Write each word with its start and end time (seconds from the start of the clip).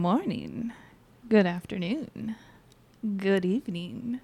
morning, 0.00 0.72
good 1.28 1.44
afternoon, 1.44 2.34
good 3.18 3.44
evening, 3.44 4.18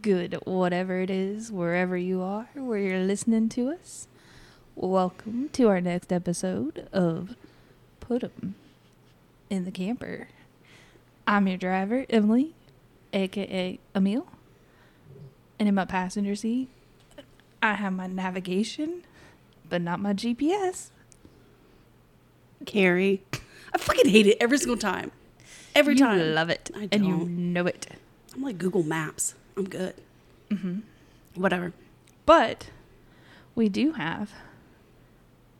good 0.00 0.34
whatever 0.46 1.00
it 1.00 1.10
is, 1.10 1.52
wherever 1.52 1.94
you 1.94 2.22
are, 2.22 2.48
where 2.54 2.78
you're 2.78 3.00
listening 3.00 3.50
to 3.50 3.68
us. 3.68 4.08
Welcome 4.74 5.50
to 5.50 5.68
our 5.68 5.82
next 5.82 6.10
episode 6.10 6.88
of 6.90 7.36
Put 8.00 8.24
'em 8.24 8.54
in 9.50 9.66
the 9.66 9.70
Camper. 9.70 10.28
I'm 11.26 11.46
your 11.46 11.58
driver, 11.58 12.06
Emily, 12.08 12.54
aka 13.12 13.78
Emil. 13.94 14.26
And 15.58 15.68
in 15.68 15.74
my 15.74 15.84
passenger 15.84 16.34
seat, 16.34 16.70
I 17.62 17.74
have 17.74 17.92
my 17.92 18.06
navigation, 18.06 19.02
but 19.68 19.82
not 19.82 20.00
my 20.00 20.14
GPS. 20.14 20.92
Carrie. 22.64 23.22
I 23.74 23.78
fucking 23.78 24.08
hate 24.08 24.26
it 24.26 24.36
every 24.40 24.58
single 24.58 24.76
time. 24.76 25.12
Every 25.74 25.94
You 25.94 26.00
time. 26.00 26.34
love 26.34 26.50
it, 26.50 26.70
I 26.74 26.86
don't. 26.86 26.92
and 26.94 27.06
you 27.06 27.16
know 27.28 27.66
it. 27.66 27.86
I'm 28.34 28.42
like 28.42 28.58
Google 28.58 28.82
Maps. 28.82 29.34
I'm 29.56 29.68
good. 29.68 29.94
Mm-hmm. 30.50 30.80
Whatever. 31.34 31.72
But 32.26 32.70
we 33.54 33.68
do 33.68 33.92
have 33.92 34.32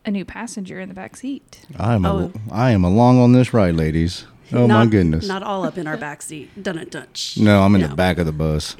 a 0.05 0.11
new 0.11 0.25
passenger 0.25 0.79
in 0.79 0.89
the 0.89 0.95
back 0.95 1.15
seat. 1.15 1.65
I'm 1.77 2.05
a, 2.05 2.13
Oh. 2.13 2.31
I 2.51 2.71
am 2.71 2.83
along 2.83 3.19
on 3.19 3.33
this 3.33 3.53
ride, 3.53 3.75
ladies. 3.75 4.25
Oh 4.51 4.67
my 4.67 4.85
goodness. 4.87 5.27
Not 5.27 5.43
all 5.43 5.63
up 5.63 5.77
in 5.77 5.85
our 5.85 5.97
back 5.97 6.21
seat. 6.23 6.61
Dun 6.63 6.77
it 6.79 6.89
dun. 6.89 7.07
No, 7.37 7.61
I'm 7.61 7.75
in 7.75 7.81
No. 7.81 7.87
the 7.87 7.95
back 7.95 8.17
of 8.17 8.25
the 8.25 8.31
bus. 8.31 8.75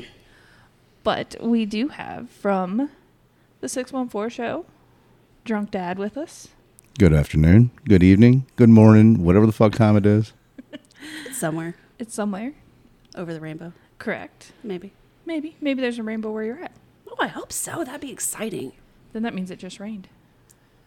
But 1.04 1.36
we 1.42 1.66
do 1.66 1.90
have 1.90 2.30
from 2.30 2.90
the 3.62 3.70
614 3.70 4.30
show, 4.30 4.66
Drunk 5.46 5.72
Dad 5.72 6.00
with 6.00 6.18
us. 6.18 6.50
Good 7.00 7.14
afternoon, 7.14 7.72
good 7.88 8.04
evening, 8.04 8.46
good 8.58 8.68
morning, 8.70 9.24
whatever 9.24 9.46
the 9.46 9.52
fuck 9.54 9.74
time 9.74 9.96
it 9.96 10.06
is. 10.06 10.34
Somewhere 11.32 11.76
It's 11.98 12.14
somewhere. 12.14 12.54
over 13.16 13.34
the 13.34 13.40
rainbow. 13.40 13.72
Correct. 14.00 14.52
Maybe. 14.64 14.92
Maybe. 15.26 15.56
Maybe 15.62 15.82
there's 15.82 15.98
a 15.98 16.04
rainbow 16.04 16.30
where 16.32 16.44
you're 16.44 16.62
at. 16.62 16.74
Oh, 17.08 17.16
I 17.18 17.28
hope 17.28 17.52
so. 17.54 17.84
That'd 17.86 18.02
be 18.02 18.12
exciting. 18.12 18.74
Then 19.14 19.24
that 19.24 19.34
means 19.34 19.50
it 19.50 19.60
just 19.60 19.80
rained. 19.80 20.10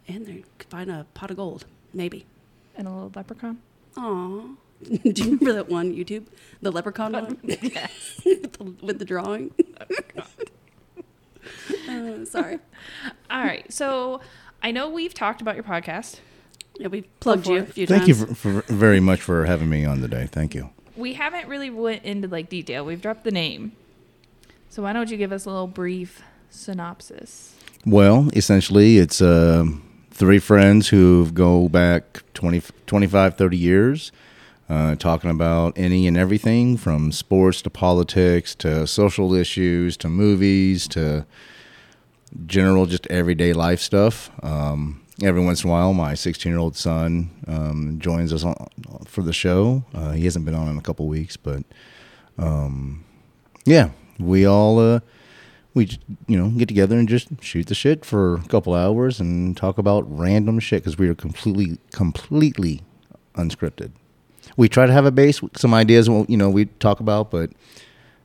And 0.07 0.27
they 0.27 0.45
could 0.59 0.69
find 0.69 0.91
a 0.91 1.07
pot 1.15 1.31
of 1.31 1.37
gold. 1.39 1.65
Maybe. 1.95 2.27
And 2.77 2.87
a 2.87 2.91
little 2.91 3.13
leprechaun. 3.15 3.59
Aw. 3.97 4.41
Do 4.83 5.01
you 5.15 5.25
remember 5.25 5.53
that 5.55 5.69
one 5.71 5.95
YouTube? 5.95 6.27
The 6.61 6.71
leprechaun 6.73 7.13
one? 7.13 7.39
Yes. 7.45 8.21
with, 8.25 8.53
the, 8.59 8.65
with 8.85 8.99
the 8.99 9.05
drawing? 9.07 9.51
uh, 11.89 12.25
sorry. 12.27 12.59
All 13.31 13.43
right. 13.43 13.73
So 13.73 14.21
I 14.63 14.71
know 14.71 14.89
we've 14.89 15.13
talked 15.13 15.41
about 15.41 15.57
your 15.57 15.65
podcast. 15.65 16.21
Yeah, 16.79 16.89
we've 16.89 17.09
plugged 17.21 17.47
you 17.47 17.59
a 17.59 17.65
few 17.65 17.87
Thank 17.87 18.09
you 18.09 18.15
for, 18.15 18.35
for 18.35 18.73
very 18.73 19.01
much 19.01 19.21
for 19.21 19.45
having 19.45 19.69
me 19.69 19.85
on 19.85 20.01
today. 20.01 20.27
Thank 20.31 20.55
you. 20.55 20.71
We 20.97 21.15
haven't 21.15 21.49
really 21.49 21.71
went 21.71 22.05
into 22.05 22.29
like 22.29 22.49
detail. 22.49 22.85
We've 22.85 23.01
dropped 23.01 23.25
the 23.25 23.31
name. 23.31 23.73
So 24.71 24.85
why 24.85 24.93
don't 24.93 25.11
you 25.11 25.17
give 25.17 25.33
us 25.33 25.45
a 25.45 25.51
little 25.51 25.67
brief 25.67 26.23
synopsis? 26.49 27.55
Well, 27.85 28.31
essentially, 28.35 28.99
it's 28.99 29.21
uh, 29.21 29.67
three 30.11 30.39
friends 30.39 30.89
who 30.89 31.31
go 31.33 31.69
back 31.69 32.23
20, 32.35 32.63
25, 32.87 33.37
30 33.37 33.57
years, 33.57 34.13
uh, 34.69 34.95
talking 34.95 35.31
about 35.31 35.77
any 35.77 36.07
and 36.07 36.17
everything 36.17 36.77
from 36.77 37.11
sports 37.11 37.61
to 37.63 37.71
politics 37.71 38.55
to 38.57 38.87
social 38.87 39.35
issues 39.35 39.97
to 39.99 40.09
movies 40.09 40.87
to 40.89 41.27
general, 42.47 42.87
just 42.87 43.07
everyday 43.09 43.53
life 43.53 43.81
stuff. 43.81 44.31
Um, 44.43 45.03
every 45.23 45.45
once 45.45 45.65
in 45.65 45.71
a 45.71 45.73
while, 45.73 45.93
my 45.93 46.15
16 46.15 46.51
year 46.51 46.59
old 46.59 46.77
son 46.77 47.31
um, 47.47 47.99
joins 47.99 48.33
us 48.33 48.45
on, 48.45 48.57
for 49.07 49.23
the 49.23 49.33
show. 49.33 49.85
Uh, 49.95 50.13
he 50.13 50.25
hasn't 50.25 50.45
been 50.45 50.55
on 50.55 50.69
in 50.69 50.79
a 50.79 50.83
couple 50.83 51.07
weeks, 51.07 51.37
but 51.37 51.63
um, 52.39 53.05
yeah, 53.65 53.91
we 54.19 54.47
all. 54.47 54.79
Uh, 54.79 55.01
we 55.75 55.89
you 56.27 56.37
know 56.37 56.51
get 56.51 56.69
together 56.69 56.99
and 56.99 57.09
just 57.09 57.29
shoot 57.41 57.67
the 57.67 57.75
shit 57.75 58.05
for 58.05 58.35
a 58.35 58.43
couple 58.49 58.75
hours 58.75 59.21
and 59.21 59.57
talk 59.57 59.79
about 59.79 60.05
random 60.07 60.59
shit 60.59 60.83
because 60.83 60.99
we 60.99 61.09
are 61.09 61.15
completely 61.15 61.79
completely 61.93 62.83
unscripted 63.37 63.91
we 64.57 64.69
try 64.69 64.87
to 64.87 64.93
have 64.93 65.07
a 65.07 65.11
base 65.11 65.41
some 65.57 65.73
ideas 65.73 66.09
you 66.29 66.37
know 66.37 66.51
we 66.51 66.67
talk 66.67 67.01
about 67.01 67.31
but 67.31 67.51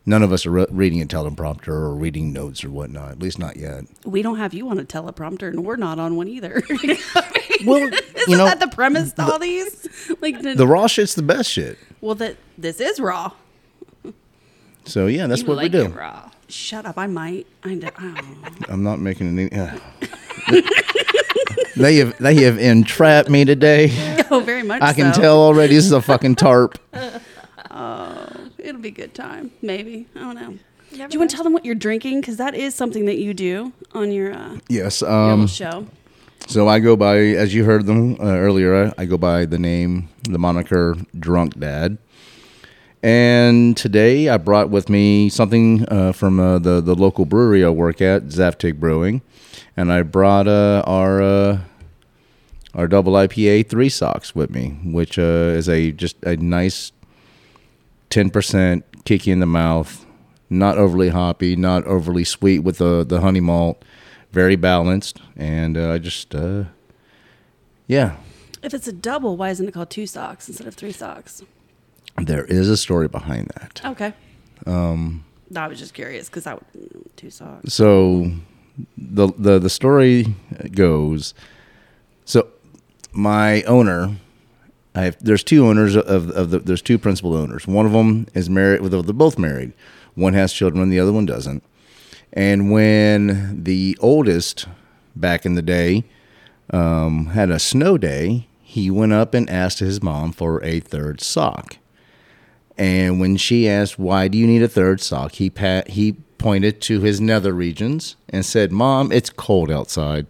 none 0.08 0.22
of 0.22 0.32
us 0.32 0.46
are 0.46 0.50
re- 0.50 0.66
reading 0.70 1.00
a 1.02 1.06
teleprompter 1.06 1.68
or 1.68 1.94
reading 1.94 2.32
notes 2.32 2.64
or 2.64 2.70
whatnot 2.70 3.10
at 3.12 3.18
least 3.20 3.38
not 3.38 3.56
yet 3.56 3.84
We 4.04 4.22
don't 4.22 4.38
have 4.38 4.54
you 4.54 4.68
on 4.70 4.78
a 4.78 4.84
teleprompter, 4.84 5.48
and 5.48 5.64
we're 5.64 5.76
not 5.76 5.98
on 5.98 6.16
one 6.16 6.26
either. 6.28 6.62
well 7.66 7.82
Isn't 7.82 8.28
you 8.28 8.36
know 8.36 8.46
that 8.46 8.60
the 8.60 8.68
premise 8.68 9.12
to 9.14 9.22
all 9.22 9.38
these? 9.38 9.86
Like 10.20 10.40
the, 10.42 10.54
the 10.54 10.66
raw 10.66 10.86
shit's 10.86 11.14
the 11.14 11.22
best 11.22 11.50
shit 11.50 11.78
well, 12.00 12.14
that 12.16 12.36
this 12.56 12.80
is 12.80 12.98
raw. 13.00 13.32
so 14.84 15.06
yeah 15.06 15.26
that's 15.26 15.42
You 15.42 15.48
what 15.48 15.56
like 15.58 15.72
we 15.72 15.78
do 15.80 15.88
raw. 15.88 16.30
Shut 16.50 16.86
up! 16.86 16.96
I 16.96 17.06
might. 17.06 17.46
I, 17.62 17.74
d- 17.74 17.86
I 17.86 18.00
don't 18.00 18.14
know. 18.42 18.66
i'm 18.70 18.82
not 18.82 18.98
making 19.00 19.38
any 19.38 19.52
uh. 19.52 19.78
they 21.76 21.96
have 21.96 22.16
they 22.18 22.36
have 22.44 22.58
entrapped 22.58 23.28
me 23.28 23.44
today 23.44 23.90
Oh, 24.30 24.40
very 24.40 24.62
much. 24.62 24.80
i 24.82 24.92
can 24.92 25.12
so. 25.12 25.20
tell 25.20 25.38
already 25.38 25.74
this 25.74 25.84
is 25.84 25.92
a 25.92 26.00
fucking 26.02 26.36
tarp 26.36 26.78
It'll 28.68 28.80
be 28.82 28.88
a 28.88 28.92
good 28.92 29.14
time. 29.14 29.50
Maybe. 29.62 30.06
I 30.14 30.20
don't 30.20 30.34
know. 30.34 30.58
Never 30.92 31.08
Do 31.08 31.14
you 31.14 31.18
want 31.18 31.30
to 31.30 31.36
tell 31.36 31.44
them 31.44 31.54
what 31.54 31.64
you're 31.64 31.74
drinking? 31.74 32.20
Because 32.20 32.36
that 32.36 32.54
is 32.54 32.74
something 32.74 33.06
that 33.06 33.16
you 33.16 33.32
do 33.32 33.72
on 33.92 34.12
your, 34.12 34.32
uh, 34.32 34.58
yes 34.68 35.00
your 35.00 35.10
um 35.10 35.40
little 35.40 35.46
show. 35.46 35.86
So 36.46 36.68
I 36.68 36.78
go 36.78 36.96
by, 36.96 37.18
as 37.18 37.54
you 37.54 37.64
heard 37.64 37.86
them 37.86 38.14
uh, 38.20 38.24
earlier, 38.24 38.92
I 38.96 39.04
go 39.06 39.18
by 39.18 39.44
the 39.46 39.58
name, 39.58 40.08
the 40.22 40.38
moniker 40.38 40.96
Drunk 41.18 41.58
Dad. 41.58 41.98
And 43.02 43.76
today 43.76 44.28
I 44.28 44.36
brought 44.38 44.70
with 44.70 44.88
me 44.88 45.28
something 45.28 45.86
uh, 45.88 46.12
from 46.12 46.40
uh, 46.40 46.58
the, 46.58 46.80
the 46.80 46.94
local 46.94 47.24
brewery 47.24 47.64
I 47.64 47.70
work 47.70 48.00
at, 48.00 48.24
Zaftig 48.24 48.78
Brewing. 48.78 49.22
And 49.76 49.92
I 49.92 50.02
brought 50.02 50.48
uh, 50.48 50.82
our 50.86 51.22
uh, 51.22 51.60
our 52.74 52.86
double 52.86 53.14
IPA 53.14 53.68
three 53.68 53.88
socks 53.88 54.34
with 54.34 54.50
me, 54.50 54.78
which 54.84 55.18
uh, 55.18 55.22
is 55.56 55.68
a 55.68 55.92
just 55.92 56.16
a 56.22 56.36
nice 56.36 56.92
10% 58.10 58.82
kicky 59.04 59.30
in 59.30 59.40
the 59.40 59.46
mouth, 59.46 60.04
not 60.50 60.78
overly 60.78 61.08
hoppy, 61.10 61.56
not 61.56 61.84
overly 61.84 62.24
sweet 62.24 62.60
with 62.60 62.78
the, 62.78 63.04
the 63.04 63.20
honey 63.20 63.40
malt, 63.40 63.84
very 64.32 64.56
balanced. 64.56 65.20
And 65.36 65.76
uh, 65.76 65.92
I 65.92 65.98
just, 65.98 66.34
uh, 66.34 66.64
yeah, 67.86 68.16
If 68.62 68.74
it's 68.74 68.88
a 68.88 68.92
double, 68.92 69.36
why 69.36 69.50
isn't 69.50 69.66
it 69.68 69.72
called 69.72 69.90
two 69.90 70.06
socks 70.06 70.48
instead 70.48 70.66
of 70.66 70.74
three 70.74 70.92
socks? 70.92 71.42
there 72.20 72.44
is 72.46 72.68
a 72.68 72.76
story 72.76 73.06
behind 73.06 73.48
that. 73.54 73.80
Okay. 73.84 74.12
Um, 74.66 75.24
I 75.54 75.68
was 75.68 75.78
just 75.78 75.94
curious 75.94 76.28
because 76.28 76.48
I 76.48 76.54
would 76.54 76.64
two 77.16 77.30
socks. 77.30 77.72
So 77.72 78.32
the 78.96 79.28
the 79.38 79.60
the 79.60 79.70
story 79.70 80.34
goes. 80.72 81.32
So 82.24 82.48
my 83.12 83.62
owner, 83.62 84.16
I 84.94 85.02
have. 85.02 85.16
There's 85.20 85.44
two 85.44 85.66
owners 85.66 85.96
of 85.96 86.30
of 86.30 86.50
the. 86.50 86.58
There's 86.58 86.82
two 86.82 86.98
principal 86.98 87.34
owners. 87.34 87.66
One 87.66 87.86
of 87.86 87.92
them 87.92 88.26
is 88.34 88.48
married. 88.50 88.80
Well, 88.80 88.90
they're 88.90 89.12
both 89.12 89.38
married. 89.38 89.72
One 90.14 90.34
has 90.34 90.52
children. 90.52 90.88
The 90.90 91.00
other 91.00 91.12
one 91.12 91.26
doesn't. 91.26 91.62
And 92.32 92.70
when 92.70 93.62
the 93.64 93.96
oldest, 94.00 94.66
back 95.16 95.46
in 95.46 95.54
the 95.54 95.62
day, 95.62 96.04
um, 96.70 97.26
had 97.26 97.50
a 97.50 97.58
snow 97.58 97.96
day, 97.96 98.48
he 98.60 98.90
went 98.90 99.12
up 99.12 99.34
and 99.34 99.48
asked 99.48 99.78
his 99.78 100.02
mom 100.02 100.32
for 100.32 100.62
a 100.62 100.80
third 100.80 101.20
sock. 101.20 101.78
And 102.76 103.18
when 103.18 103.36
she 103.36 103.68
asked, 103.68 103.98
"Why 103.98 104.28
do 104.28 104.36
you 104.38 104.46
need 104.46 104.62
a 104.62 104.68
third 104.68 105.00
sock?" 105.00 105.32
he 105.32 105.50
pat 105.50 105.90
he 105.90 106.12
pointed 106.38 106.80
to 106.82 107.00
his 107.00 107.20
nether 107.20 107.52
regions 107.52 108.16
and 108.28 108.44
said, 108.44 108.70
"Mom, 108.70 109.10
it's 109.10 109.30
cold 109.30 109.70
outside." 109.70 110.26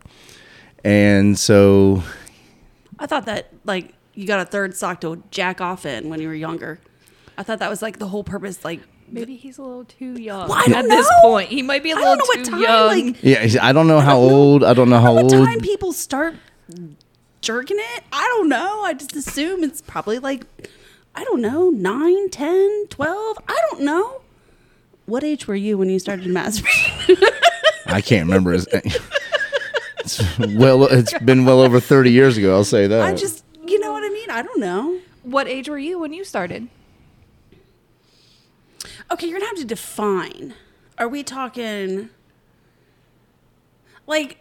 And 0.84 1.38
so, 1.38 2.02
I 2.98 3.06
thought 3.06 3.26
that 3.26 3.52
like 3.64 3.92
you 4.18 4.26
got 4.26 4.40
a 4.40 4.44
third 4.44 4.74
sock 4.74 5.00
to 5.02 5.22
jack 5.30 5.60
off 5.60 5.86
in 5.86 6.08
when 6.08 6.20
you 6.20 6.26
were 6.26 6.34
younger. 6.34 6.80
I 7.36 7.44
thought 7.44 7.60
that 7.60 7.70
was 7.70 7.82
like 7.82 8.00
the 8.00 8.08
whole 8.08 8.24
purpose. 8.24 8.64
Like, 8.64 8.80
Maybe 9.10 9.36
he's 9.36 9.58
a 9.58 9.62
little 9.62 9.84
too 9.84 10.20
young 10.20 10.48
Well, 10.48 10.58
I 10.58 10.62
at 10.64 10.68
don't 10.70 10.88
this 10.88 11.08
know. 11.08 11.20
point. 11.22 11.48
He 11.50 11.62
might 11.62 11.82
be 11.84 11.92
a 11.92 11.94
little 11.94 12.16
don't 12.16 12.18
know 12.18 12.24
what 12.26 12.44
too 12.44 12.50
time, 12.50 12.60
young. 12.62 13.06
like- 13.12 13.22
yeah, 13.22 13.42
he 13.42 13.48
said, 13.50 13.60
I 13.62 13.72
don't 13.72 13.86
know 13.86 14.00
how 14.00 14.18
old. 14.18 14.64
I 14.64 14.74
don't 14.74 14.90
know 14.90 14.98
how 15.00 15.14
what 15.14 15.22
old. 15.32 15.32
time 15.32 15.60
people 15.60 15.92
start 15.92 16.34
jerking 17.40 17.78
it? 17.78 18.02
I 18.12 18.24
don't 18.36 18.48
know. 18.48 18.82
I 18.82 18.92
just 18.92 19.14
assume 19.14 19.62
it's 19.62 19.80
probably 19.80 20.18
like, 20.18 20.44
I 21.14 21.22
don't 21.24 21.40
know, 21.40 21.70
9, 21.70 22.28
10, 22.30 22.86
12. 22.90 23.38
I 23.48 23.58
don't 23.70 23.82
know. 23.82 24.20
What 25.06 25.22
age 25.24 25.46
were 25.46 25.54
you 25.54 25.78
when 25.78 25.88
you 25.90 26.00
started 26.00 26.26
masturbating? 26.26 27.22
I 27.86 28.00
can't 28.02 28.26
remember 28.26 28.52
his. 28.52 28.66
It's 30.00 30.38
well, 30.38 30.84
it's 30.84 31.16
been 31.20 31.44
well 31.46 31.60
over 31.60 31.80
thirty 31.80 32.10
years 32.10 32.36
ago. 32.36 32.54
I'll 32.54 32.64
say 32.64 32.86
that. 32.86 33.00
I 33.02 33.14
just, 33.14 33.42
you 34.28 34.34
I 34.34 34.42
mean? 34.42 34.44
I 34.44 34.48
don't 34.48 34.60
know. 34.60 35.00
what 35.22 35.48
age 35.48 35.68
were 35.68 35.78
you 35.78 35.98
when 35.98 36.12
you 36.12 36.24
started? 36.24 36.68
Okay, 39.10 39.26
you're 39.26 39.38
gonna 39.38 39.48
have 39.48 39.58
to 39.58 39.64
define. 39.64 40.54
Are 40.98 41.08
we 41.08 41.22
talking 41.22 42.10
like 44.06 44.38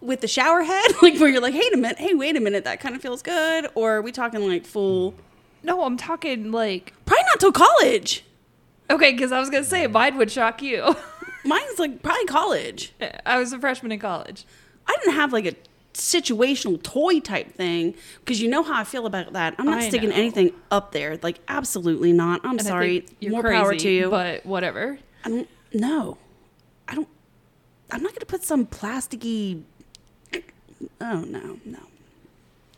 with 0.00 0.20
the 0.20 0.28
shower 0.28 0.62
head, 0.62 0.90
like 1.02 1.18
where 1.18 1.28
you're 1.28 1.40
like, 1.42 1.54
"Hey, 1.54 1.68
a 1.72 1.76
minute, 1.76 1.98
hey, 1.98 2.14
wait 2.14 2.36
a 2.36 2.40
minute, 2.40 2.64
that 2.64 2.80
kind 2.80 2.94
of 2.94 3.02
feels 3.02 3.22
good," 3.22 3.68
or 3.74 3.96
are 3.96 4.02
we 4.02 4.12
talking 4.12 4.46
like 4.48 4.64
full 4.64 5.14
No, 5.62 5.82
I'm 5.84 5.96
talking 5.96 6.50
like 6.52 6.94
Probably 7.04 7.24
not 7.24 7.40
till 7.40 7.52
college. 7.52 8.24
okay, 8.88 9.12
because 9.12 9.32
I 9.32 9.40
was 9.40 9.50
gonna 9.50 9.64
say 9.64 9.86
mine 9.86 10.16
would 10.16 10.30
shock 10.30 10.62
you. 10.62 10.96
Mine's 11.44 11.78
like 11.78 12.02
probably 12.02 12.26
college. 12.26 12.92
I 13.24 13.38
was 13.38 13.52
a 13.54 13.58
freshman 13.58 13.92
in 13.92 13.98
college. 13.98 14.44
I 14.86 14.94
didn't 15.02 15.14
have 15.14 15.32
like 15.32 15.46
a 15.46 15.54
situational 15.94 16.82
toy 16.82 17.20
type 17.20 17.52
thing 17.54 17.94
because 18.20 18.40
you 18.40 18.48
know 18.48 18.62
how 18.62 18.80
I 18.80 18.84
feel 18.84 19.06
about 19.06 19.32
that. 19.32 19.54
I'm 19.58 19.66
not 19.66 19.78
I 19.80 19.88
sticking 19.88 20.10
know. 20.10 20.14
anything 20.16 20.52
up 20.70 20.92
there. 20.92 21.18
Like 21.22 21.38
absolutely 21.48 22.12
not. 22.12 22.40
I'm 22.44 22.52
And 22.58 22.62
sorry. 22.62 23.06
you're 23.20 23.32
More 23.32 23.42
crazy, 23.42 23.56
power 23.56 23.74
to 23.74 23.90
you. 23.90 24.10
but 24.10 24.46
whatever. 24.46 24.98
I 25.24 25.28
don't. 25.28 25.48
No, 25.74 26.18
I 26.88 26.94
don't. 26.94 27.08
I'm 27.90 28.02
not 28.02 28.12
gonna 28.14 28.26
put 28.26 28.44
some 28.44 28.66
plasticky. 28.66 29.62
Oh 31.00 31.20
no, 31.26 31.58
no, 31.64 31.78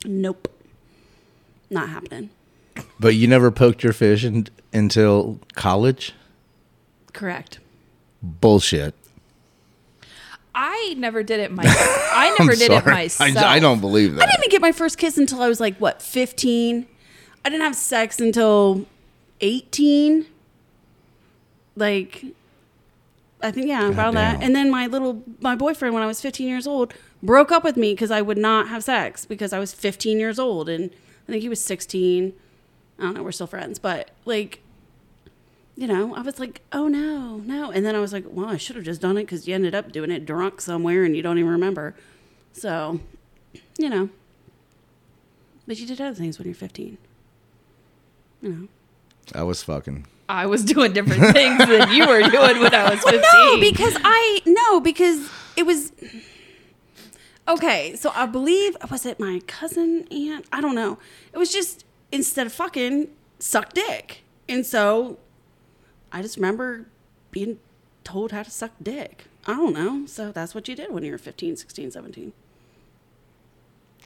nope, 0.05 0.49
not 1.71 1.89
happening. 1.89 2.31
But 2.99 3.15
you 3.15 3.29
never 3.29 3.51
poked 3.51 3.85
your 3.85 3.93
fish 3.93 4.25
in, 4.25 4.49
until 4.73 5.39
college? 5.55 6.13
Correct. 7.13 7.61
Bullshit. 8.23 8.95
I 10.55 10.95
never 10.99 11.23
did 11.23 11.41
it 11.41 11.51
myself. 11.51 11.77
I 12.13 12.35
never 12.39 12.53
did 12.53 12.71
it 12.71 12.83
sorry. 12.83 12.95
myself. 12.95 13.37
I, 13.39 13.57
I 13.57 13.59
don't 13.59 13.81
believe 13.81 14.15
that. 14.15 14.29
I 14.29 14.31
didn't 14.31 14.51
get 14.51 14.61
my 14.61 14.73
first 14.73 14.99
kiss 14.99 15.17
until 15.17 15.43
I 15.43 15.49
was 15.49 15.61
like 15.61 15.77
what 15.79 16.03
15. 16.03 16.87
I 17.45 17.49
didn't 17.49 17.63
have 17.63 17.77
sex 17.77 18.21
until 18.21 18.87
18. 19.41 20.27
Like 21.77 22.25
I 23.43 23.51
think 23.51 23.67
yeah, 23.67 23.89
about 23.89 24.15
that. 24.15 24.43
And 24.43 24.55
then 24.55 24.71
my 24.71 24.87
little 24.87 25.23
my 25.41 25.57
boyfriend 25.57 25.95
when 25.95 26.03
I 26.03 26.07
was 26.07 26.21
15 26.21 26.47
years 26.47 26.67
old 26.67 26.95
broke 27.23 27.51
up 27.51 27.65
with 27.65 27.77
me 27.77 27.93
because 27.93 28.11
I 28.11 28.23
would 28.23 28.39
not 28.39 28.69
have 28.69 28.85
sex 28.85 29.25
because 29.25 29.53
I 29.53 29.59
was 29.59 29.73
15 29.73 30.19
years 30.19 30.39
old 30.39 30.69
and 30.69 30.91
I 31.29 31.33
think 31.33 31.43
he 31.43 31.49
was 31.49 31.63
16. 31.63 32.33
I 32.99 33.03
don't 33.03 33.15
know, 33.15 33.23
we're 33.23 33.33
still 33.33 33.47
friends, 33.47 33.79
but 33.79 34.11
like 34.25 34.61
you 35.83 35.89
know, 35.89 36.15
I 36.15 36.21
was 36.21 36.39
like, 36.39 36.63
"Oh 36.71 36.87
no, 36.87 37.39
no," 37.39 37.73
and 37.73 37.85
then 37.85 37.97
I 37.97 37.99
was 37.99 38.13
like, 38.13 38.25
"Well, 38.29 38.49
I 38.49 38.57
should 38.57 38.77
have 38.77 38.85
just 38.85 39.01
done 39.01 39.17
it 39.17 39.25
because 39.25 39.49
you 39.49 39.55
ended 39.57 39.75
up 39.75 39.91
doing 39.91 40.13
it 40.13 40.25
drunk 40.25 40.61
somewhere 40.61 41.03
and 41.03 41.17
you 41.17 41.23
don't 41.23 41.39
even 41.39 41.51
remember." 41.51 41.97
So, 42.53 43.01
you 43.77 43.89
know, 43.89 44.09
but 45.67 45.81
you 45.81 45.87
did 45.89 46.01
other 46.01 46.15
things 46.15 46.39
when 46.39 46.47
you're 46.47 46.55
15. 46.55 46.99
You 48.43 48.49
know. 48.49 48.69
I 49.35 49.43
was 49.43 49.65
fucking. 49.65 50.07
I 50.29 50.47
was 50.47 50.65
doing 50.65 50.93
different 50.93 51.35
things 51.35 51.59
than 51.59 51.91
you 51.91 52.07
were 52.07 52.23
doing 52.31 52.61
when 52.61 52.73
I 52.73 52.91
was 52.91 53.01
15. 53.03 53.21
No, 53.21 53.59
because 53.59 53.97
I 54.05 54.41
no, 54.47 54.79
because 54.79 55.29
it 55.57 55.67
was 55.67 55.91
okay. 57.49 57.97
So 57.97 58.13
I 58.15 58.27
believe 58.27 58.77
was 58.89 59.05
it 59.05 59.19
my 59.19 59.41
cousin 59.49 60.07
aunt? 60.13 60.47
I 60.53 60.61
don't 60.61 60.77
know. 60.77 60.99
It 61.33 61.39
was 61.39 61.53
just 61.53 61.85
instead 62.13 62.47
of 62.47 62.53
fucking 62.53 63.09
suck 63.41 63.73
dick, 63.73 64.23
and 64.49 64.65
so 64.65 65.19
I 66.13 66.23
just 66.23 66.37
remember 66.37 66.87
being 67.31 67.59
told 68.05 68.33
how 68.33 68.43
to 68.43 68.51
suck 68.51 68.73
dick. 68.83 69.25
I 69.47 69.55
don't 69.55 69.73
know. 69.73 70.07
So 70.07 70.31
that's 70.31 70.55
what 70.55 70.69
you 70.69 70.77
did 70.77 70.93
when 70.93 71.03
you 71.03 71.13
were 71.13 71.19
15, 71.19 71.57
16, 71.57 71.91
17. 71.91 72.33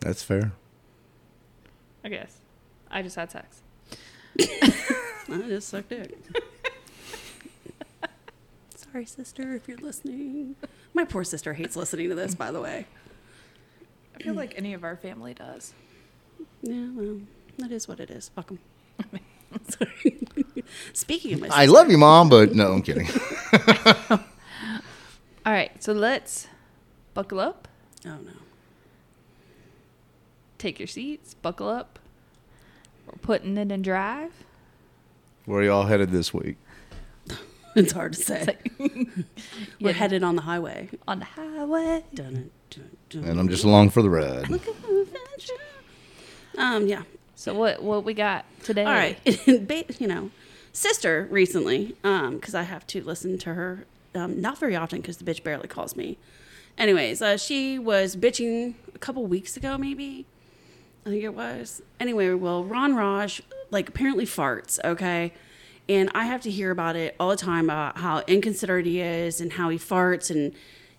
That's 0.01 0.23
fair. 0.23 0.53
I 2.05 2.09
guess. 2.09 2.39
I 2.91 3.03
just 3.03 3.17
had 3.17 3.31
sex. 3.31 3.63
I 4.39 5.43
just 5.49 5.69
sucked 5.69 5.89
dick. 5.89 6.17
Sorry, 8.77 9.05
sister, 9.05 9.55
if 9.55 9.67
you're 9.67 9.79
listening. 9.79 10.55
My 10.95 11.05
poor 11.05 11.25
sister 11.25 11.55
hates 11.55 11.77
listening 11.77 12.09
to 12.11 12.15
this, 12.15 12.35
by 12.35 12.51
the 12.53 12.61
way. 12.61 12.87
I 14.15 14.23
feel 14.23 14.35
like 14.35 14.55
any 14.57 14.73
of 14.73 14.85
our 14.85 14.97
family 14.97 15.35
does. 15.35 15.75
Yeah, 16.63 16.89
well, 16.95 17.21
that 17.59 17.73
is 17.73 17.89
what 17.89 18.01
it 18.01 18.11
is. 18.11 18.31
Fuck 18.31 18.53
'em. 18.53 18.59
Sorry. 19.69 20.23
Speaking 20.93 21.35
of 21.35 21.41
my 21.41 21.47
sister, 21.49 21.61
I 21.63 21.67
love 21.67 21.91
you, 21.91 21.99
mom, 21.99 22.29
but 22.29 22.55
no, 22.55 22.73
I'm 22.73 22.83
kidding. 22.83 23.09
All 24.11 25.53
right, 25.53 25.71
so 25.83 25.93
let's 25.93 26.49
buckle 27.15 27.39
up, 27.41 27.69
Oh 28.05 28.11
no. 28.25 28.33
take 30.59 30.79
your 30.81 30.89
seats, 30.89 31.35
buckle 31.35 31.69
up. 31.69 31.99
We're 33.07 33.19
putting 33.23 33.57
it 33.57 33.71
in 33.71 33.83
drive. 33.83 34.33
Where 35.45 35.61
are 35.61 35.65
y'all 35.65 35.87
headed 35.87 36.11
this 36.11 36.33
week? 36.35 36.57
It's 37.77 37.93
hard 37.93 38.15
to 38.15 38.19
say. 38.23 38.57
We're 38.79 39.05
Yeah. 39.79 39.93
headed 39.93 40.23
on 40.25 40.35
the 40.35 40.41
highway. 40.43 40.89
on 41.07 41.19
the 41.19 41.27
highway. 41.27 42.05
Dun, 42.15 42.51
dun, 42.71 42.97
dun. 43.11 43.25
And 43.25 43.39
I'm 43.39 43.51
just 43.51 43.65
along 43.65 43.91
for 43.91 44.01
the 44.01 44.09
ride. 44.09 44.49
Um, 46.57 46.87
yeah. 46.87 47.03
So 47.37 47.55
what 47.55 47.83
what 47.83 48.05
we 48.05 48.15
got 48.15 48.45
today? 48.65 48.85
All 48.85 48.93
right. 48.93 49.19
You 50.01 50.07
know, 50.09 50.31
sister 50.73 51.29
recently, 51.31 51.95
um, 52.03 52.37
because 52.37 52.55
I 52.55 52.63
have 52.63 52.87
to 52.89 53.03
listen 53.03 53.39
to 53.39 53.55
her, 53.55 53.85
um, 54.15 54.41
not 54.41 54.59
very 54.59 54.75
often 54.75 55.01
because 55.01 55.19
the 55.19 55.25
bitch 55.25 55.45
barely 55.45 55.69
calls 55.69 55.95
me. 55.95 56.19
Anyways, 56.79 57.23
uh, 57.23 57.37
she 57.37 57.79
was 57.79 58.17
bitching 58.17 58.75
a 58.95 58.99
couple 58.99 59.25
weeks 59.27 59.57
ago, 59.57 59.79
maybe. 59.79 60.27
I 61.05 61.11
think 61.11 61.23
it 61.23 61.35
was. 61.35 61.83
Anyway, 62.01 62.31
well, 62.35 62.65
Ron 62.65 62.97
Raj, 62.97 63.41
like, 63.71 63.89
apparently 63.89 64.27
farts, 64.27 64.79
okay? 64.85 65.33
And 65.89 66.11
I 66.15 66.25
have 66.25 66.41
to 66.43 66.51
hear 66.51 66.71
about 66.71 66.97
it 66.97 67.15
all 67.21 67.31
the 67.31 67.37
time 67.37 67.67
about 67.67 67.99
how 67.99 68.23
inconsiderate 68.27 68.87
he 68.87 69.01
is 69.01 69.41
and 69.41 69.53
how 69.53 69.69
he 69.69 69.79
farts 69.79 70.31
and 70.31 70.53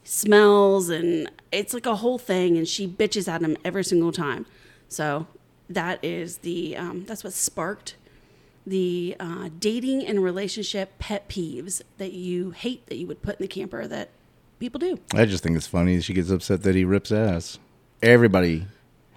smells 0.04 0.88
and 0.88 1.30
it's 1.52 1.74
like 1.74 1.86
a 1.86 1.98
whole 1.98 2.18
thing 2.18 2.58
and 2.58 2.66
she 2.66 2.88
bitches 2.88 3.28
at 3.28 3.42
him 3.42 3.58
every 3.66 3.84
single 3.84 4.14
time. 4.14 4.46
So 4.88 5.28
that 5.70 6.04
is 6.04 6.40
the 6.40 6.78
um, 6.78 7.06
that's 7.06 7.24
what 7.24 7.34
sparked 7.34 7.96
the 8.66 9.16
uh, 9.20 9.50
dating 9.60 10.06
and 10.06 10.22
relationship 10.24 11.00
pet 11.00 11.30
peeves 11.30 11.82
that 11.98 12.12
you 12.12 12.52
hate 12.52 12.86
that 12.88 12.98
you 12.98 13.08
would 13.08 13.22
put 13.22 13.40
in 13.40 13.44
the 13.44 13.48
camper 13.48 13.88
that 13.88 14.10
people 14.60 14.80
do. 14.80 15.00
I 15.14 15.26
just 15.26 15.44
think 15.44 15.56
it's 15.56 15.68
funny. 15.68 16.02
She 16.02 16.14
gets 16.14 16.30
upset 16.30 16.64
that 16.64 16.76
he 16.76 16.84
rips 16.84 17.12
ass. 17.12 17.60
Everybody. 18.02 18.68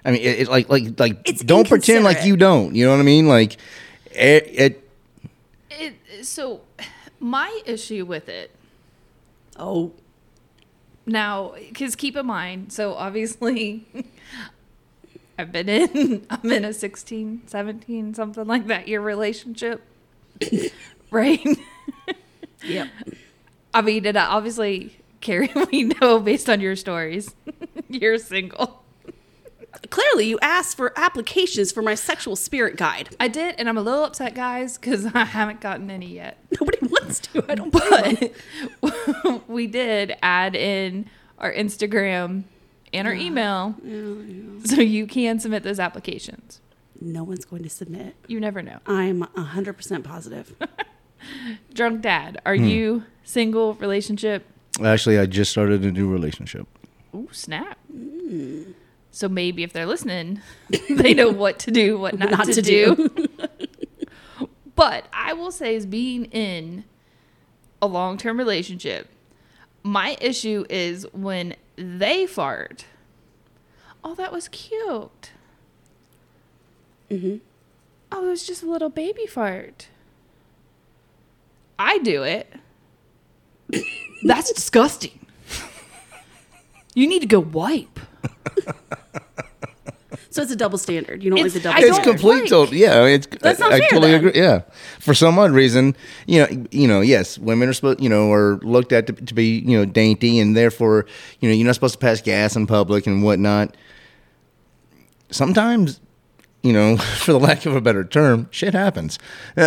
I 0.04 0.12
mean, 0.12 0.22
it, 0.22 0.40
it 0.40 0.48
like 0.48 0.68
like 0.68 0.98
like 0.98 1.28
It's 1.28 1.42
don't 1.42 1.68
pretend 1.68 2.04
like 2.04 2.24
you 2.24 2.36
don't. 2.36 2.74
You 2.74 2.86
know 2.86 2.92
what 2.92 3.00
I 3.00 3.04
mean? 3.04 3.28
Like 3.28 3.56
it, 4.12 4.46
it 4.48 4.90
It, 5.70 5.94
so 6.24 6.62
my 7.18 7.60
issue 7.66 8.04
with 8.04 8.28
it 8.28 8.50
Oh, 9.56 9.92
now 11.04 11.54
because 11.68 11.96
keep 11.96 12.16
in 12.16 12.24
mind 12.24 12.72
so 12.72 12.94
obviously 12.94 13.86
i've 15.40 15.52
been 15.52 15.68
in 15.68 16.26
i'm 16.30 16.52
in 16.52 16.64
a 16.64 16.72
16 16.72 17.42
17 17.46 18.14
something 18.14 18.46
like 18.46 18.66
that 18.66 18.86
year 18.86 19.00
relationship 19.00 19.82
right 21.10 21.44
yep. 22.62 22.88
i 23.74 23.80
mean 23.80 24.06
and 24.06 24.16
obviously 24.16 24.98
carrie 25.20 25.50
we 25.72 25.84
know 25.84 26.20
based 26.20 26.48
on 26.48 26.60
your 26.60 26.76
stories 26.76 27.34
you're 27.88 28.18
single 28.18 28.76
Clearly, 29.88 30.26
you 30.26 30.38
asked 30.42 30.76
for 30.76 30.92
applications 30.98 31.70
for 31.70 31.80
my 31.80 31.94
sexual 31.94 32.36
spirit 32.36 32.76
guide. 32.76 33.16
i 33.18 33.28
did 33.28 33.54
and 33.56 33.68
i'm 33.68 33.78
a 33.78 33.82
little 33.82 34.04
upset 34.04 34.34
guys 34.34 34.76
because 34.76 35.06
i 35.06 35.24
haven't 35.24 35.60
gotten 35.60 35.90
any 35.90 36.06
yet 36.14 36.38
Nobody 36.60 36.78
wants 36.86 37.20
to. 37.20 37.44
I 37.48 37.54
don't. 37.54 37.70
but 37.70 39.48
we 39.48 39.66
did 39.66 40.16
add 40.22 40.54
in 40.54 41.08
our 41.38 41.52
instagram 41.52 42.44
and 42.92 43.06
our 43.08 43.14
email 43.14 43.74
so 44.64 44.80
you 44.80 45.06
can 45.06 45.38
submit 45.40 45.62
those 45.62 45.78
applications. 45.80 46.60
No 47.00 47.24
one's 47.24 47.44
going 47.44 47.62
to 47.62 47.70
submit. 47.70 48.14
you 48.26 48.38
never 48.40 48.60
know. 48.62 48.78
I'm 48.86 49.22
hundred 49.36 49.74
percent 49.74 50.04
positive. 50.04 50.54
drunk 51.74 52.00
dad 52.02 52.40
are 52.46 52.56
Hmm. 52.56 52.64
you 52.64 53.04
single 53.24 53.74
relationship? 53.74 54.46
Actually 54.82 55.18
I 55.18 55.26
just 55.26 55.50
started 55.50 55.84
a 55.84 55.90
new 55.92 56.08
relationship. 56.10 56.66
Ooh, 57.14 57.28
snap. 57.32 57.78
So 59.10 59.28
maybe 59.28 59.62
if 59.64 59.72
they're 59.72 59.86
listening 59.86 60.40
they 60.88 61.14
know 61.14 61.30
what 61.30 61.58
to 61.60 61.70
do 61.70 61.98
what 61.98 62.18
not, 62.18 62.30
Not 62.30 62.46
to, 62.46 62.54
to 62.54 62.62
do, 62.62 63.10
but 64.76 65.04
i 65.12 65.32
will 65.32 65.50
say 65.50 65.74
is 65.74 65.84
being 65.84 66.26
in 66.26 66.84
a 67.82 67.86
long-term 67.86 68.38
relationship 68.38 69.08
my 69.82 70.16
issue 70.20 70.64
is 70.68 71.06
when 71.12 71.56
they 71.76 72.26
fart. 72.26 72.84
Oh 74.04 74.14
that 74.14 74.32
was 74.32 74.48
cute. 74.48 75.30
Mm-hmm. 77.10 77.36
oh 78.12 78.26
it 78.26 78.28
was 78.28 78.46
just 78.46 78.62
a 78.62 78.70
little 78.70 78.90
baby 78.90 79.26
fart. 79.26 79.88
I 81.78 81.98
do 81.98 82.22
it. 82.22 82.52
That's 84.24 84.52
disgusting. 84.52 85.12
You 86.92 87.06
need 87.06 87.20
to 87.20 87.28
go 87.28 87.38
wipe 87.38 88.00
So 90.32 90.42
it's 90.42 90.52
a 90.52 90.56
double 90.56 90.78
standard. 90.78 91.24
You 91.24 91.30
don't 91.30 91.38
It's- 91.40 91.54
like 91.54 91.62
the 91.62 91.68
double 91.68 91.82
it's 91.84 91.94
standard. 91.96 92.10
complete. 92.12 92.40
like- 92.42 92.48
total, 92.50 92.74
yeah, 92.74 93.04
it's. 93.04 93.26
That's 93.40 93.58
not 93.58 93.72
I 93.72 93.80
fair, 93.80 93.88
totally 93.90 94.12
then. 94.12 94.20
agree. 94.26 94.40
Yeah, 94.40 94.60
for 95.00 95.12
some 95.12 95.36
odd 95.40 95.50
reason, 95.50 95.96
you 96.26 96.40
know, 96.40 96.66
you 96.70 96.86
know, 96.86 97.00
yes, 97.00 97.36
women 97.36 97.68
are 97.68 97.72
supposed, 97.72 98.00
you 98.00 98.08
know, 98.08 98.30
are 98.32 98.58
looked 98.62 98.92
at 98.92 99.08
to, 99.08 99.12
to 99.12 99.34
be, 99.34 99.58
you 99.58 99.76
know, 99.76 99.84
dainty, 99.84 100.38
and 100.38 100.56
therefore, 100.56 101.06
you 101.40 101.48
know, 101.48 101.54
you're 101.54 101.66
not 101.66 101.74
supposed 101.74 101.94
to 101.94 101.98
pass 101.98 102.20
gas 102.22 102.54
in 102.54 102.66
public 102.68 103.08
and 103.08 103.24
whatnot. 103.24 103.76
Sometimes, 105.30 106.00
you 106.62 106.72
know, 106.72 106.96
for 107.18 107.32
the 107.32 107.40
lack 107.40 107.66
of 107.66 107.74
a 107.74 107.80
better 107.80 108.04
term, 108.04 108.46
shit 108.50 108.74
happens. 108.74 109.18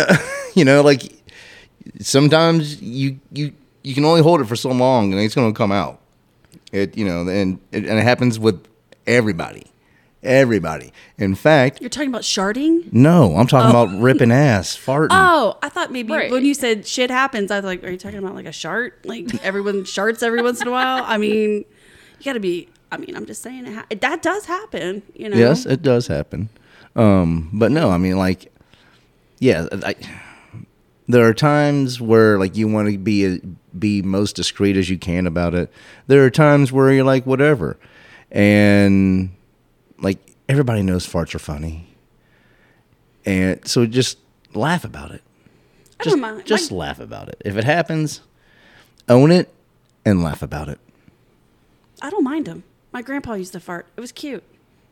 you 0.54 0.64
know, 0.64 0.82
like 0.82 1.12
sometimes 2.00 2.80
you 2.80 3.20
you 3.32 3.52
you 3.82 3.94
can 3.94 4.04
only 4.04 4.22
hold 4.22 4.40
it 4.40 4.46
for 4.46 4.56
so 4.56 4.70
long, 4.70 5.12
and 5.12 5.20
it's 5.20 5.34
going 5.34 5.52
to 5.52 5.56
come 5.56 5.72
out. 5.72 6.00
It 6.72 6.96
you 6.96 7.04
know, 7.04 7.20
and 7.28 7.58
and 7.72 7.84
it 7.84 8.02
happens 8.02 8.38
with 8.38 8.66
everybody, 9.06 9.64
everybody. 10.24 10.92
In 11.18 11.34
fact, 11.34 11.80
You're 11.80 11.90
talking 11.90 12.08
about 12.08 12.24
sharting? 12.24 12.88
no, 12.92 13.36
I'm 13.36 13.46
talking 13.46 13.70
about 13.70 13.96
ripping 14.00 14.32
ass, 14.32 14.76
farting. 14.76 15.08
Oh, 15.10 15.58
I 15.62 15.68
thought 15.68 15.92
maybe 15.92 16.12
Right. 16.12 16.30
when 16.30 16.44
you 16.44 16.54
said 16.54 16.86
shit 16.86 17.10
happens, 17.10 17.50
I 17.50 17.56
was 17.56 17.64
like, 17.64 17.84
are 17.84 17.90
you 17.90 17.98
talking 17.98 18.18
about 18.18 18.34
like 18.34 18.46
a 18.46 18.52
shart? 18.52 19.04
Like 19.04 19.32
everyone 19.44 19.84
sharts 19.84 20.22
every 20.22 20.42
once 20.42 20.60
in 20.60 20.68
a 20.68 20.70
while? 20.70 21.02
I 21.06 21.16
mean, 21.18 21.64
you 22.18 22.24
got 22.24 22.34
to 22.34 22.40
be. 22.40 22.68
I 22.92 22.96
mean, 22.96 23.16
I'm 23.16 23.26
just 23.26 23.42
saying 23.42 23.66
it 23.66 23.74
ha- 23.74 23.86
that 24.00 24.22
does 24.22 24.44
happen. 24.46 25.02
You 25.14 25.28
know. 25.28 25.36
Yes, 25.36 25.66
it 25.66 25.82
does 25.82 26.06
happen. 26.06 26.48
Um, 26.96 27.50
but 27.52 27.72
no, 27.72 27.90
I 27.90 27.98
mean, 27.98 28.16
like, 28.16 28.52
yeah, 29.40 29.66
I, 29.84 29.96
there 31.08 31.26
are 31.26 31.34
times 31.34 32.00
where 32.00 32.38
like 32.38 32.56
you 32.56 32.68
want 32.68 32.88
to 32.90 32.96
be 32.98 33.40
be 33.76 34.00
most 34.00 34.36
discreet 34.36 34.76
as 34.76 34.88
you 34.88 34.96
can 34.96 35.26
about 35.26 35.54
it. 35.54 35.72
There 36.06 36.24
are 36.24 36.30
times 36.30 36.70
where 36.70 36.92
you're 36.92 37.02
like, 37.04 37.26
whatever, 37.26 37.76
and 38.30 39.30
like 40.04 40.18
everybody 40.48 40.82
knows 40.82 41.06
farts 41.06 41.34
are 41.34 41.38
funny, 41.40 41.88
and 43.24 43.66
so 43.66 43.86
just 43.86 44.18
laugh 44.54 44.84
about 44.84 45.10
it. 45.10 45.22
I 46.00 46.04
Just, 46.04 46.14
don't 46.16 46.20
mind. 46.20 46.46
just 46.46 46.70
laugh 46.72 47.00
about 47.00 47.28
it. 47.28 47.40
If 47.44 47.56
it 47.56 47.64
happens, 47.64 48.20
own 49.08 49.30
it 49.32 49.52
and 50.04 50.22
laugh 50.22 50.42
about 50.42 50.68
it. 50.68 50.78
I 52.02 52.10
don't 52.10 52.24
mind 52.24 52.46
him. 52.46 52.64
My 52.92 53.00
grandpa 53.02 53.34
used 53.34 53.52
to 53.54 53.60
fart. 53.60 53.86
It 53.96 54.00
was 54.00 54.12
cute. 54.12 54.42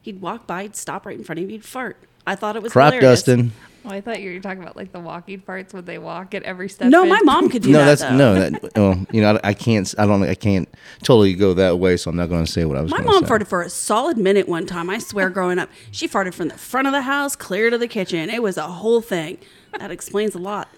He'd 0.01 0.21
walk 0.21 0.47
by, 0.47 0.63
he'd 0.63 0.75
stop 0.77 1.05
right 1.07 1.17
in 1.17 1.23
front 1.25 1.39
of 1.41 1.47
me, 1.47 1.53
he'd 1.53 1.65
fart. 1.65 1.97
I 2.27 2.35
thought 2.35 2.57
it 2.57 2.63
was 2.63 2.73
Crop 2.73 2.95
hilarious. 2.95 3.21
dusting. 3.25 3.53
Well, 3.85 3.95
I 3.95 4.01
thought 4.01 4.21
you 4.21 4.33
were 4.33 4.41
talking 4.41 4.63
about 4.63 4.77
like 4.77 4.93
the 4.93 5.01
walking 5.01 5.41
parts 5.41 5.75
when 5.75 5.85
they 5.85 5.99
walk 5.99 6.35
at 6.35 6.43
every 6.45 6.69
step. 6.69 6.89
No, 6.89 7.03
in. 7.03 7.09
my 7.09 7.21
mom 7.23 7.49
could 7.49 7.63
do 7.63 7.73
that. 7.73 8.01
no, 8.13 8.35
that. 8.35 8.53
that's 8.53 8.75
though. 8.75 8.93
no. 8.93 8.95
That, 8.95 8.99
well, 8.99 9.07
you 9.11 9.21
know, 9.21 9.41
I, 9.43 9.49
I 9.49 9.55
can't. 9.55 9.93
I 9.99 10.07
don't. 10.07 10.23
I 10.23 10.35
can't 10.35 10.69
totally 11.03 11.35
go 11.35 11.55
that 11.55 11.79
way. 11.79 11.97
So 11.97 12.11
I'm 12.11 12.17
not 12.17 12.29
going 12.29 12.45
to 12.45 12.51
say 12.51 12.65
what 12.65 12.77
I 12.77 12.83
was. 12.83 12.91
My 12.91 13.01
mom 13.01 13.25
say. 13.25 13.31
farted 13.31 13.47
for 13.49 13.63
a 13.63 13.71
solid 13.71 14.17
minute 14.19 14.49
one 14.49 14.67
time. 14.67 14.89
I 14.89 14.99
swear, 14.99 15.31
growing 15.31 15.59
up, 15.59 15.69
she 15.91 16.07
farted 16.07 16.35
from 16.35 16.49
the 16.49 16.59
front 16.59 16.87
of 16.87 16.93
the 16.93 17.03
house 17.03 17.35
clear 17.35 17.71
to 17.71 17.79
the 17.79 17.89
kitchen. 17.89 18.31
It 18.31 18.43
was 18.43 18.57
a 18.57 18.69
whole 18.69 19.01
thing. 19.01 19.39
That 19.79 19.91
explains 19.91 20.35
a 20.35 20.39
lot. 20.39 20.69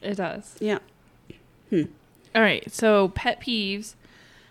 It 0.00 0.16
does. 0.16 0.56
Yeah. 0.60 0.78
Hmm. 1.70 1.84
All 2.34 2.42
right. 2.42 2.70
So 2.72 3.08
pet 3.08 3.40
peeves. 3.40 3.94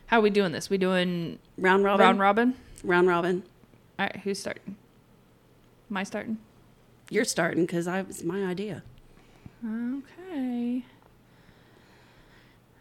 How 0.08 0.20
are 0.20 0.22
we 0.22 0.30
doing 0.30 0.51
this? 0.51 0.70
We 0.70 0.77
doing 0.77 1.39
Round 1.58 1.84
robin. 1.86 2.03
round 2.06 2.20
robin? 2.20 2.56
Round 2.84 3.08
robin. 3.08 3.44
All 3.98 4.06
right. 4.06 4.18
Who's 4.18 4.39
starting? 4.39 4.75
Am 5.89 5.98
I 5.98 6.03
starting? 6.03 6.38
You're 7.12 7.25
starting 7.25 7.65
because 7.65 7.88
I 7.88 8.00
it's 8.00 8.24
my 8.24 8.46
idea. 8.46 8.84
Okay. 9.63 10.86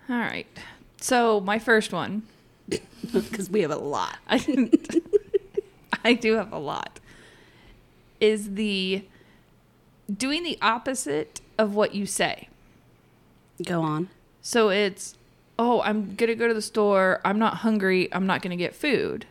All 0.08 0.16
right. 0.16 0.46
So 1.00 1.40
my 1.40 1.58
first 1.58 1.92
one. 1.92 2.22
Because 3.12 3.50
we 3.50 3.62
have 3.62 3.72
a 3.72 3.76
lot. 3.76 4.18
I, 4.28 4.70
I 6.04 6.12
do 6.12 6.34
have 6.34 6.52
a 6.52 6.58
lot. 6.58 7.00
Is 8.20 8.54
the 8.54 9.04
doing 10.16 10.44
the 10.44 10.58
opposite 10.62 11.40
of 11.58 11.75
what 11.75 11.94
you 11.94 12.06
say. 12.06 12.49
Go 13.66 13.80
on. 13.80 14.10
So 14.42 14.68
it's, 14.68 15.16
oh, 15.58 15.80
I'm 15.82 16.14
going 16.14 16.28
to 16.28 16.34
go 16.37 16.46
to 16.46 16.54
the 16.54 16.62
store. 16.62 17.20
I'm 17.25 17.38
not 17.38 17.58
hungry. 17.58 18.12
I'm 18.12 18.26
not 18.26 18.42
going 18.42 18.50
to 18.50 18.56
get 18.56 18.75
food. 18.75 19.26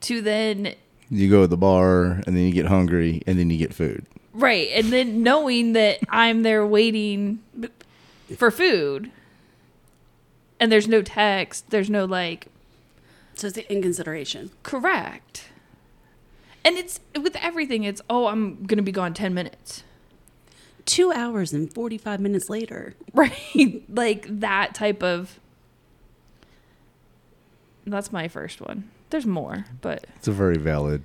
To 0.00 0.20
then, 0.20 0.74
You 1.10 1.30
go 1.30 1.42
to 1.42 1.46
the 1.46 1.56
bar 1.56 2.22
and 2.26 2.36
then 2.36 2.38
you 2.38 2.52
get 2.52 2.66
hungry 2.66 3.22
and 3.26 3.38
then 3.38 3.48
you 3.50 3.56
get 3.58 3.72
food. 3.74 4.04
right. 4.34 4.68
And 4.74 4.92
then 4.92 5.22
knowing 5.22 5.72
that 5.72 6.00
I'm 6.10 6.42
there 6.42 6.66
waiting 6.66 7.40
for 8.36 8.50
food 8.50 9.10
and 10.60 10.70
there's 10.70 10.86
no 10.88 11.00
text, 11.02 11.70
there's 11.70 11.88
no 11.88 12.04
like, 12.04 12.48
So 13.34 13.46
it's 13.46 13.56
in 13.58 13.80
consideration. 13.82 14.50
correct. 14.62 15.44
And 16.64 16.76
it's 16.76 17.00
with 17.18 17.36
everything, 17.36 17.84
it's, 17.84 18.02
oh, 18.10 18.26
I'm 18.26 18.56
going 18.66 18.76
to 18.76 18.82
be 18.82 18.92
gone 18.92 19.14
10 19.14 19.32
minutes. 19.32 19.84
Two 20.84 21.12
hours 21.12 21.52
and 21.54 21.72
45 21.72 22.20
minutes 22.20 22.50
later. 22.50 22.94
Right. 23.14 23.82
like 23.88 24.26
that 24.40 24.74
type 24.74 25.02
of. 25.02 25.40
That's 27.86 28.12
my 28.12 28.28
first 28.28 28.60
one. 28.60 28.90
There's 29.10 29.26
more, 29.26 29.64
but 29.80 30.06
It's 30.16 30.28
a 30.28 30.32
very 30.32 30.58
valid, 30.58 31.02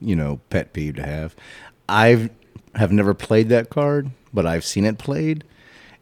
you 0.00 0.14
know, 0.14 0.40
pet 0.50 0.72
peeve 0.72 0.96
to 0.96 1.02
have. 1.02 1.34
I've 1.88 2.30
have 2.74 2.92
never 2.92 3.14
played 3.14 3.48
that 3.50 3.70
card, 3.70 4.10
but 4.32 4.46
I've 4.46 4.64
seen 4.64 4.84
it 4.84 4.98
played, 4.98 5.44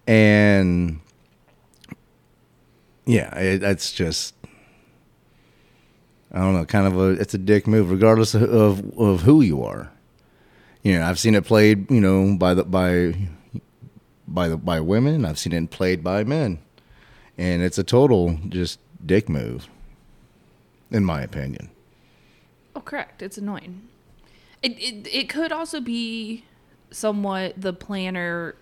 and 0.07 1.01
yeah, 3.07 3.37
it, 3.39 3.59
that's 3.59 3.93
just. 3.93 4.35
I 6.35 6.39
don't 6.39 6.55
know, 6.55 6.65
kind 6.65 6.87
of 6.87 6.99
a 6.99 7.11
it's 7.11 7.35
a 7.35 7.39
dick 7.39 7.67
move, 7.67 7.91
regardless 7.91 8.35
of, 8.35 8.43
of 8.43 8.99
of 8.99 9.21
who 9.23 9.43
you 9.43 9.63
are. 9.63 9.91
You 10.83 10.99
know, 10.99 11.05
I've 11.05 11.19
seen 11.19 11.35
it 11.35 11.45
played, 11.45 11.91
you 11.91 12.01
know, 12.01 12.37
by 12.39 12.55
the 12.55 12.65
by 12.65 13.15
by 14.27 14.49
the 14.49 14.57
by 14.57 14.81
women. 14.81 15.25
I've 15.25 15.39
seen 15.39 15.53
it 15.53 15.71
played 15.71 16.03
by 16.03 16.25
men, 16.25 16.59
and 17.37 17.63
it's 17.63 17.77
a 17.79 17.85
total 17.85 18.39
just 18.49 18.79
dick 19.05 19.29
move, 19.29 19.69
in 20.93 21.05
my 21.05 21.23
opinion. 21.23 21.71
oh, 22.77 22.81
correct. 22.81 23.23
It's 23.23 23.39
annoying. 23.39 23.89
It 24.63 24.73
it 24.79 25.09
it 25.13 25.29
could 25.29 25.51
also 25.53 25.81
be 25.81 26.45
somewhat 26.91 27.61
the 27.61 27.73
planner 27.73 28.55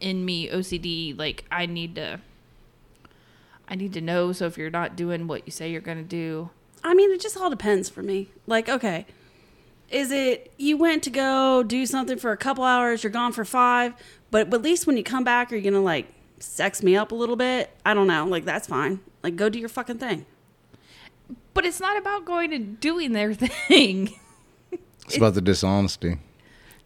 in 0.00 0.24
me 0.24 0.48
OCD. 0.48 1.18
Like 1.18 1.44
I 1.50 1.66
need 1.66 1.94
to. 1.96 2.20
I 3.68 3.74
need 3.74 3.92
to 3.94 4.00
know. 4.00 4.32
So 4.32 4.46
if 4.46 4.58
you're 4.58 4.70
not 4.70 4.96
doing 4.96 5.26
what 5.26 5.42
you 5.46 5.52
say 5.52 5.70
you're 5.70 5.80
gonna 5.80 6.02
do, 6.02 6.50
I 6.84 6.94
mean, 6.94 7.10
it 7.12 7.20
just 7.20 7.36
all 7.36 7.50
depends 7.50 7.88
for 7.88 8.02
me. 8.02 8.28
Like, 8.46 8.68
okay, 8.68 9.06
is 9.90 10.10
it 10.10 10.52
you 10.58 10.76
went 10.76 11.02
to 11.04 11.10
go 11.10 11.62
do 11.62 11.86
something 11.86 12.18
for 12.18 12.32
a 12.32 12.36
couple 12.36 12.64
hours, 12.64 13.02
you're 13.02 13.12
gone 13.12 13.32
for 13.32 13.44
five, 13.44 13.94
but, 14.30 14.50
but 14.50 14.58
at 14.58 14.62
least 14.62 14.86
when 14.86 14.96
you 14.96 15.04
come 15.04 15.24
back, 15.24 15.52
are 15.52 15.56
you 15.56 15.62
gonna 15.62 15.82
like 15.82 16.06
sex 16.38 16.82
me 16.82 16.96
up 16.96 17.12
a 17.12 17.14
little 17.14 17.36
bit? 17.36 17.70
I 17.86 17.94
don't 17.94 18.06
know. 18.06 18.26
Like, 18.26 18.44
that's 18.44 18.66
fine. 18.68 19.00
Like, 19.22 19.36
go 19.36 19.48
do 19.48 19.58
your 19.58 19.68
fucking 19.68 19.98
thing. 19.98 20.26
But 21.54 21.64
it's 21.64 21.80
not 21.80 21.96
about 21.96 22.24
going 22.24 22.52
and 22.52 22.78
doing 22.80 23.12
their 23.12 23.34
thing. 23.68 24.14
It's 25.06 25.16
about 25.16 25.34
the 25.34 25.40
dishonesty. 25.40 26.18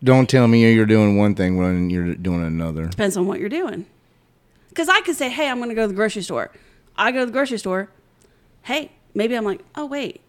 Don't 0.03 0.29
tell 0.29 0.47
me 0.47 0.73
you're 0.73 0.87
doing 0.87 1.17
one 1.17 1.35
thing 1.35 1.57
when 1.57 1.91
you're 1.91 2.15
doing 2.15 2.45
another. 2.45 2.87
Depends 2.87 3.17
on 3.17 3.27
what 3.27 3.41
you're 3.41 3.49
doing. 3.49 3.87
Because 4.69 4.89
I 4.89 5.01
could 5.01 5.17
say, 5.17 5.31
hey, 5.31 5.49
I'm 5.49 5.59
gonna 5.59 5.75
go 5.75 5.83
to 5.83 5.89
the 5.89 5.95
grocery 5.95 6.23
store. 6.23 6.51
I 6.97 7.13
go 7.13 7.21
to 7.21 7.27
the 7.27 7.33
grocery 7.33 7.59
store. 7.59 7.89
Hey, 8.63 8.93
maybe 9.15 9.35
I'm 9.35 9.45
like, 9.45 9.61
oh 9.75 9.87
wait, 9.87 10.21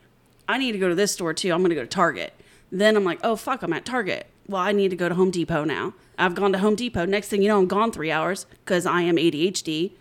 I 0.48 0.58
need 0.58 0.72
to 0.74 0.77
go 0.77 0.88
to 0.88 0.96
this 0.96 1.12
store 1.12 1.34
too. 1.34 1.51
I'm 1.51 1.62
gonna 1.62 1.75
go 1.75 1.82
to 1.82 1.88
Target. 1.88 2.34
Then 2.72 2.96
I'm 2.96 3.03
like, 3.03 3.20
oh 3.24 3.36
fuck, 3.36 3.62
I'm 3.63 3.74
at 3.74 3.86
Target. 3.86 4.27
Well, 4.48 4.62
I 4.62 4.72
need 4.72 4.89
to 4.91 4.96
go 4.96 5.10
to 5.10 5.15
Home 5.15 5.32
Depot 5.32 5.65
now. 5.65 5.94
I've 6.17 6.36
gone 6.36 6.51
to 6.53 6.60
Home 6.60 6.75
Depot. 6.75 7.06
Next 7.06 7.27
thing 7.27 7.41
you 7.41 7.50
know, 7.50 7.60
I'm 7.60 7.67
gone 7.67 7.91
three 7.91 8.12
hours 8.12 8.46
because 8.63 8.86
I 8.86 9.01
am 9.01 9.17
ADHD. 9.17 9.91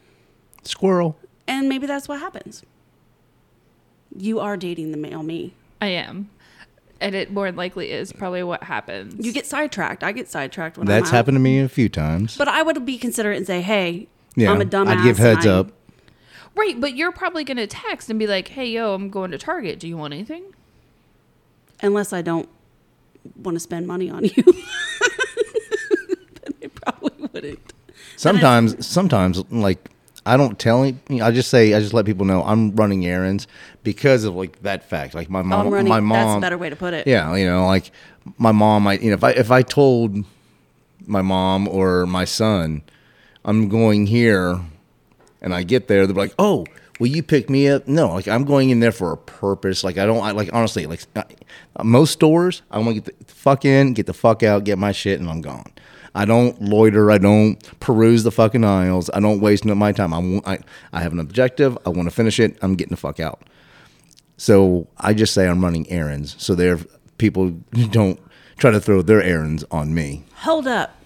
Squirrel. 0.63 1.17
And 1.49 1.69
maybe 1.69 1.87
that's 1.87 2.09
what 2.09 2.21
happens. 2.21 2.63
You 4.19 4.41
are 4.41 4.57
dating 4.57 4.93
the 4.93 4.97
male 4.97 5.23
me. 5.23 5.55
I 5.81 5.89
am. 5.89 6.31
And 7.01 7.15
it 7.15 7.31
more 7.31 7.47
than 7.47 7.57
likely 7.57 7.91
is 7.91 8.13
probably 8.13 8.43
what 8.43 8.63
happens. 8.63 9.25
You 9.25 9.33
get 9.33 9.45
sidetracked. 9.47 10.03
I 10.03 10.13
get 10.13 10.29
sidetracked 10.29 10.79
when 10.79 10.87
That's 10.87 11.09
I'm 11.11 11.15
out. 11.15 11.17
happened 11.17 11.35
to 11.37 11.41
me 11.41 11.61
a 11.61 11.69
few 11.69 11.89
times. 11.91 12.37
But 12.39 12.49
I 12.49 12.63
would 12.63 12.87
be 12.87 12.97
considerate 12.97 13.37
and 13.37 13.47
say, 13.47 13.61
hey, 13.61 14.09
Yeah, 14.35 14.51
I'm 14.51 14.61
a 14.61 14.65
dumbass. 14.65 14.99
I'd 14.99 15.05
give 15.05 15.19
heads 15.19 15.45
and 15.45 15.55
I- 15.55 15.59
up. 15.59 15.73
right, 16.55 16.81
but 16.81 16.97
you're 16.97 17.13
probably 17.13 17.45
going 17.45 17.59
to 17.59 17.67
text 17.67 18.09
and 18.09 18.19
be 18.19 18.27
like, 18.27 18.49
hey, 18.49 18.67
yo, 18.67 18.95
I'm 18.95 19.11
going 19.11 19.31
to 19.33 19.39
Target. 19.39 19.79
Do 19.79 19.89
you 19.89 19.97
want 19.97 20.15
anything? 20.15 20.45
unless 21.83 22.15
I 22.15 22.23
don't 22.23 22.49
want 23.43 23.57
to 23.57 23.61
spend 23.61 23.87
money 23.87 24.09
on 24.09 24.25
you. 24.25 24.31
then 24.43 24.55
I 26.63 26.67
probably 26.69 27.29
wouldn't. 27.33 27.73
Sometimes, 28.17 28.87
sometimes, 28.87 29.45
like 29.53 29.91
I 30.27 30.37
don't 30.37 30.59
tell 30.59 30.83
any. 30.83 31.23
I 31.23 31.31
just 31.31 31.49
say 31.51 31.73
I 31.75 31.81
just 31.81 31.95
let 31.95 32.05
people 32.05 32.27
know 32.27 32.43
I'm 32.43 32.75
running 32.77 33.07
errands 33.07 33.47
because 33.85 34.25
of 34.25 34.35
like 34.35 34.61
that 34.63 34.89
fact. 34.89 35.15
Like 35.15 35.31
my 35.31 35.41
Oh, 35.41 35.45
mom, 35.45 35.67
I'm 35.69 35.73
running. 35.73 35.89
my 35.89 36.01
mom. 36.01 36.27
That's 36.27 36.37
a 36.39 36.41
better 36.41 36.59
way 36.59 36.69
to 36.71 36.77
put 36.77 36.93
it. 36.95 37.07
Yeah, 37.07 37.35
you 37.37 37.47
know, 37.47 37.67
like 37.67 37.91
my 38.39 38.53
mom 38.53 38.83
might, 38.83 39.03
you 39.03 39.11
know, 39.11 39.15
if 39.15 39.25
I 39.25 39.31
if 39.31 39.51
I 39.51 39.63
told 39.63 40.25
my 41.07 41.23
mom 41.23 41.69
or 41.69 42.07
my 42.07 42.25
son, 42.25 42.83
I'm 43.45 43.69
going 43.69 44.07
here, 44.07 44.61
and 45.41 45.55
I 45.55 45.63
get 45.63 45.87
there, 45.89 46.07
they're 46.07 46.17
like, 46.17 46.35
"Oh, 46.39 46.67
will 46.99 47.07
you 47.07 47.23
pick 47.23 47.49
me 47.49 47.69
up?" 47.69 47.87
No, 47.87 48.09
like 48.15 48.27
I'm 48.27 48.45
going 48.45 48.71
in 48.71 48.81
there 48.81 48.93
for 48.93 49.13
a 49.13 49.17
purpose. 49.17 49.85
Like 49.85 49.97
I 49.99 50.07
don't, 50.07 50.25
I, 50.25 50.33
like 50.33 50.51
honestly, 50.53 50.87
like 50.87 51.03
uh, 51.15 51.23
most 51.85 52.13
stores, 52.13 52.63
I 52.71 52.79
want 52.79 52.97
to 52.97 53.01
get 53.13 53.27
the 53.29 53.33
fuck 53.35 53.65
in, 53.65 53.93
get 53.93 54.07
the 54.07 54.15
fuck 54.15 54.43
out, 54.43 54.65
get 54.65 54.77
my 54.79 54.91
shit, 54.93 55.21
and 55.21 55.31
I'm 55.31 55.41
gone. 55.41 55.71
I 56.17 56.25
don't 56.25 56.61
loiter. 56.63 57.11
I 57.11 57.19
don't 57.19 57.63
peruse 57.79 58.23
the 58.25 58.33
fucking 58.33 58.65
aisles. 58.65 59.11
I 59.13 59.21
don't 59.21 59.39
waste 59.41 59.67
no- 59.67 59.75
my 59.75 59.93
time. 59.93 60.15
I'm, 60.15 60.41
I 60.47 60.59
I 60.93 61.03
have 61.03 61.13
an 61.13 61.21
objective. 61.21 61.77
I 61.85 61.91
want 61.91 62.09
to 62.09 62.15
finish 62.15 62.41
it. 62.41 62.57
I'm 62.63 62.75
getting 62.75 62.91
the 62.91 62.97
fuck 62.97 63.21
out. 63.21 63.43
So 64.39 64.89
I 64.97 65.13
just 65.13 65.35
say 65.35 65.47
I'm 65.47 65.63
running 65.63 65.89
errands. 65.91 66.35
So 66.39 66.55
there, 66.55 66.79
people 67.19 67.51
don't 67.91 68.19
try 68.57 68.71
to 68.71 68.81
throw 68.81 69.03
their 69.03 69.23
errands 69.23 69.63
on 69.71 69.95
me. 69.95 70.25
Hold 70.37 70.67
up. 70.67 70.97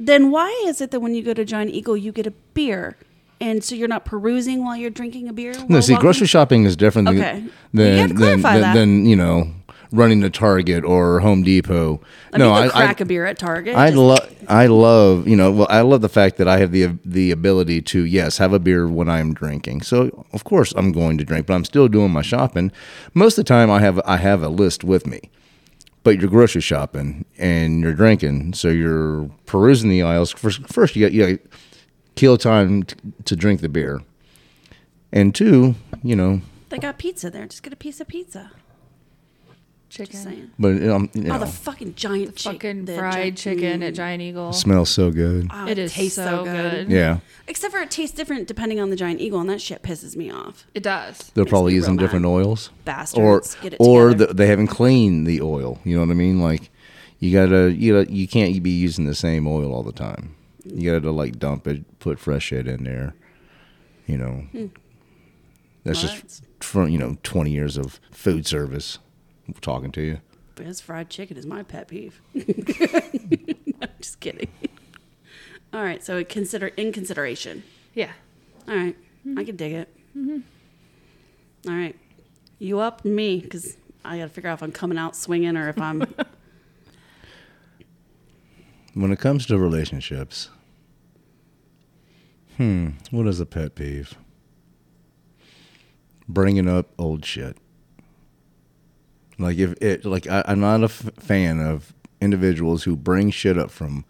Then 0.00 0.32
why 0.32 0.50
is 0.66 0.80
it 0.80 0.90
that 0.90 0.98
when 0.98 1.14
you 1.14 1.22
go 1.22 1.32
to 1.32 1.44
Giant 1.44 1.70
Eagle, 1.70 1.96
you 1.96 2.10
get 2.10 2.26
a 2.26 2.32
beer? 2.52 2.96
And 3.40 3.62
so 3.62 3.74
you're 3.74 3.88
not 3.88 4.04
perusing 4.04 4.64
while 4.64 4.76
you're 4.76 4.90
drinking 4.90 5.28
a 5.28 5.32
beer? 5.32 5.52
No, 5.68 5.80
see, 5.80 5.92
walking? 5.92 6.02
grocery 6.02 6.26
shopping 6.26 6.64
is 6.64 6.76
different 6.76 7.08
Okay. 7.08 7.44
Than, 7.72 8.14
than, 8.14 8.42
than, 8.42 8.74
than, 8.74 9.06
you 9.06 9.16
know 9.16 9.52
running 9.94 10.20
to 10.22 10.30
Target 10.30 10.84
or 10.84 11.20
Home 11.20 11.42
Depot. 11.42 12.00
I 12.32 12.38
no, 12.38 12.52
I, 12.52 12.68
crack 12.68 13.00
I, 13.00 13.04
a 13.04 13.06
beer 13.06 13.26
at 13.26 13.38
Target. 13.38 13.76
I 13.76 13.90
love 13.90 14.34
I 14.48 14.66
love 14.66 15.26
you 15.26 15.36
know 15.36 15.50
well 15.52 15.66
I 15.70 15.80
love 15.80 16.00
the 16.00 16.08
fact 16.08 16.36
that 16.38 16.48
I 16.48 16.58
have 16.58 16.72
the 16.72 16.98
the 17.04 17.30
ability 17.30 17.80
to 17.82 18.04
yes 18.04 18.38
have 18.38 18.52
a 18.52 18.58
beer 18.58 18.88
when 18.88 19.08
I'm 19.08 19.32
drinking. 19.32 19.82
So 19.82 20.26
of 20.32 20.44
course 20.44 20.72
I'm 20.76 20.92
going 20.92 21.16
to 21.18 21.24
drink, 21.24 21.46
but 21.46 21.54
I'm 21.54 21.64
still 21.64 21.88
doing 21.88 22.10
my 22.10 22.22
shopping. 22.22 22.72
Most 23.14 23.38
of 23.38 23.44
the 23.44 23.48
time 23.48 23.70
I 23.70 23.80
have 23.80 24.00
I 24.04 24.16
have 24.16 24.42
a 24.42 24.48
list 24.48 24.84
with 24.84 25.06
me. 25.06 25.30
But 26.02 26.20
you're 26.20 26.28
grocery 26.28 26.60
shopping 26.60 27.24
and 27.38 27.80
you're 27.80 27.94
drinking, 27.94 28.52
so 28.52 28.68
you're 28.68 29.30
perusing 29.46 29.88
the 29.88 30.02
aisles. 30.02 30.32
First, 30.32 30.66
first 30.68 30.94
you 30.94 31.06
got 31.06 31.12
you 31.12 31.38
got 31.38 31.46
kill 32.14 32.36
time 32.36 32.82
t- 32.82 32.96
to 33.24 33.34
drink 33.34 33.62
the 33.62 33.70
beer, 33.70 34.02
and 35.12 35.34
two, 35.34 35.76
you 36.02 36.14
know, 36.14 36.42
They 36.68 36.76
got 36.76 36.98
pizza 36.98 37.30
there. 37.30 37.46
Just 37.46 37.62
get 37.62 37.72
a 37.72 37.76
piece 37.76 38.02
of 38.02 38.08
pizza. 38.08 38.52
Chicken. 39.94 40.50
But 40.58 40.82
um, 40.88 41.08
you 41.14 41.22
know, 41.22 41.36
Oh, 41.36 41.38
the 41.38 41.46
fucking 41.46 41.94
giant 41.94 42.34
chick- 42.34 42.52
Fucking 42.54 42.84
the 42.86 42.96
fried 42.96 43.12
giant- 43.14 43.38
chicken 43.38 43.80
Mm. 43.80 43.86
at 43.88 43.94
Giant 43.94 44.22
Eagle. 44.22 44.52
smells 44.52 44.90
so 44.90 45.10
good. 45.12 45.46
Oh, 45.52 45.68
It 45.68 45.78
is 45.78 45.92
tastes 45.92 46.16
so 46.16 46.42
good. 46.44 46.88
Yeah, 46.90 47.18
Except 47.46 47.72
for 47.72 47.80
it 47.80 47.90
tastes 47.92 48.16
different 48.16 48.48
depending 48.48 48.80
on 48.80 48.90
the 48.90 48.96
Giant 48.96 49.20
Eagle, 49.20 49.40
and 49.40 49.48
that 49.50 49.60
shit 49.60 49.82
pisses 49.82 50.16
me 50.16 50.30
off. 50.32 50.66
It 50.74 50.82
does. 50.82 51.30
they're 51.34 51.44
Makes 51.44 51.50
probably 51.50 51.72
me 51.72 51.76
using 51.76 51.92
real 51.96 52.04
different 52.06 52.26
oils. 52.26 52.70
Bastards. 52.84 53.56
or 53.56 53.62
get 53.62 53.74
it 53.74 53.76
or 53.78 54.08
together. 54.10 54.26
the, 54.26 54.34
they 54.34 54.46
haven't 54.48 54.66
cleaned 54.66 55.26
the 55.26 55.40
oil. 55.40 55.78
You 55.84 55.94
know 55.94 56.00
what 56.02 56.10
I 56.10 56.14
mean? 56.14 56.40
Like 56.40 56.70
you 57.20 57.32
gotta 57.32 57.72
you 57.72 57.92
gotta, 57.94 58.12
you 58.12 58.26
can't 58.26 58.60
be 58.62 58.70
using 58.70 59.04
the 59.06 59.14
same 59.14 59.46
oil 59.46 59.72
all 59.72 59.82
the 59.84 59.92
time. 59.92 60.34
You 60.64 60.90
gotta 60.90 61.12
like 61.12 61.38
dump 61.38 61.66
it, 61.68 61.98
put 62.00 62.18
fresh 62.18 62.46
shit 62.46 62.66
in 62.66 62.82
there. 62.84 63.14
You 64.06 64.18
know, 64.18 64.44
that's 65.84 66.02
Well, 66.02 66.12
just 66.12 66.14
that's- 66.14 66.42
from 66.60 66.88
you 66.88 66.98
know 66.98 67.16
twenty 67.22 67.50
years 67.52 67.76
of 67.76 68.00
food 68.10 68.46
service 68.46 68.98
talking 69.60 69.92
to 69.92 70.02
you. 70.02 70.20
Because 70.54 70.80
fried 70.80 71.10
chicken 71.10 71.36
is 71.36 71.46
my 71.46 71.62
pet 71.62 71.88
peeve. 71.88 72.20
I'm 72.34 73.88
just 74.00 74.20
kidding. 74.20 74.48
All 75.72 75.82
right, 75.82 76.02
so 76.04 76.22
consider 76.24 76.68
in 76.68 76.92
consideration. 76.92 77.64
Yeah. 77.94 78.12
All 78.68 78.76
right, 78.76 78.96
I 79.36 79.44
can 79.44 79.56
dig 79.56 79.72
it. 79.72 79.88
All 80.16 81.74
right, 81.74 81.96
you 82.58 82.78
up 82.78 83.04
me 83.04 83.40
because 83.40 83.76
I 84.04 84.18
got 84.18 84.24
to 84.24 84.28
figure 84.28 84.50
out 84.50 84.54
if 84.54 84.62
I'm 84.62 84.72
coming 84.72 84.98
out 84.98 85.16
swinging 85.16 85.56
or 85.56 85.68
if 85.68 85.80
I'm. 85.80 86.04
When 88.96 89.10
it 89.10 89.18
comes 89.18 89.44
to 89.46 89.58
relationships, 89.58 90.50
hmm, 92.56 92.90
what 93.10 93.26
is 93.26 93.40
a 93.40 93.46
pet 93.46 93.74
peeve? 93.74 94.14
Bringing 96.28 96.68
up 96.68 96.90
old 96.96 97.24
shit. 97.24 97.56
Like 99.38 99.58
if 99.58 99.72
it, 99.82 100.04
like 100.04 100.28
I, 100.28 100.44
I'm 100.46 100.60
not 100.60 100.80
a 100.80 100.84
f- 100.84 101.10
fan 101.18 101.60
of 101.60 101.92
individuals 102.20 102.84
who 102.84 102.96
bring 102.96 103.30
shit 103.30 103.58
up 103.58 103.70
from 103.70 104.04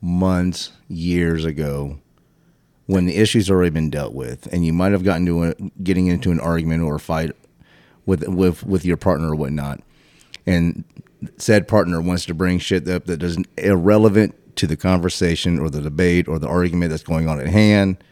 months, 0.00 0.72
years 0.88 1.44
ago, 1.44 1.98
when 2.86 3.06
the 3.06 3.16
issue's 3.16 3.50
already 3.50 3.70
been 3.70 3.90
dealt 3.90 4.14
with, 4.14 4.52
and 4.52 4.64
you 4.64 4.72
might 4.72 4.92
have 4.92 5.04
gotten 5.04 5.26
to 5.26 5.44
a, 5.44 5.54
getting 5.82 6.06
into 6.06 6.30
an 6.30 6.40
argument 6.40 6.82
or 6.82 6.96
a 6.96 7.00
fight 7.00 7.32
with 8.06 8.26
with 8.26 8.64
with 8.64 8.84
your 8.84 8.96
partner 8.96 9.32
or 9.32 9.36
whatnot, 9.36 9.80
and 10.46 10.84
said 11.36 11.68
partner 11.68 12.00
wants 12.00 12.24
to 12.24 12.34
bring 12.34 12.58
shit 12.58 12.88
up 12.88 13.04
that 13.04 13.22
is 13.22 13.36
irrelevant 13.58 14.34
to 14.56 14.66
the 14.66 14.76
conversation 14.76 15.58
or 15.58 15.70
the 15.70 15.80
debate 15.80 16.26
or 16.28 16.38
the 16.38 16.48
argument 16.48 16.90
that's 16.90 17.02
going 17.02 17.28
on 17.28 17.40
at 17.40 17.46
hand, 17.46 18.02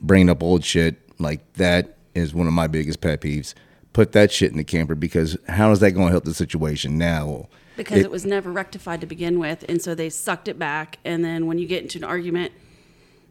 bringing 0.00 0.28
up 0.28 0.42
old 0.42 0.64
shit 0.64 0.96
like 1.20 1.52
that 1.54 1.96
is 2.14 2.34
one 2.34 2.46
of 2.46 2.52
my 2.52 2.66
biggest 2.66 3.00
pet 3.00 3.20
peeves. 3.20 3.54
Put 3.98 4.12
that 4.12 4.30
shit 4.30 4.52
in 4.52 4.56
the 4.58 4.62
camper 4.62 4.94
because 4.94 5.36
how 5.48 5.72
is 5.72 5.80
that 5.80 5.90
going 5.90 6.06
to 6.06 6.12
help 6.12 6.22
the 6.22 6.32
situation 6.32 6.98
now? 6.98 7.48
because 7.76 7.98
it, 7.98 8.12
was 8.12 8.24
never 8.24 8.52
rectified 8.52 9.00
to 9.00 9.08
begin 9.08 9.40
with, 9.40 9.64
and 9.68 9.82
so 9.82 9.92
they 9.92 10.08
sucked 10.08 10.46
it 10.46 10.56
back. 10.56 11.00
And 11.04 11.24
then 11.24 11.46
when 11.48 11.58
you 11.58 11.66
get 11.66 11.82
into 11.82 11.98
an 11.98 12.04
argument, 12.04 12.52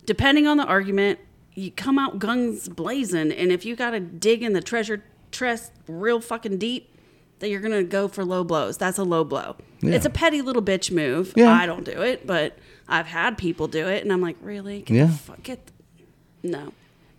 depending 0.05 0.45
on 0.45 0.57
the 0.57 0.65
argument, 0.65 1.19
you 1.53 1.71
come 1.71 1.97
out 1.97 2.19
guns 2.19 2.67
blazing. 2.67 3.31
And 3.31 3.49
if 3.49 3.63
you 3.63 3.77
got 3.77 3.91
to 3.91 4.01
dig 4.01 4.43
in 4.43 4.51
the 4.51 4.59
treasure 4.59 5.05
chest 5.31 5.71
real 5.87 6.19
fucking 6.19 6.57
deep, 6.57 6.93
that 7.39 7.49
you're 7.49 7.61
gonna 7.61 7.83
go 7.83 8.09
for 8.09 8.25
low 8.25 8.43
blows. 8.43 8.77
That's 8.77 8.97
a 8.97 9.05
low 9.05 9.23
blow. 9.23 9.55
Yeah. 9.79 9.93
It's 9.93 10.05
a 10.05 10.09
petty 10.09 10.41
little 10.41 10.61
bitch 10.61 10.91
move. 10.91 11.31
Yeah. 11.37 11.49
I 11.49 11.65
don't 11.65 11.85
do 11.85 12.01
it, 12.01 12.27
but 12.27 12.57
I've 12.89 13.07
had 13.07 13.37
people 13.37 13.69
do 13.69 13.87
it, 13.87 14.03
and 14.03 14.11
I'm 14.11 14.21
like, 14.21 14.35
really? 14.41 14.81
Get 14.81 14.95
Yeah. 14.97 15.05
The 15.05 15.13
fuck, 15.13 15.43
get 15.43 15.65
the- 15.65 16.49
no. 16.49 16.73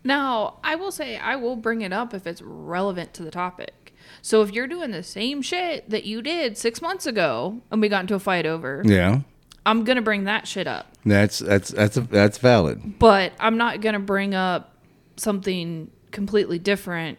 Now, 0.04 0.58
I 0.64 0.74
will 0.76 0.92
say 0.92 1.16
I 1.16 1.36
will 1.36 1.56
bring 1.56 1.82
it 1.82 1.92
up 1.92 2.14
if 2.14 2.26
it's 2.26 2.40
relevant 2.42 3.12
to 3.14 3.22
the 3.22 3.30
topic. 3.30 3.94
So 4.22 4.42
if 4.42 4.52
you're 4.52 4.66
doing 4.66 4.90
the 4.90 5.02
same 5.02 5.42
shit 5.42 5.88
that 5.90 6.04
you 6.04 6.22
did 6.22 6.56
six 6.56 6.80
months 6.80 7.06
ago 7.06 7.60
and 7.70 7.80
we 7.80 7.88
got 7.88 8.00
into 8.02 8.14
a 8.14 8.18
fight 8.20 8.46
over, 8.46 8.82
Yeah, 8.84 9.20
I'm 9.66 9.84
gonna 9.84 10.02
bring 10.02 10.24
that 10.24 10.48
shit 10.48 10.66
up. 10.66 10.86
that's 11.04 11.38
that's 11.40 11.68
that's 11.70 11.96
that's 11.96 12.38
valid. 12.38 12.98
But 12.98 13.32
I'm 13.38 13.56
not 13.58 13.80
gonna 13.80 13.98
bring 14.00 14.34
up 14.34 14.74
something 15.16 15.90
completely 16.10 16.58
different 16.58 17.18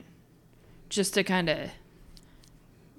just 0.90 1.14
to 1.14 1.24
kind 1.24 1.50
of 1.50 1.70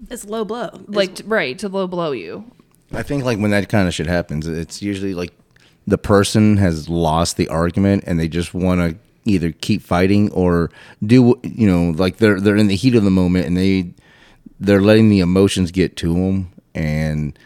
It's 0.08 0.24
low 0.24 0.44
blow. 0.44 0.66
It's- 0.66 0.84
like 0.88 1.14
t- 1.16 1.24
right 1.26 1.58
to 1.58 1.68
low 1.68 1.86
blow 1.86 2.12
you. 2.12 2.50
I 2.92 3.02
think 3.02 3.24
like 3.24 3.38
when 3.38 3.50
that 3.50 3.68
kind 3.68 3.86
of 3.88 3.94
shit 3.94 4.06
happens, 4.06 4.46
it's 4.46 4.82
usually 4.82 5.14
like 5.14 5.32
the 5.86 5.98
person 5.98 6.56
has 6.58 6.88
lost 6.88 7.36
the 7.36 7.48
argument 7.48 8.04
and 8.06 8.18
they 8.20 8.28
just 8.28 8.54
want 8.54 8.80
to 8.80 8.96
either 9.24 9.52
keep 9.52 9.82
fighting 9.82 10.30
or 10.32 10.70
do 11.04 11.38
you 11.42 11.66
know 11.66 11.90
like 11.90 12.16
they're 12.16 12.40
they're 12.40 12.56
in 12.56 12.68
the 12.68 12.76
heat 12.76 12.94
of 12.94 13.04
the 13.04 13.10
moment 13.10 13.46
and 13.46 13.56
they 13.56 13.92
they're 14.58 14.80
letting 14.80 15.08
the 15.08 15.20
emotions 15.20 15.70
get 15.70 15.96
to 15.96 16.14
them 16.14 16.52
and 16.74 17.38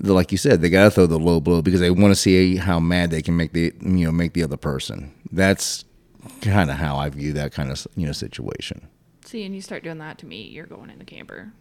like 0.00 0.32
you 0.32 0.38
said 0.38 0.60
they 0.60 0.70
got 0.70 0.84
to 0.84 0.90
throw 0.90 1.06
the 1.06 1.18
low 1.18 1.40
blow 1.40 1.62
because 1.62 1.80
they 1.80 1.90
want 1.90 2.12
to 2.12 2.16
see 2.16 2.56
how 2.56 2.78
mad 2.78 3.10
they 3.10 3.22
can 3.22 3.36
make 3.36 3.52
the 3.52 3.72
you 3.80 4.04
know 4.04 4.12
make 4.12 4.32
the 4.32 4.42
other 4.42 4.56
person. 4.56 5.12
That's 5.32 5.84
kind 6.40 6.70
of 6.70 6.76
how 6.76 6.96
I 6.96 7.08
view 7.08 7.32
that 7.34 7.52
kind 7.52 7.70
of 7.70 7.86
you 7.96 8.06
know 8.06 8.12
situation. 8.12 8.88
See, 9.24 9.44
and 9.44 9.54
you 9.54 9.62
start 9.62 9.82
doing 9.82 9.98
that 9.98 10.18
to 10.18 10.26
me, 10.26 10.42
you're 10.42 10.66
going 10.66 10.90
in 10.90 10.98
the 10.98 11.04
camper. 11.04 11.52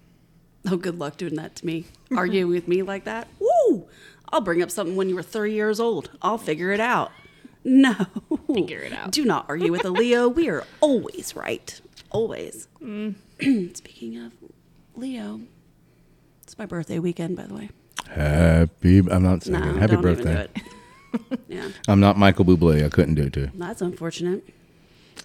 Oh, 0.67 0.77
good 0.77 0.99
luck 0.99 1.17
doing 1.17 1.35
that 1.35 1.55
to 1.57 1.65
me. 1.65 1.85
Arguing 2.15 2.49
with 2.49 2.67
me 2.67 2.81
like 2.81 3.05
that. 3.05 3.27
Woo! 3.39 3.87
I'll 4.31 4.41
bring 4.41 4.61
up 4.61 4.71
something 4.71 4.95
when 4.95 5.09
you 5.09 5.15
were 5.15 5.23
30 5.23 5.53
years 5.53 5.79
old. 5.79 6.09
I'll 6.21 6.37
figure 6.37 6.71
it 6.71 6.79
out. 6.79 7.11
No. 7.67 7.93
Figure 8.53 8.79
it 8.79 8.93
out. 8.93 9.11
Do 9.11 9.25
not 9.25 9.45
argue 9.49 9.71
with 9.71 9.83
a 9.85 9.89
Leo. 9.89 10.29
We 10.29 10.49
are 10.49 10.63
always 10.81 11.35
right. 11.35 11.81
Always. 12.11 12.67
Speaking 13.39 14.17
of 14.23 14.31
Leo, 14.95 15.41
it's 16.43 16.57
my 16.59 16.65
birthday 16.67 16.99
weekend, 16.99 17.35
by 17.35 17.43
the 17.47 17.55
way. 17.55 17.69
Happy 18.09 18.99
I'm 18.99 19.23
not 19.23 19.43
saying 19.43 19.59
No, 19.59 19.73
happy 19.73 19.93
don't 19.93 20.01
birthday. 20.03 20.31
even 20.43 20.47
do 20.53 21.21
it. 21.33 21.39
yeah, 21.47 21.69
I'm 21.87 21.99
not 21.99 22.17
Michael 22.17 22.45
Bublé. 22.45 22.85
I 22.85 22.89
couldn't 22.89 23.15
do 23.15 23.23
it 23.23 23.33
too. 23.33 23.49
that's 23.55 23.81
unfortunate. 23.81 24.47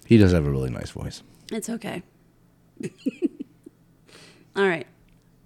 He 0.07 0.17
does 0.17 0.31
have 0.33 0.45
a 0.47 0.49
really 0.49 0.71
nice 0.71 0.89
voice. 0.89 1.21
It's 1.51 1.69
okay. 1.69 2.01
all 4.55 4.67
right. 4.67 4.87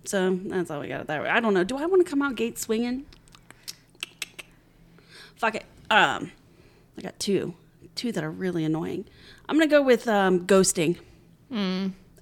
So 0.06 0.34
that's 0.46 0.72
all 0.72 0.80
we 0.80 0.88
got 0.88 1.08
that 1.08 1.22
way. 1.22 1.30
I 1.30 1.40
don't 1.42 1.54
know. 1.54 1.64
Do 1.66 1.78
I 1.78 1.86
want 1.88 2.06
to 2.06 2.10
come 2.10 2.22
out 2.22 2.36
gate 2.36 2.58
swinging? 2.58 3.06
Fuck 5.36 5.56
it. 5.56 5.66
Um, 5.90 6.32
I 6.98 7.02
got 7.02 7.20
two, 7.20 7.54
two 7.96 8.12
that 8.12 8.24
are 8.24 8.32
really 8.32 8.64
annoying. 8.64 9.06
I'm 9.48 9.58
gonna 9.58 9.70
go 9.70 9.82
with 9.82 10.08
um, 10.08 10.46
ghosting. 10.48 10.98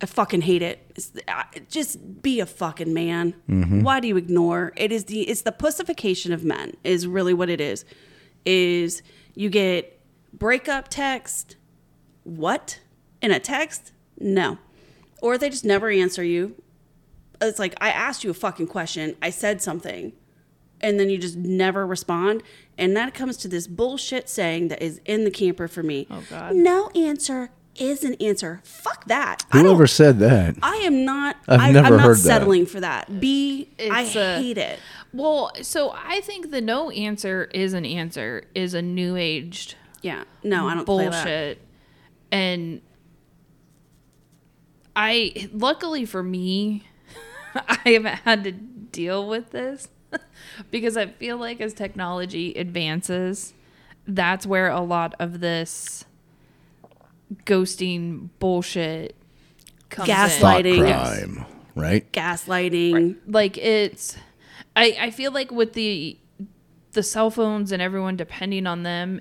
I 0.01 0.05
fucking 0.05 0.41
hate 0.41 0.61
it. 0.61 0.85
It's, 0.95 1.11
uh, 1.27 1.43
just 1.69 2.21
be 2.21 2.39
a 2.39 2.45
fucking 2.45 2.93
man. 2.93 3.33
Why 3.83 3.99
do 3.99 4.07
you 4.07 4.17
ignore? 4.17 4.73
It 4.75 4.91
is 4.91 5.05
the 5.05 5.21
it's 5.21 5.41
the 5.41 5.51
pussification 5.51 6.33
of 6.33 6.43
men. 6.43 6.73
Is 6.83 7.07
really 7.07 7.33
what 7.33 7.49
it 7.49 7.61
is. 7.61 7.85
Is 8.45 9.01
you 9.33 9.49
get 9.49 9.99
breakup 10.33 10.89
text, 10.89 11.55
what 12.23 12.79
in 13.21 13.31
a 13.31 13.39
text? 13.39 13.93
No, 14.19 14.57
or 15.21 15.37
they 15.37 15.49
just 15.49 15.65
never 15.65 15.89
answer 15.89 16.23
you. 16.23 16.55
It's 17.41 17.59
like 17.59 17.73
I 17.81 17.89
asked 17.89 18.23
you 18.23 18.29
a 18.29 18.33
fucking 18.35 18.67
question. 18.67 19.15
I 19.21 19.29
said 19.29 19.61
something 19.61 20.13
and 20.83 20.99
then 20.99 21.09
you 21.09 21.17
just 21.17 21.37
never 21.37 21.87
respond. 21.87 22.43
And 22.77 22.95
that 22.97 23.13
comes 23.13 23.37
to 23.37 23.47
this 23.47 23.67
bullshit 23.67 24.27
saying 24.29 24.69
that 24.69 24.81
is 24.81 24.99
in 25.05 25.23
the 25.25 25.31
camper 25.31 25.67
for 25.67 25.83
me. 25.83 26.07
Oh, 26.09 26.23
God. 26.29 26.55
No 26.55 26.89
answer 26.89 27.51
is 27.75 28.03
an 28.03 28.15
answer. 28.15 28.61
Fuck 28.63 29.05
that. 29.05 29.45
I 29.51 29.59
Whoever 29.61 29.85
said 29.87 30.19
that? 30.19 30.55
I 30.63 30.75
am 30.77 31.05
not. 31.05 31.37
I've 31.47 31.59
I, 31.59 31.71
never 31.71 31.87
I'm 31.87 31.97
not 31.97 32.05
heard 32.05 32.17
that. 32.17 32.21
settling 32.21 32.65
for 32.65 32.79
that. 32.79 33.19
B. 33.19 33.69
I 33.79 34.01
It's 34.03 34.15
a- 34.15 34.37
hate 34.37 34.57
it. 34.57 34.79
Well, 35.11 35.51
so 35.61 35.93
I 35.95 36.21
think 36.21 36.49
the 36.51 36.61
no 36.61 36.89
answer 36.89 37.49
is 37.53 37.73
an 37.73 37.85
answer 37.85 38.45
is 38.55 38.73
a 38.73 38.81
new 38.81 39.15
aged 39.15 39.75
Yeah. 40.01 40.23
No, 40.43 40.67
I 40.67 40.73
don't 40.73 40.85
play 40.85 41.05
that. 41.05 41.11
bullshit. 41.11 41.61
And 42.31 42.81
I 44.95 45.49
luckily 45.53 46.05
for 46.05 46.23
me, 46.23 46.83
I 47.55 47.77
haven't 47.85 48.15
had 48.19 48.43
to 48.43 48.51
deal 48.51 49.27
with 49.27 49.51
this 49.51 49.87
because 50.71 50.97
I 50.97 51.07
feel 51.07 51.37
like 51.37 51.61
as 51.61 51.73
technology 51.73 52.53
advances, 52.53 53.53
that's 54.07 54.45
where 54.45 54.69
a 54.69 54.81
lot 54.81 55.15
of 55.19 55.39
this 55.39 56.05
ghosting 57.45 58.29
bullshit 58.39 59.15
comes 59.89 60.07
in. 60.09 60.81
Crime, 60.81 61.45
right? 61.75 62.11
Gaslighting. 62.11 63.17
like 63.27 63.57
it's 63.57 64.17
I, 64.75 64.97
I 64.99 65.11
feel 65.11 65.31
like 65.31 65.51
with 65.51 65.73
the 65.73 66.17
the 66.93 67.03
cell 67.03 67.31
phones 67.31 67.71
and 67.71 67.81
everyone 67.81 68.15
depending 68.15 68.67
on 68.67 68.83
them 68.83 69.19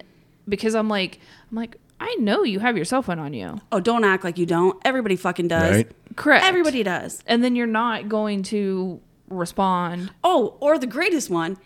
because 0.49 0.75
I'm 0.75 0.89
like 0.89 1.21
I'm 1.51 1.57
like 1.57 1.77
I 2.01 2.17
know 2.17 2.43
you 2.43 2.59
have 2.59 2.75
your 2.77 2.85
cell 2.85 3.03
phone 3.03 3.21
on 3.21 3.33
you. 3.33 3.61
Oh, 3.71 3.79
don't 3.79 4.03
act 4.03 4.25
like 4.25 4.37
you 4.37 4.45
don't. 4.45 4.77
Everybody 4.85 5.15
fucking 5.15 5.47
does. 5.47 5.77
Right? 5.77 5.93
Correct. 6.17 6.45
Everybody 6.45 6.83
does. 6.83 7.23
And 7.29 7.45
then 7.45 7.55
you're 7.55 7.69
not 7.69 8.09
going 8.09 8.43
to 8.45 9.01
respond. 9.37 10.11
Oh, 10.23 10.57
or 10.61 10.79
the 10.79 10.87
greatest 10.87 11.31
one. 11.31 11.59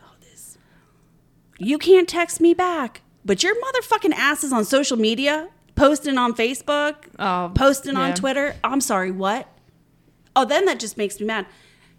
Oh, 0.00 0.04
this. 0.20 0.56
You 1.58 1.78
can't 1.78 2.08
text 2.08 2.40
me 2.40 2.54
back, 2.54 3.02
but 3.24 3.42
your 3.42 3.54
motherfucking 3.54 4.12
ass 4.14 4.44
is 4.44 4.52
on 4.52 4.64
social 4.64 4.96
media, 4.96 5.48
posting 5.74 6.18
on 6.18 6.34
Facebook, 6.34 6.96
Oh, 7.18 7.50
posting 7.54 7.96
on. 7.96 8.14
Twitter. 8.14 8.56
I'm 8.64 8.80
sorry, 8.80 9.10
what? 9.10 9.48
Oh, 10.36 10.44
then 10.44 10.64
that 10.66 10.80
just 10.80 10.96
makes 10.96 11.20
me 11.20 11.26
mad. 11.26 11.46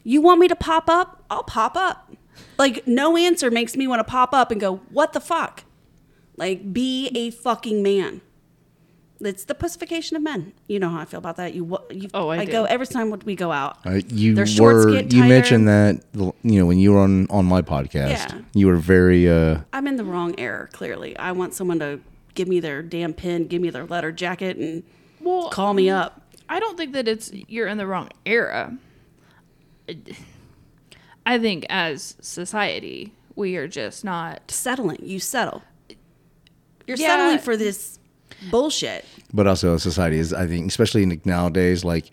You 0.04 0.22
want 0.22 0.40
me 0.40 0.48
to 0.48 0.56
pop 0.56 0.90
up? 0.90 1.24
I'll 1.30 1.44
pop 1.44 1.76
up. 1.76 2.12
Like, 2.58 2.86
no 2.86 3.16
answer 3.18 3.50
makes 3.50 3.76
me 3.76 3.88
want 3.88 4.00
to 4.00 4.04
pop 4.04 4.34
up 4.34 4.52
and 4.52 4.60
go, 4.60 4.78
what 4.92 5.14
the 5.14 5.20
fuck? 5.20 5.64
Like, 6.38 6.74
be 6.74 7.08
a 7.16 7.32
fucking 7.32 7.82
man. 7.82 8.22
It's 9.22 9.46
the 9.46 9.56
pussification 9.56 10.18
of 10.18 10.24
men. 10.24 10.52
You 10.68 10.78
know 10.80 10.90
how 10.90 11.00
I 11.00 11.06
feel 11.06 11.20
about 11.20 11.38
that. 11.38 11.54
You, 11.54 11.64
wa- 11.64 11.82
you 11.90 12.10
Oh, 12.14 12.30
I 12.30 12.44
go 12.44 12.66
every 12.66 12.86
time 12.86 13.10
we 13.24 13.36
go 13.36 13.52
out. 13.52 13.78
Uh, 13.86 14.02
you 14.10 14.36
Their 14.36 14.46
shorts 14.46 14.86
were 14.86 14.92
get 14.92 15.14
you 15.14 15.24
mentioned 15.24 15.68
that 15.70 16.02
you 16.14 16.60
know 16.60 16.66
when 16.66 16.80
you 16.80 16.92
were 16.94 17.00
on 17.00 17.26
on 17.30 17.46
my 17.46 17.62
podcast, 17.62 18.10
Yeah. 18.10 18.42
you 18.54 18.68
were 18.68 18.76
very 18.76 19.30
uh 19.30 19.60
I'm 19.72 19.88
in 19.88 19.96
the 19.96 20.04
wrong 20.04 20.36
era, 20.38 20.68
clearly. 20.68 21.16
I 21.18 21.32
want 21.32 21.54
someone 21.54 21.80
to 21.80 22.02
give 22.34 22.48
me 22.50 22.60
their 22.60 22.82
damn 22.82 23.14
pin, 23.14 23.48
give 23.48 23.62
me 23.62 23.70
their 23.70 23.86
letter 23.86 24.12
jacket, 24.12 24.58
and 24.58 24.84
Well, 25.22 25.50
call 25.50 25.74
me 25.74 25.90
up. 25.90 26.22
I 26.50 26.60
don't 26.60 26.76
think 26.78 26.92
that 26.94 27.08
it's 27.08 27.32
you're 27.48 27.68
in 27.68 27.78
the 27.78 27.88
wrong 27.88 28.10
era. 28.26 28.78
I 31.26 31.40
think 31.40 31.66
as 31.70 32.16
society, 32.22 33.14
we 33.36 33.56
are 33.56 33.68
just 33.68 34.04
not 34.04 34.52
Settling. 34.52 35.00
You 35.02 35.20
settle. 35.20 35.64
You're 36.88 36.98
Yeah. 36.98 37.08
settling 37.08 37.40
for 37.40 37.58
this 37.58 37.98
bullshit. 38.52 39.06
but 39.34 39.48
also 39.48 39.78
society 39.78 40.18
is 40.18 40.34
i 40.34 40.46
think 40.48 40.68
especially 40.68 41.06
nowadays 41.26 41.84
like 41.84 42.10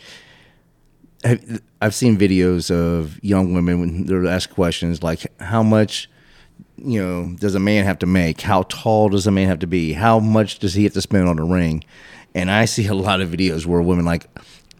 i've 1.81 1.95
seen 1.95 2.17
videos 2.17 2.71
of 2.71 3.23
young 3.23 3.55
women 3.55 3.81
when 3.81 4.07
they're 4.07 4.27
asked 4.27 4.51
questions 4.55 5.03
like 5.03 5.27
how 5.41 5.63
much 5.63 6.09
you 6.77 7.01
know 7.01 7.35
does 7.39 7.55
a 7.55 7.61
man 7.61 7.85
have 7.85 7.99
to 7.99 8.07
make 8.07 8.41
how 8.41 8.63
tall 8.65 9.09
does 9.09 9.27
a 9.27 9.31
man 9.31 9.47
have 9.47 9.59
to 9.61 9.67
be 9.67 9.93
how 9.93 10.19
much 10.19 10.59
does 10.59 10.75
he 10.75 10.85
have 10.85 10.93
to 10.93 11.01
spend 11.01 11.29
on 11.29 11.39
a 11.39 11.45
ring 11.45 11.85
and 12.35 12.51
i 12.51 12.65
see 12.65 12.87
a 12.87 12.95
lot 12.95 13.21
of 13.21 13.29
videos 13.29 13.67
where 13.67 13.81
women 13.81 14.05
like 14.05 14.27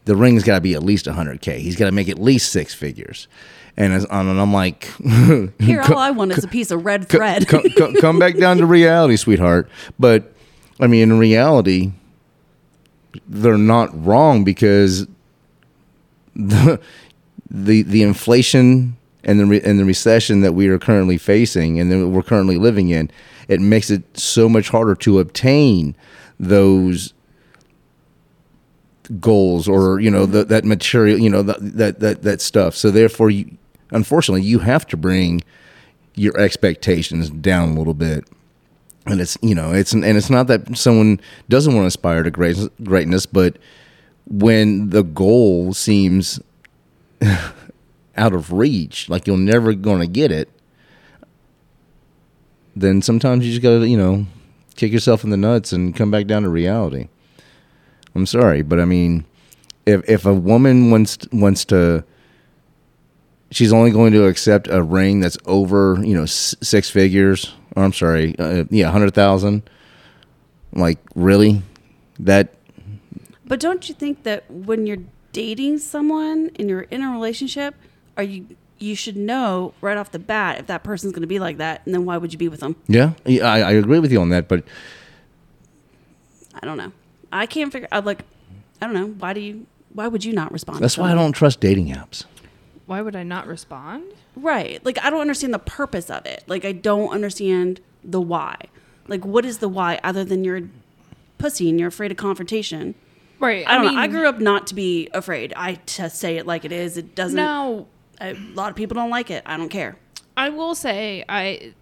the 0.05 0.17
ring's 0.17 0.43
got 0.43 0.57
to 0.57 0.61
be 0.61 0.75
at 0.75 0.83
least 0.83 1.07
100k 1.07 1.59
he's 1.59 1.77
got 1.77 1.87
to 1.87 1.93
make 1.93 2.09
at 2.09 2.19
least 2.19 2.51
six 2.51 2.75
figures 2.75 3.29
and, 3.77 3.93
as, 3.93 4.05
and 4.11 4.41
i'm 4.41 4.53
like 4.53 4.85
Here, 5.61 5.83
all 5.83 5.99
I 5.99 6.11
want 6.11 6.33
is 6.33 6.45
a 6.45 6.49
piece 6.49 6.71
of 6.71 6.85
red 6.85 7.09
thread. 7.09 7.47
come, 7.49 7.63
come, 7.77 7.95
come 7.95 8.19
back 8.19 8.37
down 8.37 8.59
to 8.59 8.67
reality, 8.67 9.17
sweetheart. 9.17 9.69
But 9.99 10.32
I 10.81 10.87
mean, 10.87 11.03
in 11.03 11.19
reality, 11.19 11.93
they're 13.29 13.59
not 13.59 13.91
wrong 14.05 14.45
because 14.45 15.07
the 16.35 16.81
the, 17.51 17.83
the 17.83 18.03
inflation 18.03 18.97
and 19.25 19.39
the 19.39 19.47
re, 19.47 19.61
and 19.63 19.79
the 19.79 19.85
recession 19.85 20.41
that 20.41 20.53
we 20.53 20.69
are 20.69 20.79
currently 20.79 21.19
facing 21.19 21.79
and 21.79 21.93
that 21.93 22.09
we're 22.09 22.23
currently 22.23 22.57
living 22.57 22.89
in, 22.89 23.11
it 23.47 23.61
makes 23.61 23.91
it 23.91 24.03
so 24.17 24.49
much 24.49 24.71
harder 24.71 24.95
to 24.97 25.19
obtain 25.19 25.95
those 26.41 27.13
goals 29.21 29.69
or 29.69 30.01
you 30.01 30.11
know 30.11 30.25
the, 30.25 30.45
that 30.45 30.65
material 30.65 31.19
you 31.19 31.29
know 31.29 31.43
that, 31.43 31.59
that 31.77 32.01
that 32.01 32.23
that 32.23 32.41
stuff. 32.41 32.75
So 32.75 32.91
therefore 32.91 33.31
you 33.31 33.57
unfortunately 33.91 34.43
you 34.43 34.61
have 34.61 34.87
to 34.89 34.97
bring 34.97 35.43
your 36.15 36.39
expectations 36.39 37.31
down 37.31 37.71
a 37.71 37.75
little 37.75 37.95
bit 37.95 38.25
and 39.07 39.21
it's 39.21 39.37
you 39.43 39.55
know 39.55 39.73
it's 39.73 39.93
and 39.93 40.05
it's 40.05 40.31
not 40.31 40.47
that 40.47 40.77
someone 40.77 41.21
doesn't 41.49 41.75
want 41.75 41.85
to 41.85 41.89
aspire 41.89 42.23
to 42.23 42.31
great, 42.31 42.57
greatness 42.83 43.27
but 43.27 43.57
when 44.27 44.91
the 44.91 45.03
goal 45.03 45.75
seems 45.75 46.41
out 48.17 48.33
of 48.33 48.53
reach 48.53 49.09
like 49.09 49.27
you're 49.27 49.37
never 49.37 49.73
going 49.73 50.01
to 50.01 50.07
get 50.07 50.31
it 50.31 50.49
then 52.77 53.03
sometimes 53.03 53.45
you 53.45 53.53
just 53.53 53.63
got 53.63 53.81
to 53.81 53.89
you 53.89 53.97
know 53.97 54.27
kick 54.77 54.93
yourself 54.93 55.25
in 55.25 55.31
the 55.31 55.37
nuts 55.37 55.73
and 55.73 55.95
come 55.95 56.11
back 56.11 56.27
down 56.27 56.43
to 56.43 56.49
reality. 56.49 57.09
I'm 58.15 58.27
sorry 58.27 58.63
but 58.63 58.79
i 58.79 58.85
mean 58.85 59.25
if 59.87 60.09
if 60.09 60.27
a 60.27 60.35
woman 60.35 60.91
wants 60.91 61.19
wants 61.33 61.65
to 61.67 62.05
she's 63.51 63.73
only 63.73 63.91
going 63.91 64.13
to 64.13 64.27
accept 64.27 64.69
a 64.69 64.83
ring 64.83 65.21
that's 65.21 65.39
over 65.47 65.99
you 66.03 66.15
know 66.15 66.27
six 66.27 66.91
figures 66.91 67.55
or 67.77 67.83
i'm 67.85 67.93
sorry 67.93 68.35
uh, 68.39 68.65
yeah 68.71 68.87
100000 68.87 69.63
like 70.75 70.99
really 71.15 71.63
that 72.19 72.55
But 73.47 73.61
don't 73.61 73.89
you 73.89 73.95
think 73.95 74.23
that 74.23 74.51
when 74.51 74.87
you're 74.87 75.03
dating 75.33 75.79
someone 75.79 76.51
and 76.59 76.69
you're 76.71 76.83
in 76.91 77.03
a 77.03 77.11
relationship, 77.11 77.75
are 78.17 78.23
you 78.23 78.47
you 78.79 78.95
should 78.97 79.17
know 79.17 79.73
right 79.81 79.97
off 79.97 80.11
the 80.11 80.19
bat 80.19 80.59
if 80.59 80.67
that 80.67 80.83
person's 80.83 81.13
going 81.13 81.23
to 81.23 81.27
be 81.29 81.39
like 81.39 81.59
that, 81.59 81.83
and 81.85 81.95
then 81.95 82.05
why 82.05 82.17
would 82.17 82.33
you 82.33 82.39
be 82.39 82.49
with 82.49 82.61
them? 82.61 82.77
yeah 82.89 83.13
yeah, 83.27 83.45
I, 83.47 83.61
I 83.61 83.73
agree 83.73 83.99
with 83.99 84.13
you 84.13 84.21
on 84.21 84.31
that 84.31 84.49
but 84.49 84.65
I 86.55 86.67
don't 86.67 86.77
know. 86.77 86.93
I 87.33 87.47
can't 87.47 87.73
figure. 87.73 87.89
I 87.93 88.01
like. 88.01 88.25
I 88.81 88.87
don't 88.87 88.95
know. 88.95 89.07
Why 89.19 89.33
do 89.33 89.41
you? 89.41 89.67
Why 89.95 90.09
would 90.09 90.25
you 90.25 90.33
not 90.33 90.53
respond? 90.53 90.79
to 90.79 90.81
that's 90.83 90.97
why 90.97 91.11
i 91.13 91.15
don't 91.15 91.33
trust 91.33 91.61
dating 91.61 91.89
apps 91.89 92.25
Why 92.87 93.01
would 93.01 93.17
I 93.17 93.23
not 93.23 93.47
respond? 93.47 94.05
Right. 94.37 94.85
Like 94.85 94.99
I 95.05 95.11
don't 95.11 95.21
understand 95.21 95.55
the 95.55 95.59
purpose 95.59 96.11
of 96.11 96.27
it. 96.27 96.45
Like 96.47 96.65
I 96.65 96.73
don't 96.73 97.11
understand 97.11 97.81
the 98.03 98.21
why. 98.21 98.57
Like 99.09 99.25
what 99.25 99.45
is 99.45 99.59
the 99.59 99.69
why 99.69 100.01
other 100.03 100.25
than 100.25 100.45
you're 100.45 100.63
pussy 101.39 101.69
and 101.69 101.79
you're 101.79 101.89
afraid 101.89 102.11
of 102.11 102.17
confrontation? 102.17 102.95
Right. 103.39 103.67
I 103.67 103.77
don't 103.77 103.95
know. 103.95 104.01
I 104.01 104.07
grew 104.07 104.29
up 104.29 104.39
not 104.39 104.67
to 104.69 104.75
be 104.75 105.09
afraid. 105.13 105.53
I 105.57 105.81
just 105.87 106.19
say 106.19 106.37
it 106.37 106.47
like 106.47 106.65
it 106.65 106.73
is. 106.73 106.97
It 106.97 107.15
doesn't. 107.15 107.37
Now, 107.37 107.87
A 108.21 108.35
lot 108.55 108.71
of 108.71 108.77
people 108.77 108.95
don't 108.95 109.11
like 109.11 109.31
it. 109.31 109.43
I 109.47 109.57
don't 109.57 109.69
care. 109.69 109.97
I 110.37 110.49
will 110.49 110.75
say 110.75 111.25
I 111.29 111.75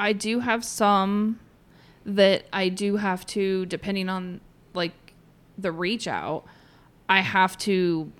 I 0.00 0.12
do 0.12 0.40
have 0.40 0.64
some 0.64 1.38
that 2.04 2.44
I 2.52 2.68
do 2.68 2.96
have 2.96 3.24
to 3.26 3.66
depending 3.66 4.08
on 4.08 4.40
like 4.74 4.92
the 5.58 5.70
reach 5.70 6.08
out, 6.08 6.44
I 7.08 7.20
have 7.20 7.56
to 7.58 8.10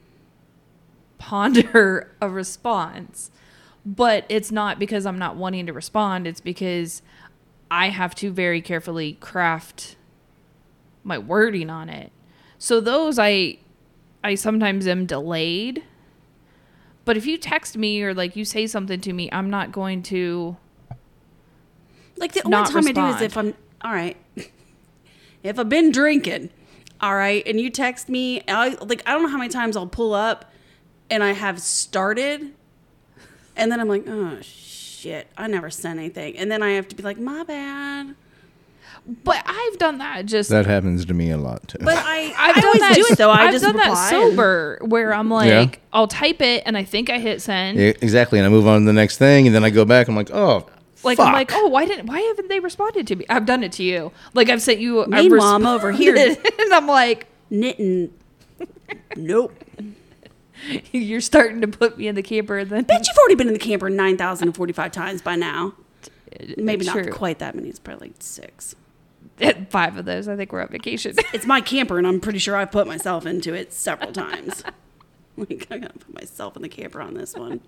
ponder 1.22 2.10
a 2.20 2.28
response. 2.28 3.30
But 3.86 4.26
it's 4.28 4.50
not 4.50 4.78
because 4.80 5.06
I'm 5.06 5.18
not 5.18 5.36
wanting 5.36 5.66
to 5.66 5.72
respond, 5.72 6.26
it's 6.26 6.40
because 6.40 7.00
I 7.70 7.88
have 7.90 8.14
to 8.16 8.32
very 8.32 8.60
carefully 8.60 9.14
craft 9.14 9.96
my 11.04 11.18
wording 11.18 11.70
on 11.70 11.88
it. 11.88 12.12
So 12.58 12.80
those 12.80 13.18
I 13.18 13.58
I 14.24 14.34
sometimes 14.34 14.86
am 14.86 15.06
delayed. 15.06 15.84
But 17.04 17.16
if 17.16 17.26
you 17.26 17.38
text 17.38 17.76
me 17.76 18.02
or 18.02 18.14
like 18.14 18.36
you 18.36 18.44
say 18.44 18.66
something 18.66 19.00
to 19.00 19.12
me, 19.12 19.28
I'm 19.32 19.50
not 19.50 19.72
going 19.72 20.02
to 20.04 20.56
Like 22.16 22.32
the 22.32 22.42
only 22.44 22.68
time 22.68 22.86
I 22.86 22.92
do 22.92 23.06
is 23.16 23.22
if 23.22 23.36
I'm 23.36 23.54
all 23.80 23.92
right. 23.92 24.16
if 25.42 25.58
I've 25.58 25.68
been 25.68 25.90
drinking, 25.90 26.50
all 27.00 27.16
right, 27.16 27.44
and 27.46 27.60
you 27.60 27.70
text 27.70 28.08
me, 28.08 28.42
I 28.46 28.76
like 28.80 29.02
I 29.06 29.12
don't 29.12 29.22
know 29.22 29.28
how 29.28 29.38
many 29.38 29.50
times 29.50 29.76
I'll 29.76 29.86
pull 29.88 30.14
up 30.14 30.51
and 31.10 31.22
I 31.22 31.32
have 31.32 31.60
started, 31.60 32.52
and 33.56 33.70
then 33.72 33.80
I'm 33.80 33.88
like, 33.88 34.04
oh 34.08 34.38
shit, 34.42 35.26
I 35.36 35.46
never 35.46 35.70
sent 35.70 35.98
anything, 35.98 36.36
and 36.36 36.50
then 36.50 36.62
I 36.62 36.70
have 36.72 36.88
to 36.88 36.96
be 36.96 37.02
like, 37.02 37.18
my 37.18 37.42
bad. 37.44 38.14
But 39.24 39.42
I've 39.46 39.78
done 39.78 39.98
that 39.98 40.26
just 40.26 40.48
that 40.50 40.64
happens 40.66 41.04
to 41.06 41.14
me 41.14 41.32
a 41.32 41.36
lot 41.36 41.66
too 41.66 41.78
But 41.80 41.96
I, 41.96 42.32
I've 42.38 42.56
I 42.56 42.60
done 42.60 42.64
always 42.66 42.80
that 42.82 42.94
do 42.94 43.04
it 43.10 43.18
though. 43.18 43.30
I 43.30 43.46
I've 43.46 43.52
just 43.52 43.64
done 43.64 43.74
reply 43.74 43.94
that 43.94 44.10
sober 44.10 44.78
where 44.82 45.12
I'm 45.12 45.28
like 45.28 45.48
Yeah. 45.48 45.80
I'll 45.92 46.06
type 46.06 46.40
it 46.40 46.62
and 46.66 46.76
I 46.78 46.84
think 46.84 47.10
I 47.10 47.18
hit 47.18 47.42
send. 47.42 47.78
Yeah, 47.78 47.88
exactly 48.00 48.38
and 48.38 48.46
i 48.46 48.48
move 48.48 48.64
on 48.64 48.82
to 48.82 48.86
the 48.86 48.92
next 48.92 49.18
thing 49.18 49.48
and 49.48 49.56
then 49.56 49.64
i 49.64 49.70
go 49.70 49.84
back 49.84 50.06
i'm 50.06 50.14
like 50.14 50.30
oh 50.32 50.66
Like 51.02 51.16
fuck. 51.16 51.26
I'm 51.26 51.32
like, 51.32 51.50
oh, 51.52 51.66
why 51.66 51.84
didn't 51.84 52.06
why 52.06 52.20
haven't 52.20 52.46
they 52.48 52.60
responded 52.60 53.08
to 53.08 53.16
me? 53.16 53.24
I've 53.28 53.44
done 53.44 53.64
it 53.64 53.72
to 53.72 53.82
you. 53.82 54.12
Like 54.34 54.48
I've 54.48 54.62
sent 54.62 54.78
you. 54.78 55.02
I've 55.02 55.08
Meanwhile, 55.08 55.48
I'm 55.56 55.66
over 55.66 55.90
here. 55.90 56.14
and 56.58 56.72
I'm 56.72 56.86
like, 56.86 57.26
knitting. 57.50 58.12
nope. 59.16 59.52
you're 60.92 61.20
starting 61.20 61.60
to 61.60 61.68
put 61.68 61.98
me 61.98 62.08
in 62.08 62.14
the 62.14 62.22
camper. 62.22 62.58
And 62.58 62.70
then 62.70 62.84
Bet 62.84 63.06
you've 63.06 63.18
already 63.18 63.34
been 63.34 63.48
in 63.48 63.52
the 63.52 63.58
camper 63.58 63.90
9,045 63.90 64.92
times 64.92 65.22
by 65.22 65.36
now. 65.36 65.74
Maybe 66.56 66.84
True. 66.84 67.04
not 67.04 67.12
quite 67.12 67.38
that 67.40 67.54
many. 67.54 67.68
It's 67.68 67.78
probably 67.78 68.08
like 68.08 68.16
six. 68.20 68.74
five 69.68 69.96
of 69.96 70.04
those. 70.04 70.28
I 70.28 70.36
think 70.36 70.52
we're 70.52 70.62
on 70.62 70.68
vacation. 70.68 71.14
It's 71.32 71.46
my 71.46 71.60
camper, 71.60 71.98
and 71.98 72.06
I'm 72.06 72.20
pretty 72.20 72.38
sure 72.38 72.56
I've 72.56 72.70
put 72.70 72.86
myself 72.86 73.26
into 73.26 73.54
it 73.54 73.72
several 73.72 74.12
times. 74.24 74.64
Like 75.36 75.66
I 75.70 75.78
gotta 75.78 75.98
put 75.98 76.14
myself 76.14 76.56
in 76.56 76.62
the 76.62 76.68
camper 76.68 77.00
on 77.00 77.14
this 77.14 77.34
one. 77.34 77.60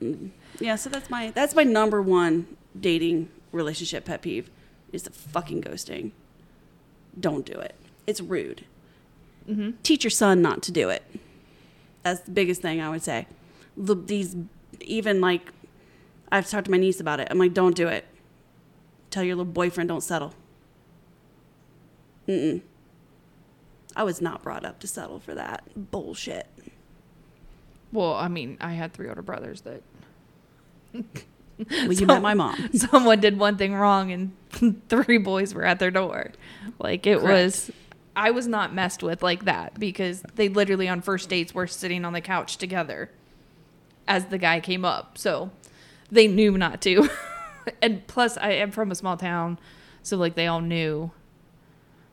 Mm. 0.00 0.30
Yeah, 0.60 0.76
so 0.76 0.90
that's 0.90 1.08
my 1.10 1.30
that's 1.30 1.54
my 1.54 1.62
number 1.62 2.02
one 2.02 2.46
dating 2.78 3.28
relationship 3.52 4.04
pet 4.04 4.22
peeve 4.22 4.50
is 4.92 5.02
the 5.04 5.10
fucking 5.10 5.62
ghosting. 5.62 6.12
Don't 7.18 7.46
do 7.46 7.54
it. 7.54 7.74
It's 8.06 8.20
rude. 8.20 8.64
Teach 9.82 10.02
your 10.02 10.10
son 10.10 10.42
not 10.42 10.62
to 10.64 10.72
do 10.72 10.88
it. 10.88 11.02
That's 12.06 12.20
the 12.20 12.30
biggest 12.30 12.62
thing 12.62 12.80
I 12.80 12.88
would 12.88 13.02
say. 13.02 13.26
The, 13.76 13.96
these 13.96 14.36
even 14.80 15.20
like 15.20 15.50
I've 16.30 16.48
talked 16.48 16.66
to 16.66 16.70
my 16.70 16.76
niece 16.76 17.00
about 17.00 17.18
it. 17.18 17.26
I'm 17.32 17.38
like, 17.38 17.52
don't 17.52 17.74
do 17.74 17.88
it. 17.88 18.04
Tell 19.10 19.24
your 19.24 19.34
little 19.34 19.52
boyfriend 19.52 19.88
don't 19.88 20.02
settle. 20.02 20.32
Mm-mm. 22.28 22.60
I 23.96 24.04
was 24.04 24.20
not 24.20 24.44
brought 24.44 24.64
up 24.64 24.78
to 24.80 24.86
settle 24.86 25.18
for 25.18 25.34
that 25.34 25.64
bullshit. 25.74 26.46
Well, 27.90 28.14
I 28.14 28.28
mean, 28.28 28.56
I 28.60 28.74
had 28.74 28.92
three 28.92 29.08
older 29.08 29.22
brothers 29.22 29.62
that 29.62 29.82
Well, 30.94 31.04
you 31.92 32.06
met 32.06 32.22
my 32.22 32.34
mom. 32.34 32.70
someone 32.72 33.18
did 33.18 33.36
one 33.36 33.56
thing 33.56 33.74
wrong 33.74 34.12
and 34.12 34.82
three 34.88 35.18
boys 35.18 35.54
were 35.54 35.64
at 35.64 35.80
their 35.80 35.90
door. 35.90 36.30
Like 36.78 37.04
it 37.04 37.20
was 37.20 37.68
I 38.16 38.30
was 38.30 38.46
not 38.48 38.74
messed 38.74 39.02
with 39.02 39.22
like 39.22 39.44
that 39.44 39.78
because 39.78 40.22
they 40.34 40.48
literally 40.48 40.88
on 40.88 41.02
first 41.02 41.28
dates 41.28 41.54
were 41.54 41.66
sitting 41.66 42.04
on 42.04 42.14
the 42.14 42.20
couch 42.22 42.56
together 42.56 43.10
as 44.08 44.26
the 44.26 44.38
guy 44.38 44.58
came 44.60 44.84
up. 44.84 45.18
So 45.18 45.50
they 46.10 46.26
knew 46.26 46.56
not 46.56 46.80
to. 46.82 47.08
and 47.82 48.06
plus 48.06 48.36
I 48.38 48.52
am 48.52 48.70
from 48.70 48.90
a 48.90 48.94
small 48.94 49.16
town, 49.16 49.58
so 50.02 50.16
like 50.16 50.34
they 50.34 50.46
all 50.46 50.60
knew 50.60 51.10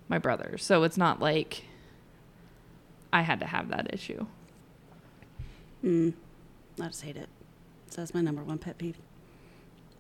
my 0.09 0.17
brother. 0.17 0.57
So 0.57 0.83
it's 0.83 0.97
not 0.97 1.21
like 1.21 1.63
I 3.13 3.21
had 3.21 3.39
to 3.39 3.45
have 3.45 3.69
that 3.69 3.93
issue. 3.93 4.25
Mm, 5.83 6.13
I 6.81 6.87
just 6.87 7.03
hate 7.03 7.17
it. 7.17 7.29
So 7.89 8.01
that's 8.01 8.13
my 8.13 8.21
number 8.21 8.43
one 8.43 8.57
pet 8.57 8.77
peeve. 8.77 8.97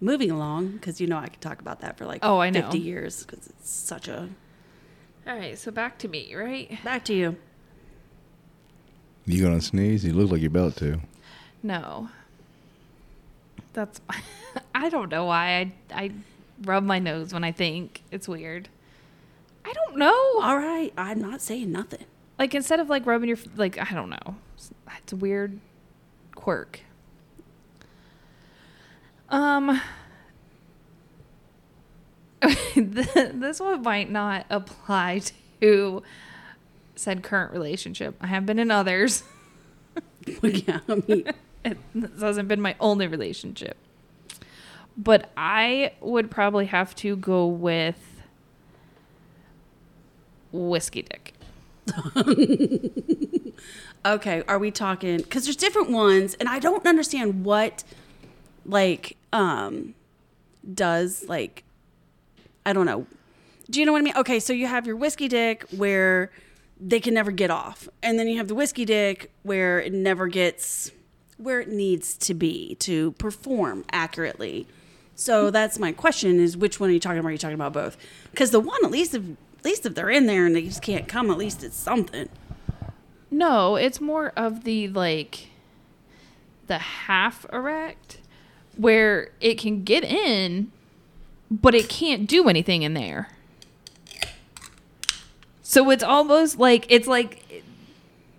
Moving 0.01 0.31
along, 0.31 0.71
because 0.71 0.99
you 0.99 1.07
know 1.07 1.17
I 1.17 1.27
could 1.27 1.39
talk 1.39 1.61
about 1.61 1.81
that 1.81 1.97
for 1.97 2.05
like 2.05 2.19
Oh, 2.23 2.39
I 2.39 2.49
know. 2.49 2.61
50 2.63 2.79
years 2.79 3.23
because 3.23 3.47
it's 3.47 3.69
such 3.69 4.07
a. 4.07 4.27
All 5.25 5.37
right, 5.37 5.57
so 5.57 5.71
back 5.71 5.97
to 5.99 6.07
me, 6.07 6.35
right? 6.35 6.83
Back 6.83 7.05
to 7.05 7.13
you. 7.13 7.37
You 9.25 9.41
gonna 9.41 9.61
sneeze? 9.61 10.03
You 10.03 10.13
look 10.13 10.31
like 10.31 10.41
you're 10.41 10.49
about 10.49 10.75
to. 10.77 10.99
No. 11.61 12.09
That's 13.71 14.01
I 14.75 14.89
don't 14.89 15.09
know 15.09 15.25
why 15.25 15.71
I 15.93 16.03
I 16.03 16.11
rub 16.63 16.83
my 16.83 16.99
nose 16.99 17.33
when 17.33 17.43
I 17.43 17.51
think. 17.51 18.03
It's 18.11 18.27
weird. 18.27 18.67
I 19.65 19.71
don't 19.71 19.97
know. 19.97 20.39
All 20.41 20.57
right, 20.57 20.91
I'm 20.97 21.19
not 21.19 21.41
saying 21.41 21.71
nothing. 21.71 22.05
Like 22.37 22.53
instead 22.53 22.79
of 22.81 22.89
like 22.89 23.05
rubbing 23.05 23.29
your 23.29 23.37
like 23.55 23.79
I 23.79 23.93
don't 23.93 24.09
know. 24.09 24.35
It's 24.97 25.13
a 25.13 25.15
weird 25.15 25.59
quirk. 26.35 26.81
Um 29.29 29.81
this 32.75 33.59
one 33.59 33.81
might 33.81 34.09
not 34.09 34.45
apply 34.49 35.21
to 35.61 36.03
said 36.95 37.23
current 37.23 37.51
relationship. 37.53 38.15
I 38.21 38.27
have 38.27 38.45
been 38.45 38.59
in 38.59 38.71
others. 38.71 39.23
yeah, 40.41 40.79
I 40.87 40.95
mean, 41.07 41.25
it, 41.65 41.77
this 41.93 42.21
hasn't 42.21 42.47
been 42.47 42.61
my 42.61 42.75
only 42.79 43.07
relationship. 43.07 43.77
But 44.95 45.31
I 45.35 45.93
would 46.01 46.29
probably 46.29 46.67
have 46.67 46.95
to 46.97 47.15
go 47.15 47.47
with 47.47 48.21
whiskey 50.51 51.01
dick. 51.01 51.33
okay, 54.05 54.43
are 54.47 54.59
we 54.59 54.69
talking? 54.71 55.17
Because 55.17 55.45
there's 55.45 55.55
different 55.55 55.89
ones, 55.89 56.35
and 56.35 56.47
I 56.47 56.59
don't 56.59 56.85
understand 56.85 57.43
what, 57.43 57.83
like, 58.65 59.17
um, 59.31 59.95
does 60.73 61.25
like, 61.27 61.63
I 62.65 62.73
don't 62.73 62.85
know. 62.85 63.05
Do 63.69 63.79
you 63.79 63.85
know 63.85 63.93
what 63.93 63.99
I 63.99 64.01
mean? 64.03 64.17
Okay, 64.17 64.39
so 64.39 64.53
you 64.53 64.67
have 64.67 64.85
your 64.85 64.95
whiskey 64.95 65.27
dick 65.27 65.65
where 65.75 66.31
they 66.79 66.99
can 66.99 67.13
never 67.13 67.31
get 67.31 67.49
off, 67.49 67.87
and 68.01 68.19
then 68.19 68.27
you 68.27 68.37
have 68.37 68.47
the 68.47 68.55
whiskey 68.55 68.85
dick 68.85 69.31
where 69.43 69.79
it 69.79 69.93
never 69.93 70.27
gets 70.27 70.91
where 71.37 71.59
it 71.59 71.69
needs 71.69 72.15
to 72.17 72.33
be 72.33 72.75
to 72.75 73.11
perform 73.13 73.83
accurately. 73.91 74.67
So 75.15 75.49
that's 75.49 75.79
my 75.79 75.91
question: 75.91 76.39
is 76.39 76.57
which 76.57 76.79
one 76.79 76.89
are 76.89 76.93
you 76.93 76.99
talking 76.99 77.19
about? 77.19 77.29
Are 77.29 77.33
you 77.33 77.37
talking 77.37 77.55
about 77.55 77.73
both? 77.73 77.97
Because 78.31 78.51
the 78.51 78.59
one, 78.59 78.83
at 78.83 78.91
least 78.91 79.13
if 79.13 79.23
at 79.59 79.65
least 79.65 79.85
if 79.85 79.95
they're 79.95 80.09
in 80.09 80.25
there 80.25 80.45
and 80.45 80.55
they 80.55 80.63
just 80.63 80.81
can't 80.81 81.07
come, 81.07 81.31
at 81.31 81.37
least 81.37 81.63
it's 81.63 81.77
something. 81.77 82.27
No, 83.31 83.77
it's 83.77 84.01
more 84.01 84.33
of 84.35 84.63
the 84.63 84.89
like 84.89 85.47
the 86.67 86.77
half 86.79 87.45
erect 87.51 88.19
where 88.75 89.29
it 89.39 89.57
can 89.57 89.83
get 89.83 90.03
in, 90.03 90.71
but 91.61 91.75
it 91.75 91.87
can't 91.87 92.27
do 92.27 92.49
anything 92.49 92.81
in 92.83 92.93
there. 92.95 93.29
So 95.61 95.89
it's 95.91 96.03
almost 96.03 96.57
like 96.59 96.85
it's 96.89 97.07
like 97.07 97.63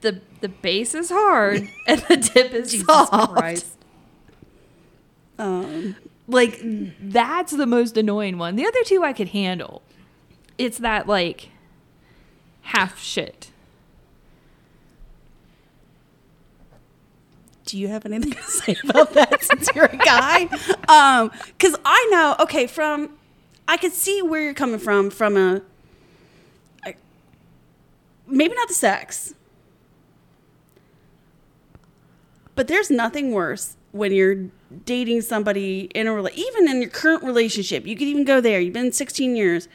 the 0.02 0.20
the 0.40 0.48
base 0.48 0.94
is 0.94 1.10
hard 1.10 1.68
and 1.86 2.00
the 2.08 2.16
tip 2.16 2.52
is 2.52 2.80
soft. 2.84 3.36
Um, 5.38 5.96
Like 6.28 6.60
that's 7.00 7.52
the 7.52 7.66
most 7.66 7.96
annoying 7.96 8.38
one. 8.38 8.56
The 8.56 8.66
other 8.66 8.82
two 8.84 9.02
I 9.02 9.12
could 9.12 9.28
handle. 9.28 9.82
It's 10.58 10.78
that 10.78 11.06
like 11.08 11.50
half 12.62 13.00
shit. 13.00 13.50
Do 17.64 17.78
you 17.78 17.88
have 17.88 18.06
anything 18.06 18.32
to 18.32 18.42
say 18.42 18.76
about 18.84 19.12
that 19.14 19.42
since 19.42 19.68
you're 19.74 19.86
a 19.86 19.96
guy? 19.96 20.48
Um, 20.88 21.30
because 21.46 21.76
I 21.84 22.08
know, 22.10 22.36
okay, 22.40 22.66
from 22.66 23.10
I 23.66 23.76
could 23.76 23.92
see 23.92 24.22
where 24.22 24.42
you're 24.42 24.54
coming 24.54 24.78
from. 24.78 25.10
From 25.10 25.36
a 25.36 25.62
maybe 28.26 28.54
not 28.54 28.68
the 28.68 28.74
sex, 28.74 29.34
but 32.54 32.68
there's 32.68 32.90
nothing 32.90 33.32
worse 33.32 33.76
when 33.92 34.12
you're 34.12 34.48
dating 34.84 35.20
somebody 35.20 35.82
in 35.94 36.06
a 36.06 36.28
even 36.30 36.68
in 36.68 36.80
your 36.80 36.90
current 36.90 37.22
relationship. 37.22 37.86
You 37.86 37.96
could 37.96 38.08
even 38.08 38.24
go 38.24 38.40
there. 38.40 38.60
You've 38.60 38.74
been 38.74 38.92
16 38.92 39.36
years. 39.36 39.68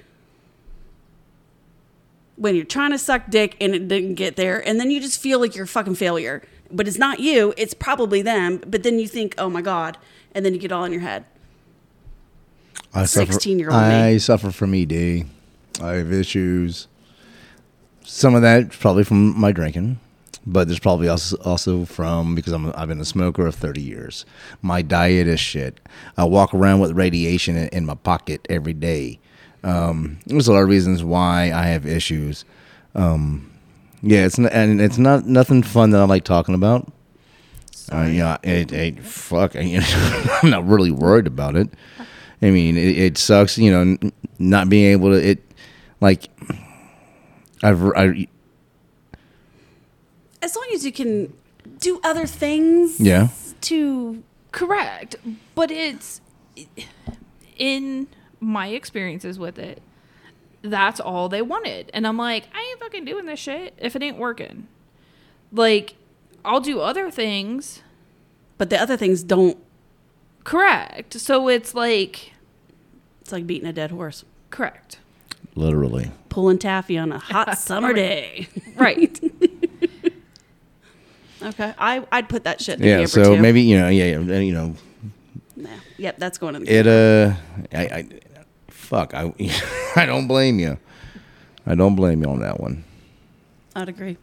When 2.36 2.56
you're 2.56 2.66
trying 2.66 2.92
to 2.92 2.98
suck 2.98 3.30
dick 3.30 3.58
and 3.60 3.76
it 3.76 3.88
didn't 3.88 4.16
get 4.16 4.38
there, 4.38 4.66
and 4.66 4.80
then 4.80 4.92
you 4.92 5.02
just 5.02 5.20
feel 5.20 5.40
like 5.40 5.56
you're 5.56 5.66
a 5.66 5.68
fucking 5.68 5.96
failure. 5.96 6.42
But 6.72 6.88
it's 6.88 6.98
not 6.98 7.20
you, 7.20 7.54
it's 7.58 7.74
probably 7.74 8.22
them. 8.22 8.62
But 8.68 8.84
then 8.84 9.00
you 9.00 9.08
think, 9.08 9.36
oh 9.38 9.50
my 9.50 9.62
God. 9.62 9.98
And 10.34 10.46
then 10.46 10.54
you 10.54 10.60
get 10.60 10.72
all 10.72 10.84
in 10.84 10.92
your 10.92 11.02
head. 11.02 11.26
I 12.94 13.06
suffer. 13.06 13.34
16-year-old 13.34 13.82
me. 14.14 14.20
Suffer 14.20 14.52
from 14.52 14.74
ED. 14.74 15.26
I 15.82 15.94
have 15.94 16.12
issues. 16.12 16.88
Some 18.04 18.36
of 18.36 18.42
that 18.42 18.72
probably 18.72 19.04
from 19.04 19.40
my 19.40 19.52
drinking, 19.52 20.00
but 20.46 20.68
there's 20.68 20.80
probably 20.80 21.08
also 21.08 21.38
also 21.44 21.86
from 21.86 22.34
because 22.34 22.54
I'm 22.54 22.74
I've 22.76 22.88
been 22.88 23.00
a 23.00 23.06
smoker 23.06 23.46
of 23.46 23.54
30 23.54 23.82
years. 23.82 24.26
My 24.64 24.82
diet 24.82 25.28
is 25.28 25.40
shit. 25.40 25.80
I 26.18 26.24
walk 26.24 26.54
around 26.54 26.80
with 26.80 26.92
radiation 26.94 27.56
in, 27.56 27.68
in 27.70 27.86
my 27.86 27.94
pocket 27.94 28.46
every 28.50 28.74
day. 28.74 29.20
Um, 29.64 30.20
there's 30.26 30.48
a 30.48 30.54
lot 30.54 30.64
of 30.64 30.70
reasons 30.70 31.04
why 31.04 31.52
I 31.54 31.66
have 31.66 31.86
issues. 31.86 32.46
Um, 32.96 33.52
yeah, 34.02 34.26
it's 34.26 34.38
not, 34.38 34.52
and 34.54 34.80
it's 34.82 34.98
not 34.98 35.26
nothing 35.26 35.64
fun 35.64 35.90
that 35.92 36.02
I 36.02 36.06
like 36.06 36.24
talking 36.24 36.56
about. 36.56 36.92
Uh, 37.92 38.04
yeah, 38.04 38.38
it, 38.44 38.72
it 38.72 39.04
fuck. 39.04 39.54
Know, 39.56 39.82
I'm 40.44 40.50
not 40.50 40.68
really 40.68 40.92
worried 40.92 41.28
about 41.28 41.56
it. 41.56 41.70
I 42.42 42.52
mean, 42.52 42.78
it, 42.78 42.98
it 42.98 43.18
sucks. 43.18 43.58
You 43.58 43.72
know, 43.72 43.82
n- 43.82 44.12
not 44.38 44.70
being 44.70 44.92
able 44.92 45.10
to. 45.12 45.30
It 45.30 45.40
like 46.00 46.30
I've 47.64 47.84
I 47.96 48.28
As 50.42 50.56
long 50.56 50.68
as 50.74 50.86
you 50.86 50.92
can 50.92 51.34
do 51.80 52.00
other 52.04 52.26
things 52.26 53.00
Yeah. 53.00 53.30
to. 53.62 54.24
Correct. 54.52 55.16
But 55.56 55.70
it's 55.72 56.22
in 57.58 58.08
my 58.40 58.68
experiences 58.68 59.38
with 59.38 59.60
it, 59.60 59.82
that's 60.62 61.00
all 61.00 61.30
they 61.30 61.42
wanted. 61.42 61.90
And 61.94 62.06
I'm 62.08 62.18
like, 62.18 62.48
I 62.54 62.62
ain't 62.72 62.80
fucking 62.80 63.06
doing 63.06 63.26
this 63.26 63.40
shit 63.40 63.74
if 63.78 63.96
it 63.96 64.04
ain't 64.04 64.18
working. 64.18 64.68
Like, 65.52 65.96
I'll 66.46 66.60
do 66.62 66.80
other 66.82 67.10
things. 67.12 67.82
But 68.58 68.70
the 68.70 68.80
other 68.82 68.98
things 68.98 69.24
don't. 69.24 69.58
Correct. 70.44 71.14
So 71.20 71.48
it's 71.48 71.74
like, 71.76 72.34
It's 73.22 73.32
like 73.32 73.46
beating 73.48 73.68
a 73.68 73.74
dead 73.74 73.92
horse. 73.92 74.26
correct. 74.50 74.98
literally. 75.56 76.12
Pulling 76.30 76.60
taffy 76.60 76.98
on 76.98 77.12
a 77.12 77.18
hot 77.20 77.58
summer 77.58 77.94
day. 77.94 78.48
Right. 78.76 79.20
Okay. 81.42 81.74
I, 81.78 82.06
I'd 82.12 82.28
put 82.28 82.44
that 82.44 82.60
shit 82.62 82.76
in 82.76 82.82
the 82.82 82.88
Yeah. 82.88 83.06
So 83.06 83.36
too. 83.36 83.42
maybe 83.42 83.62
you 83.62 83.78
know. 83.80 83.88
Yeah. 83.88 84.20
yeah 84.20 84.40
you 84.40 84.52
know. 84.54 84.76
Nah. 85.56 85.70
Yep, 85.98 86.18
that's 86.18 86.38
going 86.38 86.56
in 86.56 86.64
the 86.66 86.70
It. 86.70 86.86
Uh. 86.88 87.34
I. 87.72 87.82
I 87.82 88.10
fuck. 88.90 89.14
I. 89.14 89.34
I 89.96 90.06
don't 90.06 90.28
blame 90.28 90.60
you. 90.60 90.78
I 91.66 91.76
don't 91.76 91.96
blame 91.96 92.24
you 92.24 92.30
on 92.30 92.40
that 92.40 92.60
one. 92.60 92.84
I'd 93.76 93.90
agree. 93.90 94.18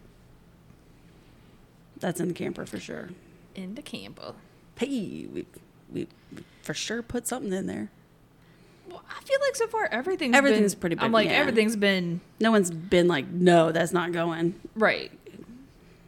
That's 1.98 2.20
in 2.20 2.28
the 2.28 2.34
camper 2.34 2.66
for 2.66 2.78
sure. 2.78 3.10
Into 3.54 3.82
camper. 3.82 4.34
Hey, 4.76 5.26
we 5.32 5.46
we 5.92 6.08
for 6.62 6.74
sure 6.74 7.02
put 7.02 7.26
something 7.26 7.52
in 7.52 7.66
there. 7.66 7.90
Well, 8.88 9.02
I 9.08 9.22
feel 9.22 9.38
like 9.40 9.56
so 9.56 9.66
far 9.68 9.88
everything's 9.90 10.36
Everything's 10.36 10.74
been, 10.74 10.80
pretty 10.80 10.96
I'm 10.98 11.12
like 11.12 11.28
yeah. 11.28 11.34
everything's 11.34 11.76
been 11.76 12.20
No 12.38 12.50
one's 12.50 12.70
been 12.70 13.08
like, 13.08 13.26
no, 13.28 13.72
that's 13.72 13.92
not 13.92 14.12
going. 14.12 14.54
right. 14.74 15.10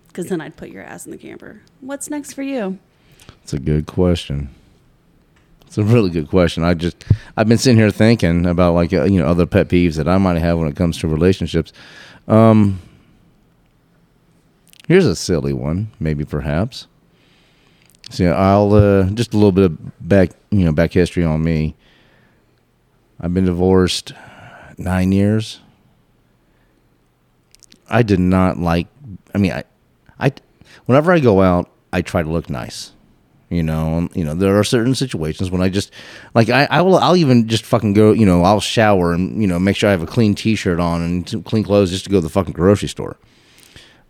Because 0.09 0.29
then 0.29 0.41
I'd 0.41 0.57
put 0.57 0.71
your 0.71 0.83
ass 0.83 1.07
in 1.07 1.13
the 1.13 1.19
camper. 1.19 1.63
What's 1.81 2.11
next 2.11 2.33
for 2.33 2.43
you? 2.43 2.79
It's 3.45 3.53
a 3.53 3.59
good 3.61 3.87
question. 3.87 4.49
It's 5.69 5.77
a 5.77 5.85
really 5.85 6.09
good 6.09 6.29
question. 6.29 6.65
I 6.65 6.73
just 6.73 7.05
I've 7.37 7.47
been 7.47 7.59
sitting 7.59 7.77
here 7.77 7.91
thinking 7.91 8.47
about 8.47 8.73
like 8.73 8.91
uh, 8.91 9.05
you 9.05 9.21
know 9.21 9.27
other 9.27 9.45
pet 9.45 9.69
peeves 9.69 9.97
that 9.97 10.09
I 10.09 10.17
might 10.17 10.39
have 10.39 10.59
when 10.59 10.67
it 10.67 10.77
comes 10.77 10.97
to 10.99 11.09
relationships. 11.09 11.75
Um, 12.27 12.81
here's 14.89 15.05
a 15.05 15.15
silly 15.15 15.53
one, 15.53 15.91
maybe 16.01 16.25
perhaps. 16.25 16.87
See, 18.09 18.27
I'll 18.27 18.73
uh, 18.73 19.11
just 19.11 19.35
a 19.35 19.37
little 19.37 19.53
bit 19.53 19.67
of 19.67 20.09
back 20.09 20.31
you 20.51 20.65
know 20.65 20.73
back 20.73 20.95
history 20.95 21.23
on 21.23 21.45
me. 21.45 21.77
I've 23.21 23.35
been 23.35 23.45
divorced 23.45 24.15
nine 24.79 25.13
years. 25.13 25.61
I 27.91 28.03
did 28.03 28.21
not 28.21 28.57
like. 28.57 28.87
I 29.35 29.39
mean, 29.39 29.53
I, 29.53 29.65
I, 30.19 30.33
whenever 30.87 31.13
I 31.13 31.19
go 31.19 31.43
out, 31.43 31.71
I 31.93 32.01
try 32.01 32.23
to 32.23 32.29
look 32.29 32.49
nice. 32.49 32.93
You 33.51 33.63
know, 33.63 33.95
um, 33.95 34.11
you 34.15 34.25
know, 34.25 34.35
there 34.35 34.59
are 34.59 34.65
certain 34.65 34.95
situations 34.95 35.51
when 35.51 35.63
I 35.63 35.71
just 35.71 35.91
like 36.35 36.51
I, 36.51 36.69
I 36.71 36.83
will 36.83 36.97
I'll 36.97 37.17
even 37.17 37.49
just 37.49 37.65
fucking 37.65 37.95
go, 37.95 38.13
you 38.13 38.27
know, 38.27 38.43
I'll 38.43 38.61
shower 38.61 39.13
and 39.13 39.41
you 39.41 39.49
know 39.49 39.59
make 39.59 39.77
sure 39.77 39.89
I 39.89 39.93
have 39.93 40.03
a 40.03 40.07
clean 40.07 40.35
t-shirt 40.35 40.79
on 40.79 41.01
and 41.01 41.45
clean 41.45 41.65
clothes 41.65 41.91
just 41.91 42.05
to 42.05 42.11
go 42.11 42.19
to 42.19 42.21
the 42.21 42.29
fucking 42.29 42.53
grocery 42.53 42.89
store. 42.89 43.17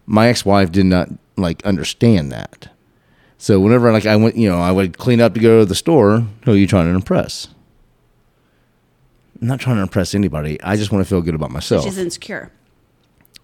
My 0.07 0.29
ex-wife 0.29 0.72
did 0.72 0.87
not 0.87 1.09
like 1.37 1.64
understand 1.64 2.33
that. 2.33 2.68
So 3.37 3.61
whenever 3.61 3.92
like 3.92 4.07
I 4.07 4.16
went, 4.16 4.35
you 4.37 4.48
know, 4.51 4.59
I 4.59 4.72
would 4.72 4.98
clean 4.98 5.20
up 5.20 5.35
to 5.35 5.40
go 5.40 5.61
to 5.61 5.64
the 5.64 5.77
store, 5.77 6.27
who 6.44 6.53
are 6.53 6.57
you 6.57 6.66
trying 6.66 6.87
to 6.87 6.94
impress? 6.94 7.46
I'm 9.40 9.46
not 9.46 9.61
trying 9.61 9.77
to 9.77 9.83
impress 9.83 10.14
anybody. 10.16 10.61
I 10.62 10.74
just 10.74 10.90
want 10.90 11.05
to 11.05 11.09
feel 11.09 11.22
good 11.22 11.37
about 11.37 11.53
myself. 11.53 11.85
She's 11.85 11.98
insecure. 11.98 12.51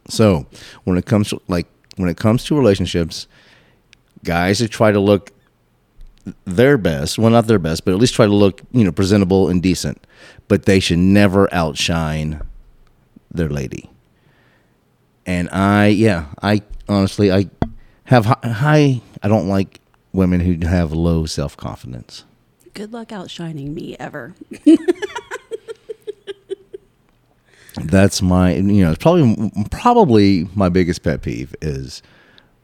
So 0.09 0.47
when 0.83 0.99
it 0.99 1.07
comes 1.07 1.29
to 1.31 1.41
like 1.47 1.69
when 1.97 2.09
it 2.09 2.17
comes 2.17 2.43
to 2.45 2.57
relationships, 2.57 3.29
guys 4.25 4.59
that 4.59 4.73
try 4.73 4.91
to 4.91 4.99
look 4.99 5.31
their 6.45 6.79
best, 6.79 7.19
well 7.19 7.31
not 7.31 7.47
their 7.47 7.59
best, 7.59 7.85
but 7.85 7.93
at 7.93 8.01
least 8.01 8.15
try 8.15 8.27
to 8.27 8.35
look, 8.35 8.63
you 8.73 8.85
know, 8.85 8.93
presentable 8.93 9.49
and 9.49 9.63
decent. 9.63 10.07
But 10.49 10.65
they 10.65 10.81
should 10.81 10.99
never 10.99 11.53
outshine 11.53 12.41
their 13.31 13.49
lady. 13.49 13.91
And 15.27 15.49
I 15.51 15.89
yeah, 15.89 16.27
I 16.43 16.63
honestly 16.89 17.33
I 17.33 17.49
have 18.05 18.27
high 18.27 19.01
I 19.23 19.29
don't 19.29 19.49
like 19.49 19.81
women 20.13 20.41
who 20.41 20.67
have 20.67 20.93
low 20.93 21.27
self-confidence. 21.27 22.25
Good 22.75 22.93
luck 22.93 23.13
outshining 23.13 23.75
me 23.75 23.97
ever. 23.99 24.35
That's 27.77 28.23
my 28.23 28.55
you 28.55 28.85
know 28.85 28.93
it's 28.93 29.03
probably 29.03 29.51
probably 29.71 30.49
my 30.55 30.69
biggest 30.69 31.03
pet 31.03 31.23
peeve 31.23 31.55
is 31.61 32.03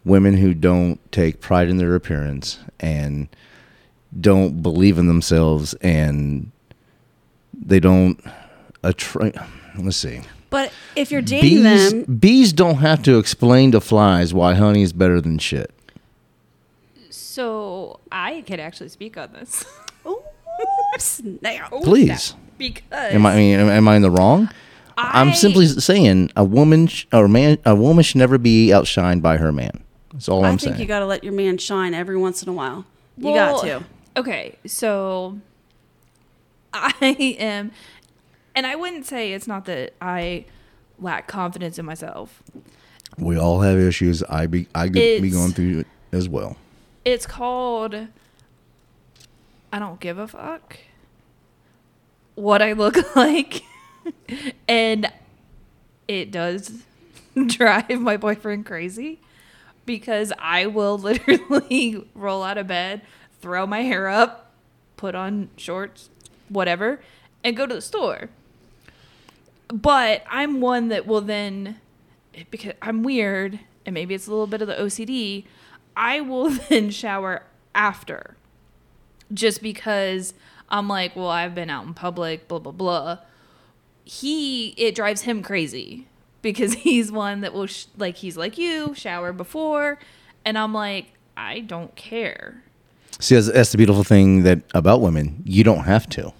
women 0.04 0.36
who 0.36 0.54
don't 0.54 1.00
take 1.12 1.40
pride 1.40 1.68
in 1.68 1.76
their 1.76 1.94
appearance 1.94 2.58
and 2.78 3.28
don't 4.18 4.62
believe 4.62 4.98
in 4.98 5.06
themselves 5.06 5.74
and 5.74 6.50
they 7.54 7.80
don't 7.80 8.20
attract. 8.82 9.38
Let's 9.78 9.96
see. 9.96 10.22
But 10.50 10.72
if 10.96 11.12
you're 11.12 11.22
dating 11.22 11.62
Bees, 11.62 11.90
them, 11.92 12.16
bees 12.16 12.52
don't 12.52 12.76
have 12.78 13.02
to 13.04 13.18
explain 13.18 13.70
to 13.72 13.80
flies 13.80 14.34
why 14.34 14.54
honey 14.54 14.82
is 14.82 14.92
better 14.92 15.20
than 15.20 15.38
shit. 15.38 15.70
So 17.10 18.00
I 18.10 18.42
could 18.42 18.60
actually 18.60 18.88
speak 18.88 19.16
on 19.16 19.32
this 19.32 19.64
oh, 20.04 20.22
snap. 20.98 21.70
Please. 21.82 22.34
because 22.58 22.82
Am 22.92 23.24
I, 23.26 23.32
I 23.32 23.36
mean, 23.36 23.60
am, 23.60 23.68
am 23.68 23.88
I 23.88 23.96
in 23.96 24.02
the 24.02 24.10
wrong? 24.10 24.50
I, 24.98 25.22
am 25.22 25.32
simply 25.32 25.66
saying 25.66 26.30
a 26.36 26.44
woman 26.44 26.86
sh- 26.88 27.06
or 27.12 27.26
man 27.26 27.56
a 27.64 27.74
woman 27.74 28.02
should 28.04 28.18
never 28.18 28.36
be 28.36 28.68
outshined 28.68 29.22
by 29.22 29.38
her 29.38 29.50
man. 29.52 29.82
That's 30.12 30.28
all 30.28 30.44
I 30.44 30.48
I'm 30.48 30.58
think 30.58 30.72
saying. 30.72 30.80
you 30.80 30.86
got 30.86 30.98
to 30.98 31.06
let 31.06 31.24
your 31.24 31.32
man 31.32 31.56
shine 31.58 31.94
every 31.94 32.16
once 32.18 32.42
in 32.42 32.48
a 32.48 32.52
while. 32.52 32.84
You 33.16 33.30
Well, 33.30 33.60
got 33.60 33.64
to. 33.64 33.84
Okay, 34.16 34.56
so 34.66 35.38
I 36.72 36.92
am, 37.38 37.70
and 38.54 38.66
I 38.66 38.74
wouldn't 38.74 39.06
say 39.06 39.32
it's 39.32 39.46
not 39.46 39.64
that 39.66 39.94
I 40.00 40.44
lack 40.98 41.26
confidence 41.28 41.78
in 41.78 41.86
myself. 41.86 42.42
We 43.18 43.38
all 43.38 43.60
have 43.60 43.78
issues. 43.78 44.22
I 44.24 44.46
be 44.46 44.66
I 44.74 44.84
could 44.86 44.94
be 44.94 45.14
It's- 45.16 45.32
going 45.32 45.52
through 45.52 45.80
it 45.80 45.86
as 46.12 46.28
well. 46.28 46.56
It's 47.04 47.26
called 47.26 47.94
I 49.72 49.78
don't 49.78 50.00
give 50.00 50.18
a 50.18 50.26
fuck 50.28 50.76
what 52.34 52.60
I 52.62 52.72
look 52.72 52.96
like. 53.16 53.62
and 54.68 55.10
it 56.08 56.30
does 56.30 56.82
drive 57.46 57.90
my 58.00 58.16
boyfriend 58.16 58.66
crazy 58.66 59.20
because 59.86 60.32
I 60.38 60.66
will 60.66 60.98
literally 60.98 62.04
roll 62.14 62.42
out 62.42 62.58
of 62.58 62.66
bed, 62.66 63.02
throw 63.40 63.66
my 63.66 63.82
hair 63.82 64.08
up, 64.08 64.52
put 64.96 65.14
on 65.14 65.50
shorts, 65.56 66.10
whatever, 66.48 67.00
and 67.42 67.56
go 67.56 67.66
to 67.66 67.74
the 67.74 67.80
store. 67.80 68.28
But 69.68 70.24
I'm 70.28 70.60
one 70.60 70.88
that 70.88 71.06
will 71.06 71.20
then, 71.20 71.80
because 72.50 72.74
I'm 72.82 73.02
weird, 73.02 73.60
and 73.86 73.94
maybe 73.94 74.14
it's 74.14 74.26
a 74.26 74.30
little 74.30 74.46
bit 74.46 74.62
of 74.62 74.68
the 74.68 74.74
OCD, 74.74 75.44
I 75.96 76.20
will 76.20 76.50
then 76.68 76.90
shower 76.90 77.42
after. 77.74 78.36
Just 79.32 79.62
because 79.62 80.34
I'm 80.68 80.88
like, 80.88 81.14
well, 81.14 81.28
I've 81.28 81.54
been 81.54 81.70
out 81.70 81.86
in 81.86 81.94
public, 81.94 82.48
blah, 82.48 82.58
blah, 82.58 82.72
blah. 82.72 83.18
He, 84.04 84.70
it 84.70 84.94
drives 84.94 85.22
him 85.22 85.42
crazy 85.42 86.06
because 86.42 86.74
he's 86.86 87.12
one 87.12 87.40
that 87.42 87.52
will, 87.52 87.66
sh- 87.66 87.86
like, 87.96 88.16
he's 88.16 88.36
like 88.36 88.58
you, 88.58 88.94
shower 88.94 89.32
before. 89.32 89.98
And 90.44 90.58
I'm 90.58 90.74
like, 90.74 91.12
I 91.36 91.60
don't 91.60 91.94
care. 91.94 92.64
See, 93.20 93.34
that's, 93.34 93.52
that's 93.52 93.72
the 93.72 93.78
beautiful 93.78 94.02
thing 94.02 94.42
that 94.44 94.60
about 94.74 95.00
women. 95.00 95.42
You 95.44 95.62
don't 95.62 95.84
have 95.84 96.08
to. 96.10 96.32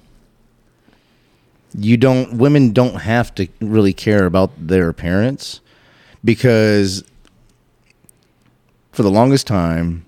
You 1.77 1.97
don't. 1.97 2.39
Women 2.39 2.73
don't 2.73 2.97
have 2.97 3.35
to 3.37 3.47
really 3.61 3.93
care 3.93 4.25
about 4.25 4.51
their 4.59 4.89
appearance 4.89 5.61
because 6.25 7.05
for 8.93 9.03
the 9.03 9.11
longest 9.11 9.47
time, 9.47 10.05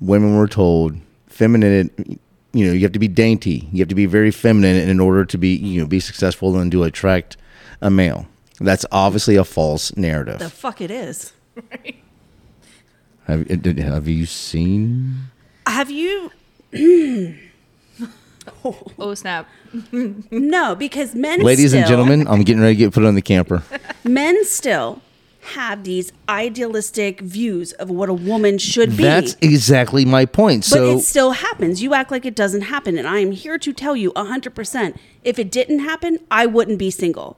women 0.00 0.36
were 0.36 0.48
told 0.48 0.96
feminine. 1.26 1.90
You 2.52 2.66
know, 2.66 2.72
you 2.72 2.82
have 2.82 2.92
to 2.92 2.98
be 3.00 3.08
dainty. 3.08 3.68
You 3.72 3.80
have 3.80 3.88
to 3.88 3.96
be 3.96 4.06
very 4.06 4.30
feminine 4.30 4.76
in 4.76 5.00
order 5.00 5.24
to 5.24 5.36
be 5.36 5.56
you 5.56 5.80
know 5.80 5.86
be 5.86 6.00
successful 6.00 6.56
and 6.56 6.70
to 6.72 6.84
attract 6.84 7.36
a 7.82 7.90
male. 7.90 8.26
That's 8.60 8.86
obviously 8.92 9.34
a 9.36 9.44
false 9.44 9.94
narrative. 9.96 10.38
The 10.38 10.48
fuck 10.48 10.80
it 10.80 10.90
is. 10.90 11.32
Have, 13.26 13.48
have 13.48 14.06
you 14.06 14.26
seen? 14.26 15.30
Have 15.74 15.90
you? 15.90 16.30
Oh, 18.96 19.14
snap. 19.14 19.48
No, 20.30 20.76
because 20.76 21.16
men. 21.16 21.40
Ladies 21.40 21.74
and 21.74 21.84
gentlemen, 21.84 22.28
I'm 22.28 22.42
getting 22.42 22.62
ready 22.62 22.74
to 22.76 22.78
get 22.78 22.92
put 22.92 23.04
on 23.04 23.16
the 23.16 23.22
camper. 23.22 23.64
men 24.04 24.44
still 24.44 25.02
have 25.40 25.82
these 25.82 26.12
idealistic 26.28 27.20
views 27.20 27.72
of 27.72 27.90
what 27.90 28.08
a 28.08 28.14
woman 28.14 28.56
should 28.58 28.96
be. 28.96 29.02
That's 29.02 29.36
exactly 29.40 30.04
my 30.04 30.26
point. 30.26 30.60
but 30.62 30.76
So 30.76 30.96
it 30.96 31.00
still 31.00 31.32
happens. 31.32 31.82
You 31.82 31.92
act 31.92 32.12
like 32.12 32.24
it 32.24 32.36
doesn't 32.36 32.62
happen. 32.62 32.96
And 32.96 33.08
I 33.08 33.18
am 33.18 33.32
here 33.32 33.58
to 33.58 33.72
tell 33.72 33.96
you 33.96 34.12
100% 34.12 34.96
if 35.24 35.40
it 35.40 35.50
didn't 35.50 35.80
happen, 35.80 36.20
I 36.30 36.46
wouldn't 36.46 36.78
be 36.78 36.92
single. 36.92 37.36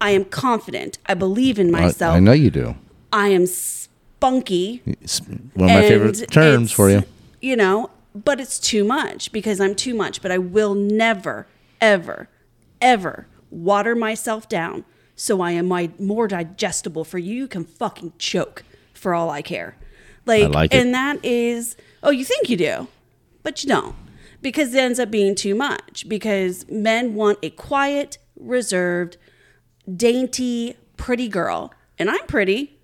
I 0.00 0.10
am 0.10 0.24
confident. 0.24 0.98
I 1.06 1.14
believe 1.14 1.60
in 1.60 1.70
myself. 1.70 2.16
I 2.16 2.18
know 2.18 2.32
you 2.32 2.50
do. 2.50 2.74
I 3.12 3.28
am 3.28 3.46
spunky. 3.46 4.82
It's 4.84 5.20
one 5.20 5.70
of 5.70 5.76
my 5.76 5.82
favorite 5.82 6.32
terms 6.32 6.72
for 6.72 6.90
you. 6.90 7.04
You 7.46 7.54
know, 7.54 7.90
but 8.12 8.40
it's 8.40 8.58
too 8.58 8.82
much 8.82 9.30
because 9.30 9.60
I'm 9.60 9.76
too 9.76 9.94
much. 9.94 10.20
But 10.20 10.32
I 10.32 10.38
will 10.38 10.74
never, 10.74 11.46
ever, 11.80 12.28
ever 12.80 13.28
water 13.50 13.94
myself 13.94 14.48
down 14.48 14.84
so 15.14 15.40
I 15.40 15.52
am 15.52 15.66
my, 15.66 15.90
more 15.96 16.26
digestible 16.26 17.04
for 17.04 17.18
you. 17.18 17.34
You 17.34 17.48
can 17.48 17.64
fucking 17.64 18.14
choke 18.18 18.64
for 18.94 19.14
all 19.14 19.30
I 19.30 19.42
care. 19.42 19.76
Like, 20.26 20.52
like 20.52 20.74
it. 20.74 20.76
and 20.76 20.92
that 20.92 21.24
is, 21.24 21.76
oh, 22.02 22.10
you 22.10 22.24
think 22.24 22.50
you 22.50 22.56
do, 22.56 22.88
but 23.44 23.62
you 23.62 23.68
don't 23.68 23.94
because 24.42 24.74
it 24.74 24.78
ends 24.78 24.98
up 24.98 25.10
being 25.10 25.36
too 25.36 25.54
much 25.54 26.08
because 26.08 26.68
men 26.68 27.14
want 27.14 27.38
a 27.44 27.50
quiet, 27.50 28.18
reserved, 28.38 29.18
dainty, 29.94 30.76
pretty 30.96 31.28
girl. 31.28 31.72
And 31.96 32.10
I'm 32.10 32.26
pretty. 32.26 32.78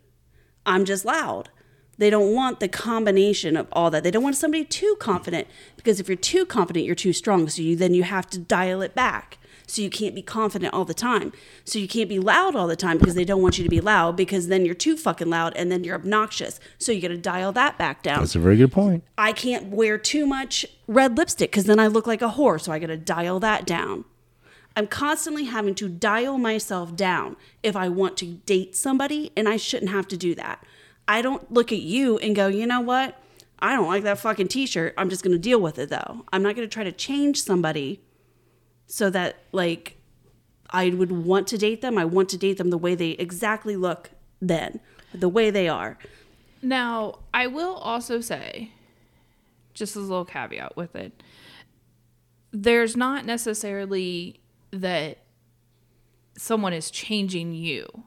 I'm 0.65 0.85
just 0.85 1.05
loud. 1.05 1.51
They 1.99 2.11
don't 2.11 2.35
want 2.35 2.61
the 2.61 2.69
combination 2.69 3.57
of 3.57 3.69
all 3.73 3.91
that. 3.91 4.03
They 4.03 4.11
don't 4.11 4.23
want 4.23 4.37
somebody 4.37 4.65
too 4.65 4.97
confident 4.99 5.47
because 5.77 6.01
if 6.01 6.09
you're 6.09 6.17
too 6.17 6.47
confident, 6.47 6.87
you're 6.87 6.95
too 6.95 7.13
strong. 7.13 7.49
So 7.49 7.63
you 7.63 7.77
then 7.77 7.95
you 7.95 8.03
have 8.03 8.29
to 8.31 8.39
dial 8.39 8.83
it 8.83 8.95
back. 8.95 9.39
So 9.67 9.81
you 9.81 9.91
can't 9.91 10.15
be 10.15 10.23
confident 10.23 10.75
all 10.75 10.85
the 10.85 10.95
time. 10.95 11.33
So 11.65 11.79
you 11.79 11.89
can't 11.89 12.09
be 12.09 12.19
loud 12.19 12.57
all 12.57 12.67
the 12.67 12.77
time 12.77 12.99
because 12.99 13.15
they 13.15 13.25
don't 13.25 13.41
want 13.41 13.57
you 13.59 13.65
to 13.65 13.71
be 13.71 13.81
loud 13.81 14.17
because 14.17 14.49
then 14.49 14.67
you're 14.67 14.75
too 14.75 14.97
fucking 14.97 15.31
loud 15.31 15.55
and 15.57 15.71
then 15.71 15.85
you're 15.85 15.95
obnoxious. 15.95 16.61
So 16.79 16.93
you 16.93 17.01
got 17.01 17.09
to 17.09 17.17
dial 17.17 17.53
that 17.53 17.79
back 17.79 18.03
down. 18.03 18.21
That's 18.21 18.35
a 18.35 18.41
very 18.41 18.57
good 18.57 18.73
point. 18.73 19.05
I 19.17 19.33
can't 19.33 19.69
wear 19.69 19.97
too 19.97 20.27
much 20.27 20.67
red 20.87 21.17
lipstick 21.17 21.51
because 21.51 21.65
then 21.65 21.79
I 21.79 21.87
look 21.87 22.07
like 22.07 22.23
a 22.23 22.31
whore. 22.31 22.61
So 22.61 22.73
I 22.73 22.79
got 22.79 22.89
to 22.89 22.97
dial 22.97 23.41
that 23.41 23.65
down. 23.65 24.05
I'm 24.77 24.87
constantly 24.87 25.45
having 25.45 25.75
to 25.77 25.89
dial 25.89 26.39
myself 26.39 26.97
down 26.97 27.37
if 27.63 27.77
I 27.77 27.89
want 27.89 28.17
to 28.19 28.27
date 28.27 28.75
somebody, 28.75 29.31
and 29.37 29.49
I 29.49 29.57
shouldn't 29.57 29.91
have 29.91 30.09
to 30.09 30.17
do 30.17 30.35
that. 30.37 30.65
I 31.07 31.23
don't 31.23 31.51
look 31.53 31.73
at 31.73 31.81
you 31.81 32.19
and 32.19 32.35
go, 32.35 32.47
you 32.47 32.67
know 32.67 32.81
what? 32.81 33.19
I 33.59 33.75
don't 33.77 33.87
like 33.87 34.03
that 34.05 34.19
fucking 34.19 34.49
t 34.49 34.67
shirt. 34.67 34.95
I'm 34.97 35.09
just 35.09 35.23
going 35.23 35.33
to 35.33 35.39
deal 35.39 35.61
with 35.61 35.79
it 35.79 35.89
though. 35.89 36.25
I'm 36.33 36.43
not 36.43 36.57
going 36.57 36.69
to 36.69 36.73
try 36.73 36.85
to 36.85 36.93
change 36.93 37.43
somebody 37.43 38.01
so 38.87 39.09
that, 39.11 39.37
like, 39.53 39.97
I 40.71 40.91
would 40.91 41.13
want 41.13 41.47
to 41.49 41.59
date 41.59 41.81
them. 41.81 41.97
I 41.99 42.05
want 42.05 42.29
to 42.31 42.39
date 42.39 42.59
them 42.59 42.71
the 42.71 42.79
way 42.79 42.95
they 42.95 43.11
exactly 43.11 43.77
look 43.77 44.11
then, 44.41 44.81
the 45.15 45.29
way 45.29 45.51
they 45.51 45.69
are. 45.69 45.99
Now, 46.63 47.21
I 47.33 47.47
will 47.47 47.75
also 47.75 48.21
say, 48.21 48.73
just 49.75 49.97
as 49.97 50.05
a 50.05 50.07
little 50.07 50.25
caveat 50.25 50.77
with 50.77 50.95
it, 50.97 51.23
there's 52.53 52.97
not 52.97 53.25
necessarily 53.25 54.41
that 54.71 55.19
someone 56.37 56.73
is 56.73 56.91
changing 56.91 57.55
you, 57.55 58.05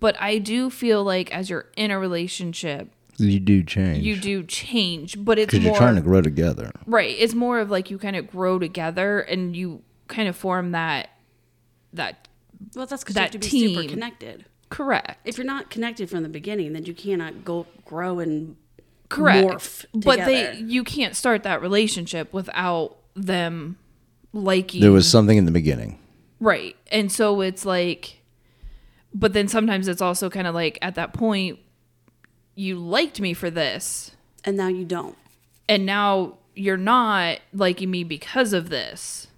but 0.00 0.16
I 0.20 0.38
do 0.38 0.70
feel 0.70 1.02
like 1.04 1.32
as 1.34 1.48
you're 1.50 1.66
in 1.76 1.90
a 1.90 1.98
relationship, 1.98 2.90
You 3.18 3.40
do 3.40 3.62
change. 3.62 4.04
you 4.04 4.16
do 4.16 4.42
change, 4.42 5.22
but 5.24 5.38
it's 5.38 5.52
because 5.52 5.64
you're 5.64 5.76
trying 5.76 5.94
to 5.96 6.00
grow 6.02 6.20
together. 6.22 6.70
right. 6.86 7.14
It's 7.18 7.34
more 7.34 7.58
of 7.60 7.70
like 7.70 7.90
you 7.90 7.98
kind 7.98 8.16
of 8.16 8.28
grow 8.30 8.58
together 8.58 9.20
and 9.20 9.56
you 9.56 9.82
kind 10.08 10.28
of 10.28 10.36
form 10.36 10.72
that 10.72 11.10
that 11.92 12.28
Well, 12.74 12.86
that's 12.86 13.04
because 13.04 13.16
you 13.16 13.22
have 13.22 13.30
That 13.32 13.40
to 13.42 13.50
be 13.50 13.66
super 13.68 13.80
team. 13.82 13.90
connected. 13.90 14.44
correct. 14.68 15.18
If 15.24 15.38
you're 15.38 15.46
not 15.46 15.70
connected 15.70 16.10
from 16.10 16.22
the 16.22 16.28
beginning, 16.28 16.72
then 16.72 16.84
you 16.84 16.94
cannot 16.94 17.44
go 17.44 17.66
grow 17.84 18.18
and 18.18 18.56
correct 19.10 19.46
morph 19.46 19.84
but 19.94 20.16
they 20.24 20.56
you 20.56 20.82
can't 20.82 21.14
start 21.14 21.42
that 21.44 21.60
relationship 21.62 22.32
without 22.32 22.96
them 23.14 23.76
liking 24.32 24.80
There 24.80 24.90
was 24.90 25.08
something 25.08 25.36
in 25.38 25.44
the 25.44 25.52
beginning. 25.52 25.98
right 26.40 26.74
and 26.90 27.12
so 27.12 27.40
it's 27.42 27.64
like 27.64 28.22
but 29.14 29.32
then 29.32 29.48
sometimes 29.48 29.88
it's 29.88 30.02
also 30.02 30.28
kind 30.28 30.46
of 30.46 30.54
like 30.54 30.78
at 30.82 30.96
that 30.96 31.12
point 31.14 31.60
you 32.56 32.76
liked 32.76 33.20
me 33.20 33.32
for 33.32 33.50
this. 33.50 34.10
And 34.44 34.56
now 34.56 34.68
you 34.68 34.84
don't. 34.84 35.16
and 35.68 35.86
now 35.86 36.38
you're 36.54 36.76
not 36.76 37.38
liking 37.52 37.90
me 37.90 38.04
because 38.04 38.52
of 38.52 38.68
this. 38.68 39.28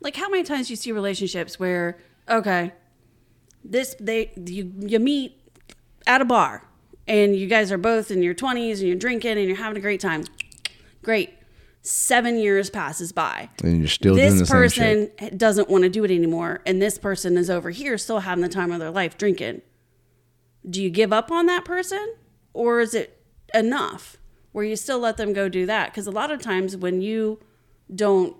Like 0.00 0.16
how 0.16 0.28
many 0.28 0.42
times 0.42 0.68
do 0.68 0.72
you 0.72 0.76
see 0.76 0.92
relationships 0.92 1.58
where 1.60 1.98
okay 2.28 2.72
this 3.64 3.94
they 4.00 4.32
you 4.36 4.72
you 4.80 4.98
meet 4.98 5.40
at 6.06 6.20
a 6.20 6.24
bar 6.24 6.64
and 7.06 7.36
you 7.36 7.46
guys 7.46 7.70
are 7.70 7.78
both 7.78 8.10
in 8.10 8.22
your 8.22 8.34
20s 8.34 8.78
and 8.78 8.82
you're 8.88 8.96
drinking 8.96 9.38
and 9.38 9.46
you're 9.46 9.56
having 9.56 9.76
a 9.76 9.80
great 9.80 10.00
time. 10.00 10.24
Great 11.02 11.34
seven 11.86 12.36
years 12.36 12.68
passes 12.68 13.12
by 13.12 13.48
And 13.62 13.78
you're 13.78 13.88
still 13.88 14.14
doing 14.16 14.24
the 14.30 14.38
this 14.40 14.48
same 14.48 14.68
shit. 14.68 15.18
person 15.18 15.38
doesn't 15.38 15.68
want 15.68 15.84
to 15.84 15.88
do 15.88 16.02
it 16.04 16.10
anymore 16.10 16.60
and 16.66 16.82
this 16.82 16.98
person 16.98 17.36
is 17.36 17.48
over 17.48 17.70
here 17.70 17.96
still 17.96 18.20
having 18.20 18.42
the 18.42 18.48
time 18.48 18.72
of 18.72 18.80
their 18.80 18.90
life 18.90 19.16
drinking 19.16 19.62
do 20.68 20.82
you 20.82 20.90
give 20.90 21.12
up 21.12 21.30
on 21.30 21.46
that 21.46 21.64
person 21.64 22.14
or 22.52 22.80
is 22.80 22.92
it 22.94 23.22
enough 23.54 24.16
where 24.52 24.64
you 24.64 24.74
still 24.74 24.98
let 24.98 25.16
them 25.16 25.32
go 25.32 25.48
do 25.48 25.64
that 25.66 25.90
because 25.92 26.06
a 26.06 26.10
lot 26.10 26.30
of 26.30 26.40
times 26.40 26.76
when 26.76 27.00
you 27.00 27.38
don't 27.94 28.36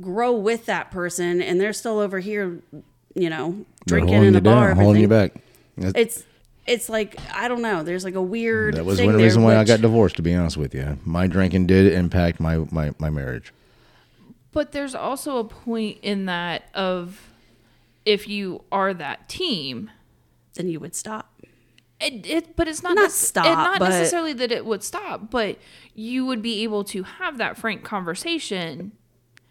grow 0.00 0.32
with 0.32 0.66
that 0.66 0.90
person 0.90 1.40
and 1.40 1.60
they're 1.60 1.72
still 1.72 1.98
over 1.98 2.18
here 2.18 2.60
you 3.14 3.30
know 3.30 3.64
drinking 3.86 4.22
in 4.24 4.34
a 4.36 4.40
bar 4.40 4.74
holding 4.74 5.02
you 5.02 5.08
back. 5.08 5.32
It's 5.76 6.24
it's 6.66 6.88
like 6.88 7.16
i 7.34 7.48
don't 7.48 7.62
know 7.62 7.82
there's 7.82 8.04
like 8.04 8.14
a 8.14 8.22
weird 8.22 8.74
that 8.76 8.84
was 8.84 8.98
thing 8.98 9.06
one 9.06 9.16
there, 9.16 9.24
reason 9.24 9.42
why 9.42 9.56
I 9.56 9.64
got 9.64 9.80
divorced. 9.80 10.16
To 10.16 10.22
be 10.22 10.34
honest 10.34 10.56
with 10.56 10.74
you, 10.74 10.98
my 11.04 11.26
drinking 11.26 11.66
did 11.66 11.92
impact 11.92 12.38
my 12.40 12.58
my, 12.70 12.92
my 12.98 13.10
marriage. 13.10 13.52
but 14.52 14.72
there's 14.72 14.94
also 14.94 15.38
a 15.38 15.44
point 15.44 15.98
in 16.02 16.26
that 16.26 16.64
of 16.74 17.30
if 18.04 18.28
you 18.28 18.62
are 18.70 18.94
that 18.94 19.28
team 19.28 19.90
then 20.54 20.68
you 20.68 20.78
would 20.80 20.94
stop 20.94 21.32
It, 22.00 22.26
it, 22.26 22.56
but 22.56 22.68
it's 22.68 22.82
not 22.82 22.94
Not 22.96 23.02
nec- 23.02 23.10
stop, 23.12 23.46
and 23.46 23.54
not 23.56 23.78
but- 23.78 23.88
necessarily 23.90 24.32
that 24.34 24.50
it 24.52 24.64
would 24.66 24.82
stop, 24.82 25.30
but 25.30 25.58
you 25.94 26.26
would 26.26 26.42
be 26.42 26.62
able 26.64 26.82
to 26.84 27.02
have 27.04 27.38
that 27.38 27.56
frank 27.56 27.84
conversation. 27.84 28.92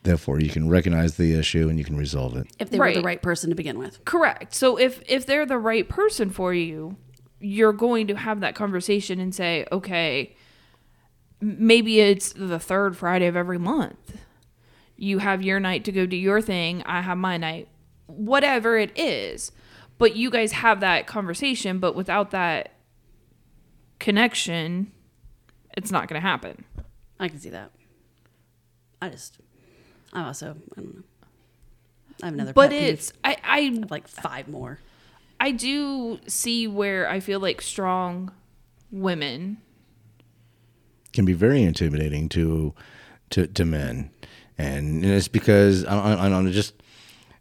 Therefore, 0.04 0.40
you 0.40 0.50
can 0.50 0.68
recognize 0.68 1.16
the 1.18 1.34
issue 1.36 1.70
and 1.70 1.78
you 1.78 1.86
can 1.86 1.96
resolve 1.96 2.36
it. 2.36 2.48
if 2.60 2.70
they 2.72 2.80
were 2.80 2.90
the 2.92 2.96
Right. 3.00 3.06
right 3.06 3.22
person 3.22 3.50
to 3.52 3.56
begin 3.56 3.78
with 3.78 4.04
Correct. 4.06 4.54
So 4.56 4.78
if 4.78 5.02
if 5.08 5.26
they're 5.26 5.46
the 5.46 5.60
right 5.60 5.88
person 5.88 6.30
for 6.32 6.54
you, 6.54 6.98
you're 7.40 7.74
going 7.74 8.08
to 8.08 8.16
have 8.16 8.40
that 8.40 8.56
conversation 8.56 9.20
and 9.20 9.34
say, 9.34 9.66
okay, 9.72 10.36
maybe 11.40 12.00
it's 12.00 12.34
the 12.34 12.60
third 12.60 12.96
Friday 12.98 13.28
of 13.28 13.36
every 13.36 13.58
month. 13.60 14.18
You 14.96 15.20
have 15.20 15.42
your 15.42 15.60
night 15.60 15.84
to 15.86 15.92
go 15.92 16.06
do 16.06 16.16
your 16.18 16.42
thing. 16.42 16.84
I 16.86 17.02
have 17.02 17.18
my 17.18 17.38
night. 17.38 17.68
Whatever 18.08 18.78
it 18.78 18.92
is, 18.98 19.52
but 19.98 20.16
you 20.16 20.30
guys 20.30 20.52
have 20.52 20.80
that 20.82 21.08
conversation. 21.08 21.80
But 21.80 21.96
without 21.96 22.32
that 22.32 22.74
connection, 24.00 24.92
it's 25.78 25.92
not 25.92 26.08
going 26.08 26.20
to 26.22 26.28
happen. 26.28 26.64
I 27.20 27.28
can 27.28 27.40
see 27.40 27.50
that. 27.50 27.72
I 29.02 29.10
just, 29.10 29.40
Oh, 30.14 30.20
I 30.20 30.24
also, 30.26 30.56
I 30.78 30.82
don't 30.82 30.96
know. 30.96 31.04
I 32.22 32.26
have 32.26 32.34
another, 32.34 32.54
But 32.54 32.70
pet 32.70 32.80
peeve. 32.80 32.90
it's 32.90 33.14
I 33.24 33.32
I 33.44 33.58
I 33.58 33.62
have 33.62 33.92
like 33.92 34.08
five 34.08 34.48
more. 34.48 34.80
I 35.40 35.52
do 35.52 36.20
see 36.28 36.68
where 36.68 37.10
I 37.10 37.20
feel 37.20 37.40
like 37.40 37.62
strong 37.62 38.32
women 38.92 39.58
Can 41.14 41.26
be 41.26 41.34
very 41.34 41.64
intimidating 41.64 42.30
to 42.30 42.74
to 43.32 43.48
to 43.48 43.66
men, 43.66 44.12
and 44.58 45.04
it's 45.04 45.28
because 45.28 45.84
I, 45.86 45.98
I, 45.98 46.26
I 46.26 46.30
don't 46.30 46.52
just. 46.52 46.76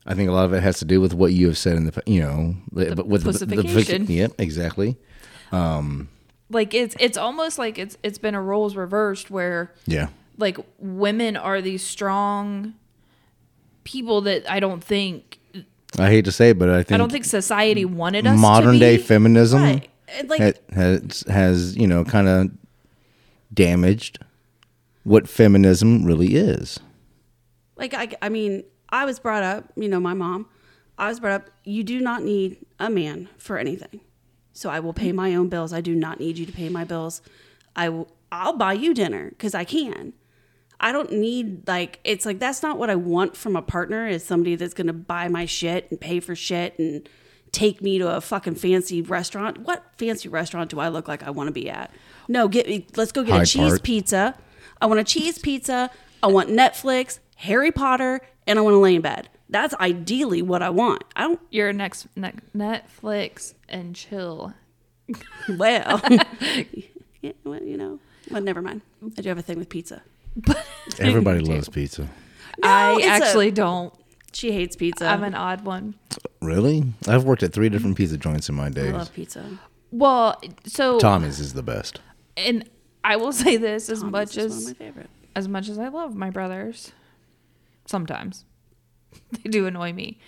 I 0.06 0.14
think 0.14 0.30
a 0.30 0.32
lot 0.32 0.46
of 0.46 0.54
it 0.54 0.62
has 0.62 0.78
to 0.78 0.86
do 0.86 0.98
with 1.00 1.12
what 1.12 1.32
you 1.34 1.46
have 1.48 1.58
said 1.58 1.76
in 1.76 1.84
the 1.84 1.92
pa- 1.92 2.00
you 2.06 2.22
know 2.22 2.54
the, 2.72 2.94
but 2.96 3.06
with 3.06 3.22
the, 3.22 3.44
the, 3.44 3.56
pussification. 3.56 4.06
yep 4.08 4.32
exactly 4.38 4.96
um, 5.52 6.08
like 6.48 6.72
it's 6.72 6.96
it's 6.98 7.18
almost 7.18 7.58
like 7.58 7.78
it's 7.78 7.98
it's 8.02 8.16
been 8.18 8.34
a 8.34 8.40
roles 8.40 8.76
reversed 8.76 9.30
where 9.30 9.74
yeah 9.86 10.08
like 10.40 10.58
women 10.78 11.36
are 11.36 11.60
these 11.60 11.82
strong 11.82 12.74
people 13.84 14.22
that 14.22 14.50
I 14.50 14.60
don't 14.60 14.82
think 14.82 15.38
I 15.98 16.08
hate 16.08 16.24
to 16.24 16.32
say 16.32 16.50
it, 16.50 16.58
but 16.58 16.68
I 16.68 16.82
think 16.82 16.92
I 16.92 16.96
don't 16.98 17.10
think 17.10 17.24
society 17.24 17.84
wanted 17.84 18.26
us 18.26 18.38
modern 18.38 18.74
to 18.74 18.78
day 18.78 18.96
be. 18.96 19.02
feminism 19.02 19.62
Right. 19.62 19.90
Like, 20.26 20.40
ha- 20.40 20.74
has 20.74 21.24
has 21.28 21.76
you 21.76 21.86
know 21.86 22.04
kind 22.04 22.28
of 22.28 22.50
damaged 23.52 24.18
what 25.04 25.28
feminism 25.28 26.04
really 26.04 26.36
is. 26.36 26.78
like 27.76 27.94
I, 27.94 28.08
I 28.22 28.28
mean, 28.28 28.64
I 28.90 29.04
was 29.04 29.18
brought 29.18 29.42
up, 29.42 29.72
you 29.76 29.88
know, 29.88 30.00
my 30.00 30.14
mom, 30.14 30.46
I 30.98 31.08
was 31.08 31.20
brought 31.20 31.32
up, 31.32 31.50
you 31.64 31.82
do 31.82 32.00
not 32.00 32.22
need 32.22 32.58
a 32.78 32.90
man 32.90 33.28
for 33.38 33.58
anything. 33.58 34.00
So 34.52 34.68
I 34.68 34.80
will 34.80 34.92
pay 34.92 35.12
my 35.12 35.34
own 35.34 35.48
bills. 35.48 35.72
I 35.72 35.80
do 35.80 35.94
not 35.94 36.20
need 36.20 36.36
you 36.36 36.44
to 36.44 36.52
pay 36.52 36.68
my 36.68 36.84
bills. 36.84 37.22
I 37.74 37.88
will, 37.88 38.12
I'll 38.30 38.56
buy 38.56 38.74
you 38.74 38.92
dinner 38.92 39.30
because 39.30 39.54
I 39.54 39.64
can. 39.64 40.12
I 40.80 40.92
don't 40.92 41.12
need 41.12 41.68
like 41.68 42.00
it's 42.04 42.24
like 42.24 42.38
that's 42.38 42.62
not 42.62 42.78
what 42.78 42.88
I 42.90 42.94
want 42.94 43.36
from 43.36 43.54
a 43.54 43.62
partner 43.62 44.08
is 44.08 44.24
somebody 44.24 44.56
that's 44.56 44.74
going 44.74 44.86
to 44.86 44.92
buy 44.92 45.28
my 45.28 45.44
shit 45.44 45.90
and 45.90 46.00
pay 46.00 46.20
for 46.20 46.34
shit 46.34 46.78
and 46.78 47.08
take 47.52 47.82
me 47.82 47.98
to 47.98 48.08
a 48.16 48.20
fucking 48.20 48.54
fancy 48.54 49.02
restaurant. 49.02 49.58
What 49.58 49.84
fancy 49.98 50.28
restaurant 50.28 50.70
do 50.70 50.80
I 50.80 50.88
look 50.88 51.06
like 51.06 51.22
I 51.22 51.30
want 51.30 51.48
to 51.48 51.52
be 51.52 51.68
at? 51.68 51.90
No, 52.28 52.48
get 52.48 52.66
me 52.66 52.86
let's 52.96 53.12
go 53.12 53.22
get 53.22 53.42
a 53.42 53.46
cheese 53.46 53.70
Park. 53.72 53.82
pizza. 53.82 54.38
I 54.80 54.86
want 54.86 55.00
a 55.00 55.04
cheese 55.04 55.38
pizza. 55.38 55.90
I 56.22 56.26
want 56.28 56.48
Netflix, 56.48 57.18
Harry 57.36 57.70
Potter, 57.72 58.20
and 58.46 58.58
I 58.58 58.62
want 58.62 58.74
to 58.74 58.78
lay 58.78 58.94
in 58.94 59.02
bed. 59.02 59.28
That's 59.48 59.74
ideally 59.74 60.42
what 60.42 60.62
I 60.62 60.70
want. 60.70 61.02
I 61.16 61.22
don't 61.22 61.40
Your 61.50 61.72
next 61.72 62.06
ne- 62.16 62.32
Netflix 62.56 63.54
and 63.68 63.94
chill. 63.96 64.54
well. 65.58 66.00
yeah, 67.20 67.32
well, 67.44 67.62
you 67.62 67.76
know. 67.76 67.98
Well, 68.30 68.40
never 68.42 68.62
mind. 68.62 68.82
I 69.18 69.22
do 69.22 69.28
have 69.28 69.38
a 69.38 69.42
thing 69.42 69.58
with 69.58 69.68
pizza. 69.68 70.02
Everybody 70.98 71.40
loves 71.40 71.68
pizza. 71.68 72.08
I 72.62 72.94
it's 72.96 73.06
a- 73.06 73.08
actually 73.10 73.50
don't. 73.50 73.92
She 74.32 74.52
hates 74.52 74.76
pizza. 74.76 75.06
I'm 75.06 75.24
an 75.24 75.34
odd 75.34 75.64
one. 75.64 75.96
Really? 76.40 76.84
I've 77.08 77.24
worked 77.24 77.42
at 77.42 77.52
three 77.52 77.68
different 77.68 77.96
pizza 77.96 78.16
joints 78.16 78.48
in 78.48 78.54
my 78.54 78.68
days. 78.68 78.92
I 78.94 78.96
love 78.98 79.12
pizza. 79.12 79.58
Well, 79.90 80.40
so 80.64 80.98
Tommy's 81.00 81.40
is 81.40 81.54
the 81.54 81.62
best. 81.64 82.00
and 82.36 82.68
I 83.02 83.16
will 83.16 83.32
say 83.32 83.56
this 83.56 83.88
as 83.88 84.00
Thomas 84.00 84.12
much 84.12 84.36
is 84.38 84.52
one 84.52 84.52
of 84.52 84.56
as 84.58 84.66
my 84.66 84.72
favorite. 84.74 85.10
as 85.34 85.48
much 85.48 85.68
as 85.68 85.78
I 85.78 85.88
love 85.88 86.14
my 86.14 86.30
brothers, 86.30 86.92
sometimes 87.86 88.44
they 89.32 89.50
do 89.50 89.66
annoy 89.66 89.92
me. 89.92 90.18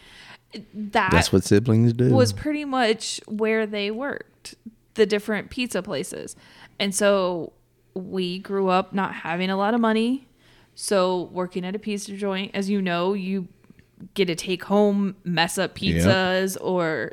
That 0.74 1.12
That's 1.12 1.32
what 1.32 1.44
siblings 1.44 1.92
do. 1.92 2.10
was 2.12 2.32
pretty 2.32 2.64
much 2.64 3.20
where 3.28 3.66
they 3.66 3.90
worked, 3.90 4.56
the 4.94 5.06
different 5.06 5.48
pizza 5.50 5.80
places. 5.80 6.34
And 6.80 6.92
so 6.94 7.52
we 7.94 8.38
grew 8.38 8.68
up 8.68 8.92
not 8.92 9.14
having 9.14 9.50
a 9.50 9.56
lot 9.56 9.74
of 9.74 9.80
money. 9.80 10.26
So 10.74 11.28
working 11.32 11.64
at 11.64 11.74
a 11.74 11.78
pizza 11.78 12.12
joint, 12.16 12.52
as 12.54 12.70
you 12.70 12.80
know, 12.80 13.12
you 13.12 13.48
get 14.14 14.26
to 14.26 14.34
take 14.34 14.64
home, 14.64 15.16
mess 15.24 15.58
up 15.58 15.74
pizzas, 15.76 16.56
or 16.60 17.12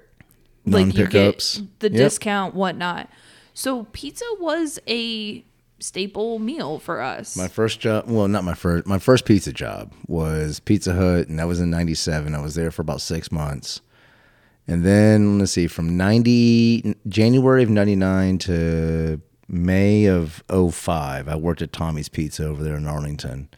Non-pickups. 0.66 1.58
you 1.58 1.62
get 1.64 1.80
the 1.80 1.90
Yep. 1.90 1.98
discount, 1.98 2.56
whatnot. 2.56 3.10
So 3.54 3.84
pizza 3.92 4.24
was 4.40 4.80
a 4.88 5.44
staple 5.80 6.40
meal 6.40 6.80
for 6.80 7.02
us. 7.02 7.36
My 7.36 7.48
first 7.48 7.80
job, 7.80 8.06
well, 8.08 8.28
not 8.28 8.44
my 8.44 8.54
first, 8.54 8.86
my 8.88 9.00
first 9.00 9.26
pizza 9.26 9.52
job 9.52 9.94
was 10.08 10.60
Pizza 10.62 10.94
Hut, 10.94 11.28
and 11.28 11.38
that 11.40 11.48
was 11.48 11.60
in 11.60 11.70
'97. 11.70 12.34
I 12.36 12.40
was 12.42 12.56
there 12.56 12.72
for 12.72 12.82
about 12.82 13.02
six 13.02 13.32
months, 13.32 13.82
and 14.68 14.84
then 14.86 15.40
let's 15.40 15.52
see, 15.52 15.68
from 15.68 15.96
'90 15.98 16.96
January 17.08 17.64
of 17.64 17.70
'99 17.70 18.38
to 18.40 19.22
May 19.50 20.06
of 20.06 20.44
05, 20.50 21.28
I 21.28 21.36
worked 21.36 21.62
at 21.62 21.74
Tommy's 21.74 22.08
Pizza 22.08 22.46
over 22.46 22.64
there 22.64 22.78
in 22.78 22.88
Arlington, 22.88 23.50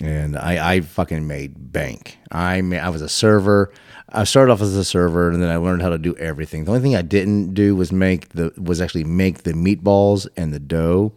and 0.00 0.36
I, 0.36 0.74
I 0.74 0.80
fucking 0.80 1.26
made 1.26 1.72
bank. 1.72 2.18
I 2.32 2.62
ma- 2.62 2.76
I 2.76 2.88
was 2.88 3.02
a 3.02 3.08
server. 3.08 3.72
I 4.08 4.24
started 4.24 4.50
off 4.50 4.62
as 4.62 4.74
a 4.74 4.84
server, 4.84 5.30
and 5.30 5.42
then 5.42 5.50
I 5.50 5.56
learned 5.56 5.82
how 5.82 5.90
to 5.90 5.98
do 5.98 6.16
everything. 6.16 6.64
The 6.64 6.70
only 6.70 6.82
thing 6.82 6.96
I 6.96 7.02
didn't 7.02 7.52
do 7.52 7.76
was 7.76 7.92
make 7.92 8.30
the 8.30 8.52
was 8.56 8.80
actually 8.80 9.04
make 9.04 9.42
the 9.42 9.52
meatballs 9.52 10.26
and 10.36 10.54
the 10.54 10.60
dough. 10.60 11.12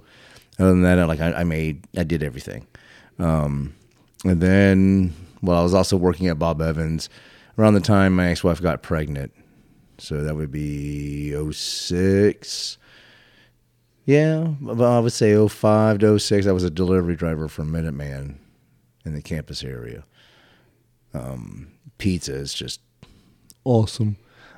Other 0.60 0.72
than 0.72 0.84
that, 0.84 1.00
I, 1.00 1.06
like 1.06 1.22
I, 1.22 1.32
I 1.32 1.44
made, 1.44 1.86
I 1.98 2.04
did 2.04 2.24
everything. 2.24 2.68
Um, 3.18 3.74
and 4.26 4.42
then, 4.42 5.14
well, 5.42 5.60
I 5.60 5.64
was 5.64 5.74
also 5.74 5.96
working 5.96 6.28
at 6.28 6.38
Bob 6.38 6.62
Evans 6.62 7.10
around 7.58 7.76
the 7.76 7.80
time 7.80 8.16
my 8.16 8.28
ex 8.28 8.44
wife 8.44 8.62
got 8.62 8.84
pregnant. 8.84 9.32
So 9.98 10.24
that 10.24 10.36
would 10.36 10.52
be 10.52 11.34
06. 11.52 12.78
Yeah, 14.12 14.56
well, 14.60 14.92
I 14.92 15.00
would 15.00 15.14
say 15.14 15.48
05 15.48 16.00
to 16.00 16.20
06. 16.20 16.46
I 16.46 16.52
was 16.52 16.66
a 16.66 16.70
delivery 16.70 17.16
driver 17.16 17.48
for 17.48 17.64
Minuteman 17.64 18.36
in 19.06 19.14
the 19.14 19.22
campus 19.22 19.64
area. 19.64 20.04
Um, 21.14 21.72
pizza 21.98 22.34
is 22.34 22.54
just 22.54 22.82
awesome. 23.64 24.18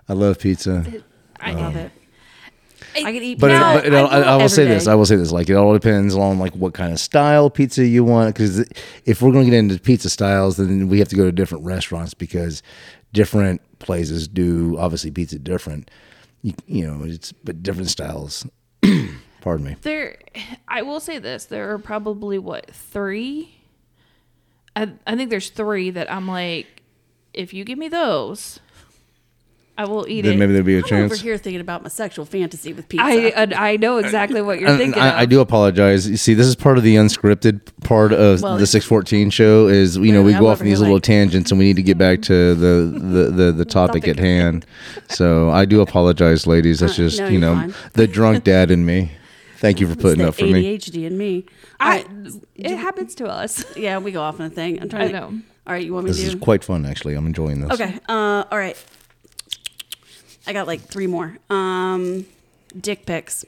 I 0.09 0.13
love 0.13 0.39
pizza. 0.39 0.83
I 1.39 1.53
love 1.53 1.75
it. 1.75 1.91
I 2.95 3.11
can 3.13 3.21
eat 3.21 3.39
But, 3.39 3.51
it, 3.51 3.59
pizza 3.59 3.73
but 3.73 3.85
it, 3.85 3.93
I, 3.93 3.99
I 3.99 4.35
will 4.37 4.41
every 4.41 4.49
say 4.49 4.65
this. 4.65 4.87
I 4.87 4.95
will 4.95 5.05
say 5.05 5.17
this. 5.17 5.31
Like 5.31 5.51
it 5.51 5.53
all 5.53 5.73
depends 5.73 6.15
on 6.15 6.39
like 6.39 6.55
what 6.55 6.73
kind 6.73 6.91
of 6.91 6.99
style 6.99 7.51
pizza 7.51 7.85
you 7.85 8.03
want. 8.03 8.33
Because 8.33 8.67
if 9.05 9.21
we're 9.21 9.31
going 9.33 9.45
to 9.45 9.51
get 9.51 9.59
into 9.59 9.79
pizza 9.79 10.09
styles, 10.09 10.57
then 10.57 10.89
we 10.89 10.97
have 10.97 11.09
to 11.09 11.15
go 11.15 11.25
to 11.25 11.31
different 11.31 11.63
restaurants 11.63 12.15
because 12.15 12.63
different 13.13 13.61
places 13.77 14.27
do 14.27 14.79
obviously 14.79 15.11
pizza 15.11 15.37
different. 15.37 15.91
You, 16.41 16.55
you 16.65 16.87
know, 16.87 17.03
it's 17.05 17.31
but 17.31 17.61
different 17.61 17.91
styles. 17.91 18.47
Pardon 19.43 19.65
me. 19.67 19.75
there, 19.81 20.17
I 20.67 20.81
will 20.83 20.99
say 21.01 21.19
this: 21.19 21.45
there 21.45 21.71
are 21.73 21.77
probably 21.77 22.39
what 22.39 22.71
three. 22.73 23.55
I 24.75 24.91
I 25.05 25.15
think 25.17 25.29
there's 25.29 25.49
three 25.49 25.89
that 25.91 26.11
I'm 26.11 26.27
like, 26.27 26.81
if 27.33 27.53
you 27.53 27.63
give 27.65 27.77
me 27.77 27.89
those, 27.89 28.59
I 29.77 29.83
will 29.85 30.07
eat 30.07 30.21
Then 30.21 30.35
it. 30.35 30.37
maybe 30.37 30.53
there'd 30.53 30.65
be 30.65 30.75
a 30.75 30.77
I'm 30.77 30.83
chance. 30.85 31.11
over 31.11 31.21
here 31.21 31.37
thinking 31.37 31.59
about 31.59 31.83
my 31.83 31.89
sexual 31.89 32.23
fantasy 32.25 32.71
with 32.71 32.87
pizza. 32.87 33.03
I 33.05 33.33
I 33.35 33.71
I 33.73 33.75
know 33.77 33.97
exactly 33.97 34.41
what 34.41 34.59
you're 34.61 34.69
And 34.69 34.77
thinking. 34.79 35.01
I, 35.01 35.09
of. 35.09 35.15
I 35.19 35.25
do 35.25 35.41
apologize. 35.41 36.09
You 36.09 36.15
see, 36.15 36.33
this 36.35 36.47
is 36.47 36.55
part 36.55 36.77
of 36.77 36.83
the 36.85 36.95
unscripted 36.95 37.59
part 37.83 38.13
of 38.13 38.41
Well, 38.41 38.57
the 38.57 38.65
six 38.65 38.85
fourteen 38.85 39.29
show. 39.29 39.67
Is 39.67 39.97
you 39.97 40.13
know 40.13 40.21
we 40.23 40.31
Clearly, 40.31 40.33
go 40.33 40.37
I'm 40.37 40.45
off 40.45 40.57
over 40.57 40.63
on 40.63 40.69
these 40.69 40.77
here 40.77 40.83
little 40.85 40.95
like- 40.95 41.03
tangents, 41.03 41.51
and 41.51 41.59
we 41.59 41.65
need 41.65 41.75
to 41.75 41.83
get 41.83 41.97
back 41.97 42.21
to 42.23 42.55
the 42.55 42.99
the 42.99 43.23
the, 43.31 43.51
the 43.51 43.65
topic 43.65 44.07
at 44.07 44.19
hand. 44.19 44.65
So 45.09 45.49
I 45.49 45.65
do 45.65 45.81
apologize, 45.81 46.47
ladies. 46.47 46.79
That's 46.79 46.93
Uh, 46.93 47.03
just 47.03 47.19
no, 47.19 47.25
you 47.25 47.31
you're 47.33 47.41
know 47.41 47.55
fine. 47.55 47.73
the 47.91 48.07
drunk 48.07 48.45
dad 48.45 48.71
in 48.71 48.85
me. 48.85 49.11
Thank 49.64 49.80
you 49.80 49.88
for 49.88 49.93
It's 49.93 50.01
putting 50.01 50.20
the 50.20 50.28
up 50.28 50.36
for 50.36 50.43
me. 50.43 50.78
ADHD 50.78 51.05
in 51.05 51.18
me. 51.18 51.45
I, 51.80 51.99
I, 51.99 52.05
it 52.53 52.76
happens 52.76 53.16
to 53.16 53.28
us. 53.28 53.64
yeah, 53.78 53.97
we 53.97 54.11
go 54.11 54.22
off 54.22 54.38
on 54.41 54.47
a 54.47 54.49
thing. 54.49 54.78
I'm 54.78 54.88
I 54.88 54.89
trying 54.89 55.07
to. 55.07 55.14
know. 55.14 55.26
All 55.66 55.74
right, 55.74 55.86
you 55.86 55.93
want 55.93 56.03
me 56.03 56.09
This 56.11 56.18
to 56.20 56.26
This 56.26 56.34
is 56.34 56.41
quite 56.41 56.66
fun, 56.66 56.86
actually. 56.86 57.14
I'm 57.14 57.26
enjoying 57.26 57.61
this. 57.61 57.72
Okay. 57.80 57.97
Uh, 58.09 58.43
all 58.51 58.57
right. 58.57 58.76
I 60.45 60.51
got 60.51 60.68
like 60.68 60.82
three 60.82 61.07
more. 61.07 61.38
Um, 61.49 62.26
dick 62.78 63.05
pics. 63.05 63.45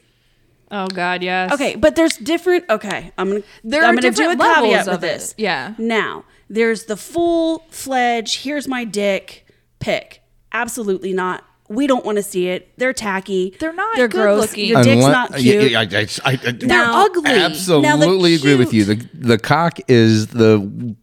Oh 0.70 0.86
God, 0.86 1.22
yes. 1.22 1.52
Okay, 1.52 1.76
but 1.76 1.96
there's 1.96 2.16
different. 2.16 2.64
Okay, 2.70 3.12
I'm 3.18 3.28
gonna. 3.28 3.42
There 3.62 3.84
I'm 3.84 3.90
are 3.90 4.00
gonna 4.00 4.00
do 4.00 4.08
a 4.08 4.10
different 4.12 4.40
levels 4.40 4.64
caveat 4.72 4.86
with 4.86 4.94
of 4.94 5.04
it. 5.04 5.06
this. 5.06 5.34
Yeah. 5.36 5.74
Now 5.76 6.24
there's 6.48 6.84
the 6.86 6.96
full 6.96 7.58
fledged. 7.68 8.42
Here's 8.42 8.66
my 8.66 8.84
dick 8.84 9.44
pic. 9.80 10.22
Absolutely 10.50 11.12
not. 11.12 11.44
We 11.68 11.86
don't 11.86 12.04
want 12.04 12.16
to 12.16 12.22
see 12.22 12.48
it. 12.48 12.70
They're 12.78 12.92
tacky. 12.92 13.54
They're 13.58 13.72
not 13.72 13.96
They're 13.96 14.06
good 14.08 14.22
gross. 14.22 14.40
looking. 14.40 14.66
Your 14.68 14.82
dick's 14.84 15.04
Unle- 15.04 15.10
not 15.12 15.40
Yeah, 15.40 15.60
cute. 15.60 15.70
yeah, 15.72 15.80
I- 15.80 15.82
I- 15.82 16.06
I- 16.24 16.32
I- 16.46 16.52
They're 16.52 16.68
Now- 16.68 17.04
ugly. 17.06 17.30
Absolutely 17.30 18.34
agree 18.34 18.54
with 18.54 18.72
you. 18.72 18.84
The 18.84 19.06
the 19.14 19.38
cock 19.38 19.78
is 19.88 20.28
the 20.28 20.94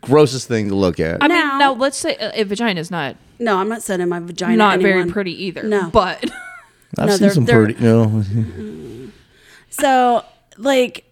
grossest 0.00 0.48
thing 0.48 0.68
to 0.70 0.74
look 0.74 0.98
at. 0.98 1.22
I 1.22 1.28
mean, 1.28 1.36
Now- 1.38 1.58
now 1.58 1.72
let's 1.74 1.98
say 1.98 2.16
uh, 2.16 2.30
a 2.34 2.44
vagina 2.44 2.80
is 2.80 2.90
not 2.90 3.16
No, 3.38 3.56
I'm 3.58 3.68
not 3.68 3.82
sending 3.82 4.08
my 4.08 4.18
vagina. 4.18 4.56
not 4.56 4.76
to 4.76 4.80
very 4.82 4.92
anyone. 4.94 5.12
pretty 5.12 5.44
either. 5.44 5.62
No. 5.62 5.90
but 5.90 6.24
I've 6.98 7.06
no, 7.08 7.12
seen 7.12 7.20
they're- 7.20 7.30
some 7.34 7.44
they're- 7.44 7.64
pretty. 7.66 7.84
You 7.84 7.88
know, 7.88 8.24
So 9.70 10.24
like, 10.56 11.04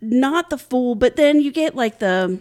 not 0.00 0.50
the 0.50 0.58
fool, 0.58 0.94
but 0.94 1.16
then 1.16 1.40
you 1.40 1.50
get 1.52 1.74
like 1.74 1.98
the. 2.00 2.38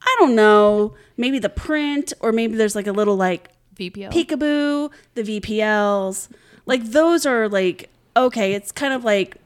I 0.00 0.16
don't 0.20 0.34
know. 0.36 0.94
Maybe 1.16 1.40
the 1.40 1.48
print, 1.48 2.12
or 2.20 2.30
maybe 2.30 2.54
there's 2.56 2.76
like 2.76 2.86
a 2.86 2.92
little 2.92 3.16
like 3.16 3.50
VPL. 3.78 4.12
peekaboo, 4.12 4.90
the 5.14 5.22
VPLs. 5.22 6.28
Like 6.66 6.84
those 6.84 7.24
are 7.24 7.48
like 7.48 7.88
okay, 8.16 8.54
it's 8.54 8.72
kind 8.72 8.92
of 8.92 9.04
like 9.04 9.36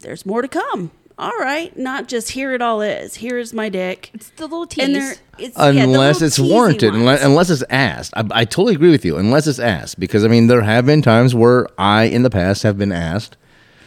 there's 0.00 0.24
more 0.24 0.42
to 0.42 0.48
come. 0.48 0.90
All 1.18 1.36
right, 1.38 1.76
not 1.76 2.08
just 2.08 2.30
here 2.30 2.52
it 2.52 2.62
all 2.62 2.80
is. 2.80 3.16
Here's 3.16 3.52
my 3.52 3.68
dick. 3.68 4.10
It's 4.14 4.30
the 4.30 4.44
little 4.44 4.66
tease. 4.66 4.84
And 4.84 4.94
there 4.94 5.14
it's 5.38 5.56
yeah, 5.58 5.70
the 5.72 5.80
unless 5.82 6.20
little 6.20 6.26
it's 6.26 6.38
warranted, 6.38 6.94
unless, 6.94 7.22
unless 7.22 7.50
it's 7.50 7.62
asked. 7.68 8.12
I, 8.16 8.26
I 8.30 8.44
totally 8.44 8.74
agree 8.74 8.90
with 8.90 9.04
you. 9.04 9.18
Unless 9.18 9.46
it's 9.46 9.58
asked, 9.58 10.00
because 10.00 10.24
I 10.24 10.28
mean, 10.28 10.46
there 10.46 10.62
have 10.62 10.86
been 10.86 11.02
times 11.02 11.34
where 11.34 11.68
I, 11.78 12.04
in 12.04 12.22
the 12.22 12.30
past, 12.30 12.62
have 12.62 12.78
been 12.78 12.92
asked. 12.92 13.36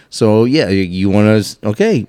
So 0.10 0.46
yeah, 0.46 0.70
you, 0.70 0.84
you 0.84 1.10
want 1.10 1.44
to 1.44 1.68
okay. 1.70 2.08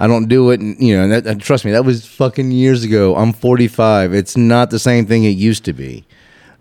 I 0.00 0.06
don't 0.06 0.28
do 0.28 0.50
it, 0.50 0.60
and 0.60 0.80
you 0.80 0.96
know. 0.96 1.04
And 1.04 1.12
that, 1.12 1.26
and 1.26 1.40
trust 1.40 1.66
me, 1.66 1.72
that 1.72 1.84
was 1.84 2.06
fucking 2.06 2.50
years 2.52 2.82
ago. 2.82 3.14
I'm 3.16 3.34
45. 3.34 4.14
It's 4.14 4.34
not 4.34 4.70
the 4.70 4.78
same 4.78 5.04
thing 5.04 5.24
it 5.24 5.36
used 5.36 5.64
to 5.66 5.74
be. 5.74 6.06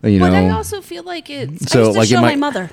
You 0.03 0.19
know 0.19 0.27
but 0.27 0.33
I 0.33 0.49
also 0.49 0.81
feel 0.81 1.03
like 1.03 1.29
it's 1.29 1.49
I 1.75 1.79
used 1.79 1.93
to 1.93 1.99
like 1.99 2.09
show 2.09 2.19
it 2.19 2.21
my 2.21 2.35
mother. 2.35 2.69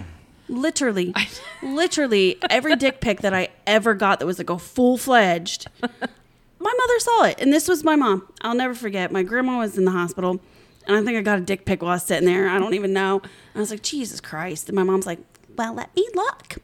Literally, 0.48 1.14
literally 1.62 2.36
every 2.50 2.76
dick 2.76 3.00
pic 3.00 3.20
that 3.20 3.32
I 3.32 3.48
ever 3.66 3.94
got 3.94 4.18
that 4.18 4.26
was 4.26 4.38
like 4.38 4.50
a 4.50 4.58
full 4.58 4.98
fledged. 4.98 5.68
My 5.82 6.74
mother 6.78 6.98
saw 6.98 7.24
it, 7.24 7.40
and 7.40 7.52
this 7.52 7.68
was 7.68 7.84
my 7.84 7.94
mom. 7.94 8.26
I'll 8.40 8.54
never 8.54 8.74
forget. 8.74 9.12
My 9.12 9.22
grandma 9.22 9.58
was 9.58 9.78
in 9.78 9.84
the 9.84 9.92
hospital, 9.92 10.40
and 10.86 10.96
I 10.96 11.02
think 11.04 11.16
I 11.16 11.22
got 11.22 11.38
a 11.38 11.42
dick 11.42 11.64
pic 11.64 11.80
while 11.80 11.92
I 11.92 11.94
was 11.94 12.04
sitting 12.04 12.26
there. 12.26 12.48
I 12.48 12.58
don't 12.58 12.74
even 12.74 12.92
know. 12.92 13.22
I 13.54 13.60
was 13.60 13.70
like, 13.70 13.82
Jesus 13.82 14.20
Christ! 14.20 14.68
And 14.68 14.74
my 14.74 14.82
mom's 14.82 15.06
like, 15.06 15.20
Well, 15.56 15.74
let 15.74 15.94
me 15.94 16.08
look. 16.14 16.56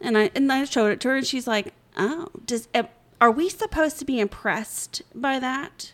And 0.00 0.16
I 0.16 0.30
and 0.36 0.50
I 0.52 0.64
showed 0.64 0.92
it 0.92 1.00
to 1.00 1.08
her, 1.08 1.16
and 1.16 1.26
she's 1.26 1.48
like, 1.48 1.72
Oh, 1.96 2.28
does 2.46 2.68
uh, 2.74 2.84
are 3.20 3.30
we 3.30 3.48
supposed 3.48 3.98
to 3.98 4.04
be 4.04 4.18
impressed 4.20 5.02
by 5.14 5.38
that, 5.38 5.92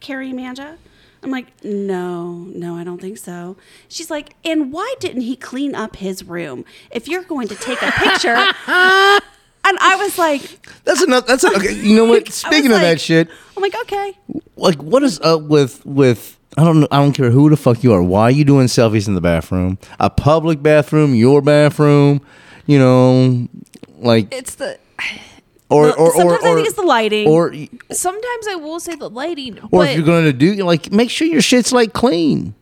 Carrie 0.00 0.30
Amanda? 0.30 0.78
I'm 1.22 1.30
like, 1.32 1.64
no, 1.64 2.32
no, 2.54 2.76
I 2.76 2.84
don't 2.84 3.00
think 3.00 3.18
so. 3.18 3.56
She's 3.88 4.08
like, 4.10 4.34
and 4.44 4.72
why 4.72 4.94
didn't 5.00 5.22
he 5.22 5.34
clean 5.34 5.74
up 5.74 5.96
his 5.96 6.22
room? 6.24 6.64
If 6.92 7.08
you're 7.08 7.24
going 7.24 7.48
to 7.48 7.56
take 7.56 7.82
a 7.82 7.90
picture, 7.90 8.28
and 8.68 9.76
I 9.80 9.96
was 9.98 10.16
like, 10.16 10.64
That's 10.84 11.02
enough. 11.02 11.26
That's 11.26 11.42
a, 11.42 11.48
okay. 11.56 11.72
You 11.74 11.96
know 11.96 12.04
what? 12.04 12.28
Speaking 12.32 12.66
of 12.66 12.72
like- 12.74 12.82
that 12.82 13.00
shit, 13.00 13.28
I'm 13.56 13.62
like, 13.62 13.74
okay, 13.82 14.16
like 14.56 14.80
what 14.80 15.02
is 15.02 15.20
up 15.20 15.42
with 15.42 15.84
with 15.84 16.38
I 16.56 16.62
don't 16.64 16.80
know 16.80 16.88
I 16.92 16.98
don't 16.98 17.12
care 17.12 17.30
who 17.30 17.50
the 17.50 17.56
fuck 17.56 17.82
you 17.82 17.92
are. 17.92 18.02
Why 18.02 18.22
are 18.22 18.30
you 18.30 18.44
doing 18.44 18.68
selfies 18.68 19.08
in 19.08 19.14
the 19.14 19.20
bathroom? 19.20 19.78
A 19.98 20.10
public 20.10 20.62
bathroom, 20.62 21.16
your 21.16 21.42
bathroom, 21.42 22.20
you 22.66 22.78
know, 22.78 23.48
like 23.98 24.32
it's 24.32 24.54
the 24.54 24.78
or 25.70 25.88
or 25.88 25.98
or, 25.98 26.12
sometimes 26.14 26.44
I 26.44 26.54
think 26.54 26.66
it's 26.66 26.76
the 26.76 26.82
lighting. 26.82 27.28
or 27.28 27.54
sometimes 27.90 28.48
I 28.48 28.56
will 28.56 28.80
say 28.80 28.94
the 28.94 29.10
lighting, 29.10 29.58
or 29.70 29.84
if 29.84 29.96
you're 29.96 30.06
going 30.06 30.24
to 30.24 30.32
do 30.32 30.54
like 30.64 30.90
make 30.90 31.10
sure 31.10 31.26
your 31.26 31.42
shit's 31.42 31.72
like 31.72 31.92
clean. 31.92 32.54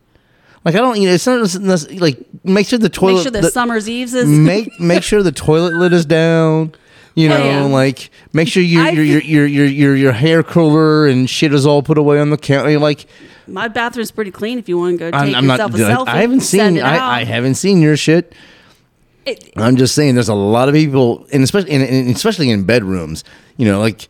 Like 0.65 0.75
I 0.75 0.79
don't 0.79 0.99
you 0.99 1.07
know 1.07 1.13
it's 1.13 1.55
not 1.57 1.91
like 2.01 2.19
make 2.43 2.67
sure 2.67 2.77
the 2.77 2.89
toilet 2.89 3.13
make 3.13 3.23
sure 3.23 3.31
the, 3.31 3.41
the- 3.41 3.51
summer's 3.51 3.89
eves 3.89 4.13
is. 4.13 4.27
make 4.27 4.77
make 4.79 5.03
sure 5.03 5.23
the 5.23 5.31
toilet 5.31 5.73
lid 5.73 5.93
is 5.93 6.05
down. 6.05 6.73
You 7.15 7.31
oh, 7.31 7.37
know, 7.37 7.45
yeah. 7.45 7.63
like 7.63 8.11
make 8.33 8.47
sure 8.47 8.61
your 8.61 8.89
your, 8.89 9.03
your 9.03 9.21
your 9.21 9.45
your 9.45 9.65
your 9.65 9.95
your 9.95 10.11
hair 10.11 10.43
curler 10.43 11.07
and 11.07 11.29
shit 11.29 11.53
is 11.53 11.65
all 11.65 11.81
put 11.81 11.97
away 11.97 12.19
on 12.19 12.29
the 12.29 12.37
counter. 12.37 12.77
Like 12.77 13.07
My 13.47 13.69
bathroom's 13.69 14.11
pretty 14.11 14.31
clean. 14.31 14.59
If 14.59 14.67
you 14.67 14.77
want 14.77 14.99
to 14.99 15.09
go 15.09 15.17
I'm, 15.17 15.27
take 15.27 15.35
I'm 15.35 15.47
not. 15.47 15.59
yourself 15.59 15.73
a 15.73 15.85
I, 15.85 15.95
selfie, 15.95 16.07
I 16.09 16.21
haven't 16.21 16.41
seen. 16.41 16.79
I, 16.79 17.19
I 17.19 17.23
haven't 17.23 17.55
seen 17.55 17.81
your 17.81 17.97
shit. 17.97 18.33
It, 19.27 19.53
I'm 19.57 19.75
just 19.77 19.93
saying, 19.95 20.15
there's 20.15 20.29
a 20.29 20.35
lot 20.35 20.69
of 20.69 20.75
people, 20.75 21.27
and 21.31 21.43
especially, 21.43 21.71
and, 21.71 21.83
and 21.83 22.15
especially 22.15 22.49
in 22.49 22.63
bedrooms. 22.63 23.23
You 23.57 23.65
know, 23.67 23.79
like 23.79 24.07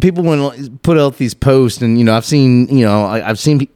people 0.00 0.22
want 0.24 0.56
to 0.56 0.70
put 0.82 0.98
out 0.98 1.18
these 1.18 1.34
posts, 1.34 1.82
and 1.82 1.98
you 1.98 2.04
know, 2.04 2.14
I've 2.14 2.24
seen, 2.24 2.68
you 2.68 2.84
know, 2.84 3.04
I, 3.04 3.28
I've 3.28 3.38
seen 3.38 3.68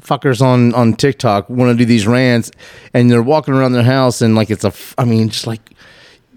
fuckers 0.00 0.40
on 0.40 0.72
on 0.74 0.94
TikTok 0.94 1.50
want 1.50 1.72
to 1.72 1.76
do 1.76 1.84
these 1.84 2.06
rants, 2.06 2.50
and 2.94 3.10
they're 3.10 3.22
walking 3.22 3.54
around 3.54 3.72
their 3.72 3.82
house, 3.82 4.22
and 4.22 4.34
like 4.34 4.50
it's 4.50 4.64
a, 4.64 4.72
I 4.98 5.04
mean, 5.04 5.28
just 5.28 5.46
like 5.46 5.70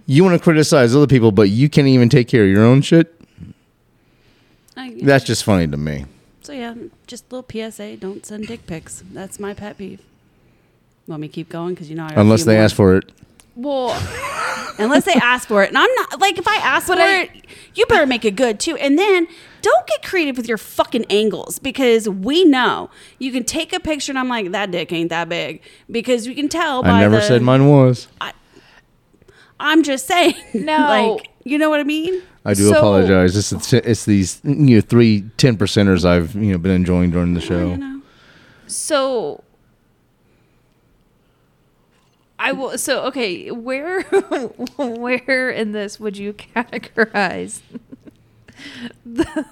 you 0.06 0.24
want 0.24 0.38
to 0.38 0.44
criticize 0.44 0.96
other 0.96 1.08
people, 1.08 1.32
but 1.32 1.50
you 1.50 1.70
can't 1.70 1.88
even 1.88 2.10
take 2.10 2.28
care 2.28 2.44
of 2.44 2.50
your 2.50 2.64
own 2.64 2.82
shit. 2.82 3.20
I, 4.76 4.98
That's 5.02 5.24
just 5.24 5.44
funny 5.44 5.68
to 5.68 5.78
me. 5.78 6.06
so 6.42 6.52
yeah, 6.52 6.74
just 7.08 7.32
a 7.32 7.36
little 7.36 7.72
PSA: 7.72 7.98
don't 7.98 8.26
send 8.26 8.48
dick 8.48 8.66
pics. 8.66 9.04
That's 9.12 9.40
my 9.40 9.54
pet 9.54 9.78
peeve. 9.78 10.02
Want 11.08 11.22
me 11.22 11.28
to 11.28 11.34
keep 11.34 11.50
going? 11.50 11.74
Because 11.74 11.90
you 11.90 11.96
know, 11.96 12.04
I 12.06 12.10
have 12.10 12.18
a 12.18 12.22
Unless 12.22 12.42
few 12.42 12.46
they 12.48 12.56
more. 12.56 12.64
ask 12.64 12.76
for 12.76 12.96
it. 12.98 13.12
Well, 13.56 13.92
unless 14.80 15.06
they 15.06 15.14
ask 15.14 15.48
for 15.48 15.64
it. 15.64 15.70
And 15.70 15.78
I'm 15.78 15.94
not 15.96 16.20
like 16.20 16.38
if 16.38 16.48
I 16.48 16.56
ask 16.56 16.88
But 16.88 16.98
for 16.98 17.04
I- 17.04 17.22
it, 17.24 17.30
you 17.76 17.86
better 17.88 18.06
make 18.08 18.26
it 18.26 18.36
good 18.36 18.60
too. 18.60 18.76
And 18.78 18.98
then 18.98 19.28
don't 19.62 19.86
get 19.88 20.02
creative 20.04 20.38
with 20.38 20.48
your 20.48 20.58
fucking 20.58 21.06
angles 21.10 21.60
because 21.60 22.10
we 22.10 22.44
know 22.46 22.90
you 23.20 23.32
can 23.32 23.44
take 23.44 23.72
a 23.74 23.80
picture 23.80 24.12
and 24.12 24.18
I'm 24.20 24.28
like 24.28 24.52
that 24.52 24.72
dick 24.72 24.92
ain't 24.92 25.10
that 25.10 25.30
big 25.30 25.62
because 25.92 26.26
you 26.26 26.34
can 26.36 26.50
tell 26.50 26.82
by 26.84 26.90
I 26.90 27.00
never 27.02 27.18
the, 27.18 27.22
said 27.22 27.42
mine 27.44 27.68
was. 27.68 28.08
I'm 29.60 29.84
just 29.84 30.08
saying. 30.08 30.36
No. 30.54 30.78
like 31.18 31.30
you 31.44 31.58
know 31.58 31.70
what 31.70 31.80
I 31.80 31.84
mean? 31.84 32.22
I 32.46 32.54
do 32.54 32.70
So- 32.70 32.78
apologize. 32.78 33.36
It's, 33.54 33.74
it's 33.74 34.06
these 34.06 34.42
you 34.44 34.76
know 34.78 34.82
three 34.82 35.30
ten 35.38 35.58
percenters 35.58 36.06
I've 36.06 36.34
you 36.36 36.54
know 36.54 36.58
been 36.58 36.72
enjoying 36.72 37.12
during 37.12 37.34
the 37.34 37.42
show. 37.42 37.68
You 37.68 37.78
know. 37.78 38.02
so 38.68 39.44
I 42.40 42.52
will. 42.52 42.78
So 42.78 43.04
okay, 43.06 43.52
where 43.52 44.02
where 44.78 45.50
in 45.50 45.72
this 45.72 46.00
would 46.00 46.18
you 46.18 46.34
categorize 46.34 47.62
the 49.06 49.46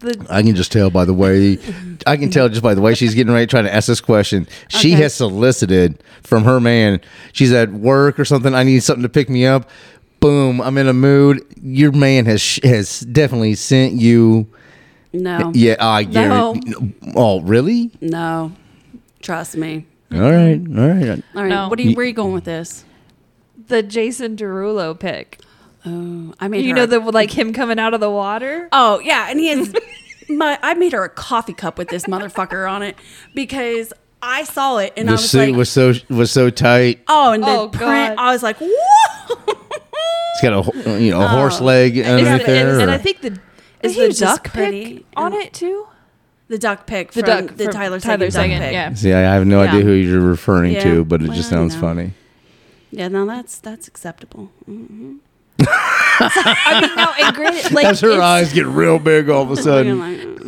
the 0.00 0.26
I 0.30 0.42
can 0.42 0.54
just 0.54 0.72
tell 0.72 0.90
by 0.90 1.04
the 1.04 1.14
way 1.14 1.58
I 2.06 2.16
can 2.16 2.30
tell 2.30 2.48
just 2.48 2.62
by 2.62 2.74
the 2.74 2.80
way 2.80 2.94
she's 2.94 3.14
getting 3.14 3.32
ready 3.32 3.46
trying 3.46 3.64
to 3.64 3.74
ask 3.74 3.86
this 3.86 4.00
question. 4.00 4.46
She 4.68 4.92
Okay. 4.92 5.02
has 5.02 5.14
solicited 5.14 6.02
from 6.22 6.44
her 6.44 6.60
man. 6.60 7.00
She's 7.32 7.52
at 7.52 7.72
work 7.72 8.18
or 8.18 8.24
something. 8.24 8.54
I 8.54 8.62
need 8.62 8.82
something 8.82 9.02
to 9.02 9.08
pick 9.08 9.28
me 9.28 9.46
up. 9.46 9.68
Boom! 10.20 10.60
I'm 10.60 10.76
in 10.78 10.88
a 10.88 10.92
mood. 10.92 11.44
Your 11.62 11.92
man 11.92 12.26
has 12.26 12.58
has 12.64 13.00
definitely 13.00 13.54
sent 13.54 13.94
you. 13.94 14.48
No. 15.12 15.52
Yeah, 15.54 15.76
I 15.80 16.02
get 16.02 16.28
No. 16.28 16.54
it. 16.56 16.94
Oh, 17.14 17.40
really? 17.40 17.90
No. 18.00 18.52
Trust 19.22 19.56
me. 19.56 19.86
All 20.12 20.20
right, 20.20 20.54
um, 20.54 20.78
all 20.78 20.88
right. 20.88 21.08
All 21.34 21.42
right. 21.42 21.48
No. 21.48 21.68
What 21.68 21.78
are 21.78 21.82
you, 21.82 21.94
where 21.94 22.04
are 22.04 22.06
you 22.08 22.14
going 22.14 22.32
with 22.32 22.44
this? 22.44 22.84
the 23.66 23.82
Jason 23.82 24.36
Derulo 24.36 24.98
pic? 24.98 25.40
Oh, 25.84 26.32
I 26.40 26.48
made 26.48 26.64
You 26.64 26.70
her 26.70 26.76
know 26.76 26.84
a- 26.84 26.86
the 26.86 27.00
like 27.00 27.30
him 27.30 27.52
coming 27.52 27.78
out 27.78 27.92
of 27.94 28.00
the 28.00 28.10
water. 28.10 28.68
Oh 28.72 29.00
yeah, 29.00 29.26
and 29.30 29.38
he 29.38 29.48
has. 29.48 29.74
my 30.28 30.58
I 30.62 30.74
made 30.74 30.92
her 30.92 31.04
a 31.04 31.08
coffee 31.08 31.52
cup 31.52 31.76
with 31.78 31.88
this 31.88 32.04
motherfucker 32.06 32.70
on 32.70 32.82
it 32.82 32.96
because 33.34 33.92
I 34.22 34.44
saw 34.44 34.78
it 34.78 34.92
and 34.96 35.08
I 35.08 35.12
was 35.12 35.30
suit 35.30 35.48
like, 35.50 35.56
was 35.56 35.70
so 35.70 35.92
was 36.08 36.30
so 36.30 36.48
tight. 36.50 37.00
oh, 37.08 37.32
and 37.32 37.42
the 37.42 37.48
Oh, 37.48 37.68
print. 37.68 38.16
God. 38.16 38.18
I 38.18 38.32
was 38.32 38.42
like, 38.42 38.56
whoa. 38.58 38.68
It's 40.34 40.42
got 40.42 40.52
a 40.86 41.00
you 41.00 41.10
know 41.10 41.20
a 41.20 41.28
horse 41.28 41.60
oh. 41.60 41.64
leg 41.64 41.96
Is 41.96 42.06
underneath 42.06 42.46
the- 42.46 42.52
and, 42.52 42.68
there. 42.68 42.80
and 42.80 42.90
or- 42.90 42.94
I 42.94 42.98
think 42.98 43.20
the 43.20 43.30
But 43.32 43.40
is 43.82 43.94
he 43.94 44.00
the 44.02 44.06
was 44.08 44.18
duck 44.20 44.44
pretty. 44.44 44.94
pic 44.98 45.04
on 45.16 45.32
And- 45.34 45.42
it 45.42 45.52
too. 45.52 45.87
The 46.48 46.58
duck 46.58 46.86
pic. 46.86 47.12
The 47.12 47.20
from 47.20 47.26
duck 47.46 47.56
the 47.56 47.64
from 47.64 47.72
Tyler 47.72 48.00
Tyler 48.00 48.30
Sagan 48.30 48.30
duck 48.30 48.32
Sagan, 48.32 48.58
pic. 48.60 48.72
yeah. 48.72 48.94
See, 48.94 49.12
I 49.12 49.20
have 49.34 49.46
no 49.46 49.62
Yeah. 49.62 49.70
idea 49.70 49.82
who 49.82 49.92
you're 49.92 50.20
referring 50.20 50.72
Yeah, 50.72 50.84
to, 50.84 51.04
but 51.04 51.22
it 51.22 51.28
well, 51.28 51.36
just 51.36 51.50
you 51.50 51.56
sounds 51.56 51.74
know. 51.74 51.80
funny. 51.80 52.12
Yeah, 52.90 53.08
no, 53.08 53.26
that's 53.26 53.58
that's 53.58 53.86
acceptable. 53.88 54.50
Mm. 54.68 55.18
I 56.20 56.80
mean, 56.80 56.96
now 56.96 57.12
and 57.26 57.34
granted, 57.36 57.72
like 57.72 57.84
As 57.86 58.00
her 58.00 58.10
it's, 58.12 58.20
eyes 58.20 58.52
get 58.52 58.66
real 58.66 58.98
big 58.98 59.28
all 59.28 59.42
of 59.42 59.50
a 59.50 59.56
sudden. 59.62 60.00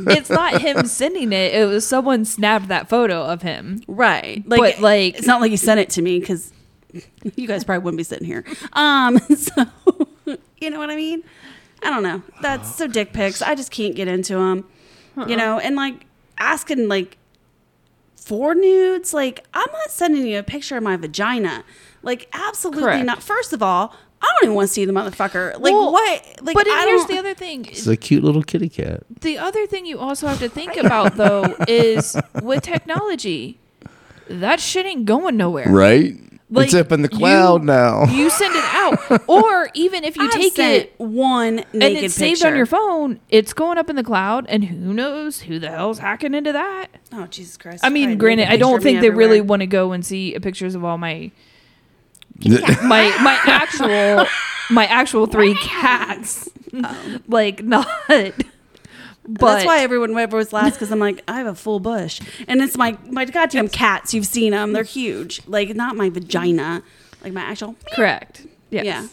it's 0.09 0.31
not 0.31 0.61
him 0.61 0.87
sending 0.87 1.33
it. 1.33 1.55
It 1.55 1.67
was 1.67 1.87
someone 1.87 2.25
snapped 2.25 2.69
that 2.69 2.89
photo 2.89 3.23
of 3.25 3.43
him. 3.43 3.83
right, 3.87 4.43
like, 4.49 4.59
But, 4.77 4.81
like- 4.81 5.19
it's 5.19 5.27
not 5.27 5.41
like 5.41 5.51
he 5.51 5.57
sent 5.57 5.81
it 5.81 5.91
to 5.91 6.03
me 6.03 6.19
because 6.21 6.53
you 7.37 7.47
guys 7.47 7.63
probably 7.65 7.85
wouldn't 7.85 7.99
be 7.99 8.05
sitting 8.05 8.27
here. 8.27 8.45
Um, 8.73 9.19
so 9.37 9.67
you 10.61 10.71
know 10.71 10.79
what 10.79 10.91
I 10.91 10.97
mean? 10.97 11.23
I 11.83 11.91
don't 11.91 12.03
know. 12.03 12.23
That's 12.43 12.75
so 12.75 12.87
dick 12.87 13.13
pics. 13.13 13.41
I 13.43 13.55
just 13.55 13.71
can't 13.71 13.95
get 13.95 14.09
into 14.09 14.35
them. 14.35 14.65
You 15.17 15.37
know, 15.37 15.59
and 15.59 15.77
like 15.77 16.07
asking 16.39 16.89
like 16.89 17.19
for 18.17 18.55
nudes. 18.55 19.13
Like 19.13 19.45
I'm 19.55 19.71
not 19.73 19.91
sending 19.91 20.27
you 20.27 20.39
a 20.39 20.43
picture 20.43 20.77
of 20.77 20.83
my 20.83 20.97
vagina. 20.97 21.65
Like 22.03 22.29
absolutely 22.33 22.83
Correct. 22.85 23.05
not. 23.05 23.23
First 23.23 23.53
of 23.53 23.63
all, 23.63 23.95
I 24.23 24.27
don't 24.27 24.45
even 24.45 24.55
want 24.55 24.69
to 24.69 24.73
see 24.73 24.85
the 24.85 24.93
motherfucker. 24.93 25.55
Like 25.55 25.73
Well, 25.73 25.93
what? 25.93 26.25
Like 26.43 26.55
but 26.55 26.67
I 26.69 26.87
here's 26.87 27.01
don't- 27.03 27.11
the 27.11 27.19
other 27.19 27.35
thing. 27.35 27.67
It's 27.67 27.87
a 27.87 27.97
cute 27.97 28.23
little 28.25 28.43
kitty 28.43 28.69
cat. 28.69 29.03
The 29.21 29.37
other 29.39 29.67
thing 29.67 29.85
you 29.87 29.99
also 29.99 30.27
have 30.27 30.39
to 30.41 30.49
think 30.49 30.77
about 30.77 31.17
though 31.17 31.57
is 31.69 32.17
with 32.43 32.63
technology, 32.63 33.59
that 34.29 34.61
shit 34.61 34.87
ain't 34.87 35.05
going 35.07 35.37
nowhere. 35.37 35.69
Right? 35.69 36.15
Like, 36.53 36.67
it's 36.67 36.75
up 36.75 36.91
in 36.91 37.03
the 37.03 37.09
cloud 37.09 37.63
you- 37.63 37.67
now. 37.67 38.05
You 38.11 38.29
send 38.29 38.55
it 38.57 38.65
out, 38.65 39.23
or 39.29 39.71
even 39.75 40.03
if 40.03 40.17
you 40.17 40.25
I've 40.25 40.33
take 40.33 40.59
it 40.59 40.95
one 40.99 41.57
naked 41.57 41.75
and 41.75 41.97
it's 41.97 42.15
saved 42.15 42.45
on 42.45 42.57
your 42.57 42.67
phone, 42.67 43.21
it's 43.29 43.53
going 43.53 43.79
up 43.79 43.89
in 43.89 43.95
the 43.97 44.03
cloud, 44.03 44.47
and 44.49 44.65
who 44.65 44.93
knows 44.93 45.43
who 45.43 45.59
the 45.61 45.71
hell's 45.71 46.01
hacking 46.01 46.35
into 46.35 46.53
that? 46.53 46.89
Oh 47.13 47.27
Jesus 47.27 47.57
Christ! 47.57 47.85
I 47.85 47.89
mean, 47.89 48.09
Probably 48.09 48.17
granted, 48.17 48.49
I 48.51 48.57
don't 48.57 48.83
think 48.83 49.01
they 49.01 49.11
really 49.11 49.41
want 49.41 49.61
to 49.61 49.67
go 49.67 49.93
and 49.93 50.05
see 50.05 50.37
pictures 50.41 50.75
of 50.75 50.85
all 50.85 50.99
my 50.99 51.31
my 52.45 53.17
my 53.23 53.39
actual 53.45 54.27
my 54.71 54.87
actual 54.87 55.27
three 55.29 55.55
cats. 55.55 56.49
like 57.29 57.63
not 57.63 57.87
but 59.29 59.55
That's 59.55 59.67
why 59.67 59.81
everyone 59.81 60.17
ever 60.19 60.37
was 60.37 60.53
last 60.53 60.75
because 60.75 60.91
I'm 60.91 60.99
like 60.99 61.23
I 61.29 61.39
have 61.39 61.47
a 61.47 61.55
full 61.55 61.79
bush 61.81 62.21
and 62.49 62.61
it's 62.63 62.77
my 62.77 62.97
my 63.07 63.25
goddamn 63.25 63.69
cats. 63.69 64.15
You've 64.15 64.27
seen 64.27 64.53
them; 64.53 64.73
they're 64.73 64.83
huge. 64.83 65.43
Like 65.47 65.75
not 65.77 65.97
my 65.97 66.09
vagina, 66.11 66.83
like 67.23 67.33
my 67.33 67.43
actual. 67.43 67.77
correct. 67.95 68.47
Yes. 68.71 68.85
Yeah. 68.85 69.07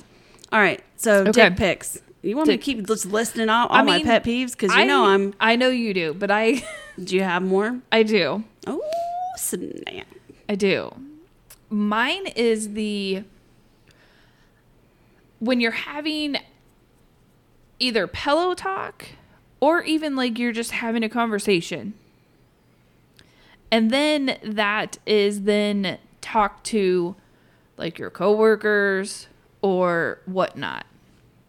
All 0.51 0.59
right. 0.59 0.81
So 0.95 1.25
Okay. 1.27 1.49
dick 1.49 1.57
pics. 1.57 1.99
You 2.23 2.35
want 2.35 2.49
me 2.49 2.57
to 2.57 2.63
keep 2.63 2.85
just 2.87 3.05
listing 3.05 3.47
out 3.49 3.69
all 3.69 3.77
I 3.77 3.81
my 3.83 4.03
pet 4.03 4.23
peeves 4.23 4.51
because 4.51 4.73
you 4.73 4.81
I 4.81 4.85
know 4.85 5.05
I'm. 5.05 5.33
I 5.39 5.55
know 5.55 5.69
you 5.69 5.93
do, 5.93 6.13
but 6.13 6.31
I 6.31 6.63
Do 7.03 7.15
you 7.15 7.23
have 7.23 7.43
more? 7.43 7.79
I 7.91 8.03
do. 8.03 8.43
Oh 8.65 8.81
snap! 9.35 10.07
I 10.49 10.55
do. 10.55 10.93
Mine 11.69 12.27
is 12.27 12.73
the 12.73 13.23
when 15.39 15.61
you're 15.61 15.71
having 15.71 16.37
either 17.79 18.07
pillow 18.07 18.53
talk 18.55 19.05
or 19.59 19.81
even 19.83 20.15
like 20.15 20.37
you're 20.39 20.51
just 20.51 20.71
having 20.71 21.03
a 21.03 21.09
conversation. 21.09 21.93
And 23.71 23.91
then 23.91 24.37
that 24.43 24.97
is 25.05 25.43
then 25.43 25.97
talk 26.21 26.63
to 26.65 27.15
like 27.77 27.99
your 27.99 28.09
coworkers 28.09 29.27
or 29.61 30.19
whatnot. 30.25 30.85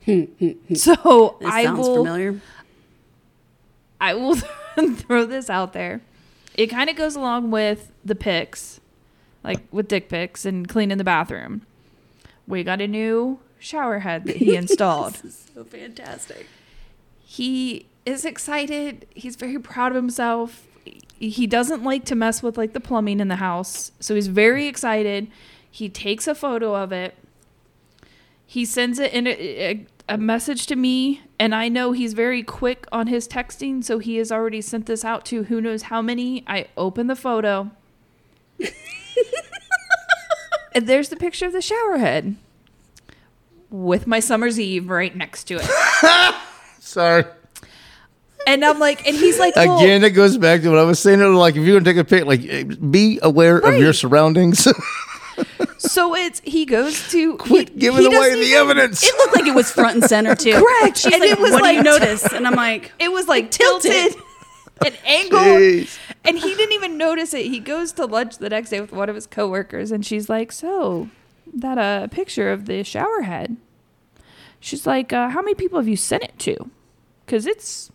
Hmm, 0.05 0.23
hmm, 0.23 0.49
hmm. 0.51 0.75
so 0.75 1.37
This 1.41 1.51
I 1.51 1.65
sounds 1.65 1.79
will 1.79 1.97
familiar. 1.97 2.41
I 4.01 4.15
will 4.15 4.37
throw 4.95 5.25
this 5.27 5.51
out 5.51 5.73
there. 5.73 6.01
It 6.55 6.69
kind 6.69 6.91
of 6.91 6.97
goes 6.97 7.15
along 7.15 7.51
with 7.51 7.93
the 8.05 8.15
pics, 8.15 8.81
like 9.45 9.61
with 9.71 9.87
dick 9.89 10.09
pics 10.09 10.45
and 10.45 10.69
cleaning 10.69 10.99
the 10.99 11.05
bathroom. 11.05 11.63
We 12.47 12.65
got 12.65 12.81
a 12.81 12.89
new 12.89 13.39
shower 13.61 14.01
head 14.01 14.25
that 14.25 14.37
he 14.37 14.57
installed. 14.57 15.15
This 15.15 15.25
is 15.25 15.51
so 15.55 15.65
fantastic. 15.65 16.47
he 17.25 17.87
is 18.09 18.25
excited. 18.25 19.07
He's 19.15 19.37
very 19.37 19.59
proud 19.59 19.93
of 19.93 19.97
himself. 19.97 20.67
He 21.19 21.47
doesn't 21.47 21.83
like 21.83 22.05
to 22.07 22.15
mess 22.15 22.43
with 22.43 22.57
like 22.57 22.73
the 22.73 22.81
plumbing 22.81 23.21
in 23.21 23.29
the 23.29 23.37
house, 23.37 23.93
so 24.01 24.15
he's 24.15 24.29
very 24.29 24.67
excited. 24.67 25.29
He 25.71 25.89
takes 25.89 26.27
a 26.27 26.35
photo 26.35 26.75
of 26.75 26.93
it. 26.93 27.15
He 28.47 28.65
sends 28.65 28.99
it 28.99 29.13
in 29.13 29.27
a, 29.27 29.31
a, 29.31 29.87
a 30.09 30.19
message 30.19 30.67
to 30.69 30.77
me, 30.77 31.23
and 31.39 31.55
I 31.55 31.69
know 31.69 31.93
he's 31.93 32.15
very 32.15 32.43
quick 32.43 32.87
on 32.91 33.09
his 33.09 33.29
texting, 33.29 33.85
so 33.85 33.99
he 33.99 34.17
has 34.17 34.33
already 34.33 34.61
sent 34.61 34.87
this 34.87 35.05
out 35.05 35.25
to 35.27 35.45
who 35.45 35.61
knows 35.61 35.83
how 35.83 36.01
many. 36.01 36.45
I 36.47 36.69
open 36.77 37.09
the 37.09 37.17
photo. 37.17 37.71
and 40.75 40.87
there's 40.87 41.11
the 41.11 41.17
picture 41.17 41.47
of 41.47 41.53
the 41.53 41.61
shower 41.61 41.99
head 41.99 42.37
with 43.71 44.07
my 44.07 44.21
summer's 44.21 44.59
eve 44.59 44.89
right 44.89 45.15
next 45.15 45.45
to 45.45 45.59
it. 45.61 46.35
Sorry. 46.79 47.25
And 48.49 48.65
I'm 48.65 48.79
like, 48.79 49.07
and 49.07 49.15
he's 49.15 49.39
like, 49.39 49.55
well, 49.57 49.79
Again, 49.79 50.03
it 50.05 50.11
goes 50.11 50.39
back 50.39 50.63
to 50.63 50.71
what 50.71 50.79
I 50.79 50.83
was 50.85 50.99
saying. 50.99 51.21
Like, 51.21 51.55
if 51.57 51.65
you're 51.65 51.79
gonna 51.79 51.85
take 51.93 51.99
a 52.01 52.05
pic, 52.05 52.25
like, 52.25 52.41
eh, 52.49 52.65
be 52.65 53.19
aware 53.23 53.59
of 53.59 53.79
your 53.79 53.93
surroundings. 53.93 54.67
So 55.79 56.15
it's 56.17 56.41
he 56.45 56.65
goes 56.67 57.09
to 57.13 57.37
Quit 57.37 57.69
he- 57.69 57.75
giving 57.77 58.01
he 58.01 58.07
away 58.17 58.31
the 58.35 58.41
even- 58.41 58.59
evidence. 58.59 59.05
It 59.05 59.15
looked 59.19 59.37
like 59.37 59.47
it 59.47 59.55
was 59.55 59.71
front 59.71 59.95
and 60.01 60.05
center 60.05 60.35
too. 60.35 60.53
Correct. 60.53 60.97
She's 60.99 61.13
And 61.13 61.21
like, 61.21 61.31
it 61.31 61.39
was 61.39 61.53
what 61.53 61.63
do 61.63 61.69
you 61.71 61.77
like- 61.77 61.85
notice? 61.85 62.25
And 62.33 62.47
I'm 62.47 62.57
like, 62.57 62.93
It 62.99 63.13
was 63.13 63.29
like 63.29 63.53
tilted, 63.53 63.93
Tilted. 63.93 64.23
and 64.85 64.99
angled, 65.07 65.41
Jeez. 65.43 65.99
and 66.25 66.37
he 66.39 66.55
didn't 66.57 66.73
even 66.73 66.99
notice 66.99 67.33
it. 67.33 67.47
He 67.47 67.61
goes 67.61 67.93
to 67.93 68.07
lunch 68.07 68.39
the 68.39 68.49
next 68.49 68.71
day 68.71 68.81
with 68.81 68.91
one 68.93 69.09
of 69.09 69.15
his 69.15 69.29
coworkers, 69.29 69.93
and 69.93 70.05
she's 70.05 70.29
like, 70.29 70.51
"So, 70.51 71.09
that 71.55 71.79
a 71.79 71.81
uh, 71.81 72.07
picture 72.09 72.51
of 72.51 72.67
the 72.67 72.83
shower 72.83 73.23
head?" 73.23 73.57
She's 74.59 74.85
like, 74.87 75.13
uh, 75.13 75.29
"How 75.29 75.41
many 75.43 75.55
people 75.55 75.79
have 75.79 75.89
you 75.89 75.97
sent 75.97 76.25
it 76.25 76.37
to?" 76.41 76.57
Because 77.25 77.47
it's. 77.47 77.91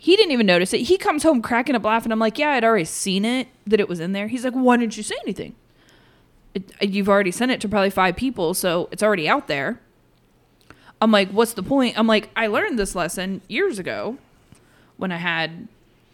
He 0.00 0.16
didn't 0.16 0.32
even 0.32 0.46
notice 0.46 0.72
it. 0.72 0.82
He 0.82 0.96
comes 0.96 1.24
home 1.24 1.42
cracking 1.42 1.74
up 1.74 1.84
laughing. 1.84 2.12
I'm 2.12 2.18
like, 2.18 2.38
"Yeah, 2.38 2.50
I'd 2.50 2.64
already 2.64 2.84
seen 2.84 3.24
it 3.24 3.48
that 3.66 3.80
it 3.80 3.88
was 3.88 4.00
in 4.00 4.12
there." 4.12 4.28
He's 4.28 4.44
like, 4.44 4.54
"Why 4.54 4.76
didn't 4.76 4.96
you 4.96 5.02
say 5.02 5.16
anything?" 5.22 5.54
It, 6.54 6.72
uh, 6.80 6.86
you've 6.86 7.08
already 7.08 7.32
sent 7.32 7.50
it 7.50 7.60
to 7.62 7.68
probably 7.68 7.90
five 7.90 8.16
people, 8.16 8.54
so 8.54 8.88
it's 8.92 9.02
already 9.02 9.28
out 9.28 9.48
there. 9.48 9.80
I'm 11.00 11.12
like, 11.12 11.30
what's 11.30 11.52
the 11.52 11.62
point? 11.62 11.98
I'm 11.98 12.06
like, 12.06 12.30
I 12.34 12.48
learned 12.48 12.78
this 12.78 12.94
lesson 12.94 13.40
years 13.48 13.78
ago 13.78 14.18
when 14.96 15.12
I 15.12 15.16
had 15.16 15.68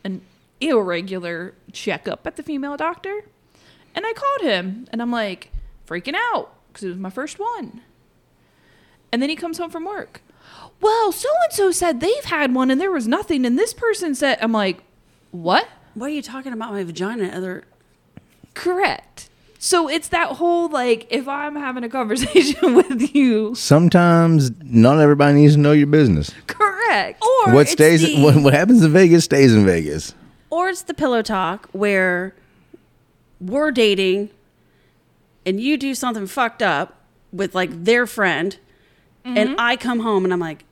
an 0.04 0.20
irregular 0.60 1.54
checkup 1.72 2.26
at 2.26 2.36
the 2.36 2.42
female 2.42 2.76
doctor. 2.76 3.24
And 3.94 4.04
I 4.04 4.12
called 4.12 4.42
him 4.42 4.86
and 4.92 5.00
I'm 5.00 5.10
like 5.10 5.50
freaking 5.86 6.14
out 6.14 6.52
because 6.68 6.84
it 6.84 6.88
was 6.88 6.98
my 6.98 7.10
first 7.10 7.38
one. 7.38 7.80
And 9.10 9.22
then 9.22 9.30
he 9.30 9.36
comes 9.36 9.58
home 9.58 9.70
from 9.70 9.84
work. 9.84 10.20
Well, 10.84 11.12
so 11.12 11.30
and 11.44 11.52
so 11.52 11.70
said 11.70 12.00
they've 12.00 12.24
had 12.26 12.54
one 12.54 12.70
and 12.70 12.78
there 12.78 12.90
was 12.90 13.08
nothing. 13.08 13.46
And 13.46 13.58
this 13.58 13.72
person 13.72 14.14
said, 14.14 14.36
I'm 14.42 14.52
like, 14.52 14.82
what? 15.30 15.66
Why 15.94 16.06
are 16.08 16.10
you 16.10 16.20
talking 16.20 16.52
about 16.52 16.72
my 16.72 16.84
vagina? 16.84 17.28
Other 17.28 17.64
Correct. 18.52 19.30
So 19.58 19.88
it's 19.88 20.08
that 20.08 20.28
whole 20.32 20.68
like, 20.68 21.06
if 21.10 21.26
I'm 21.26 21.56
having 21.56 21.84
a 21.84 21.88
conversation 21.88 22.74
with 22.80 23.14
you, 23.14 23.54
Sometimes 23.54 24.50
not 24.62 24.98
everybody 25.00 25.36
needs 25.38 25.54
to 25.54 25.60
know 25.60 25.72
your 25.72 25.86
business. 25.86 26.30
correct. 26.46 27.22
or 27.46 27.54
what 27.54 27.68
stays 27.68 28.02
the- 28.02 28.22
what, 28.22 28.36
what 28.36 28.52
happens 28.52 28.84
in 28.84 28.92
Vegas 28.92 29.24
stays 29.24 29.54
in 29.54 29.64
Vegas. 29.64 30.14
or 30.50 30.68
it's 30.68 30.82
the 30.82 30.92
pillow 30.94 31.22
talk 31.22 31.66
where 31.72 32.34
we're 33.40 33.70
dating 33.70 34.28
and 35.46 35.60
you 35.60 35.78
do 35.78 35.94
something 35.94 36.26
fucked 36.26 36.62
up 36.62 37.00
with 37.32 37.54
like 37.54 37.84
their 37.84 38.06
friend 38.06 38.58
and 39.24 39.50
mm-hmm. 39.50 39.60
I 39.60 39.76
come 39.76 40.00
home 40.00 40.24
and 40.24 40.32
I'm 40.32 40.40
like, 40.40 40.64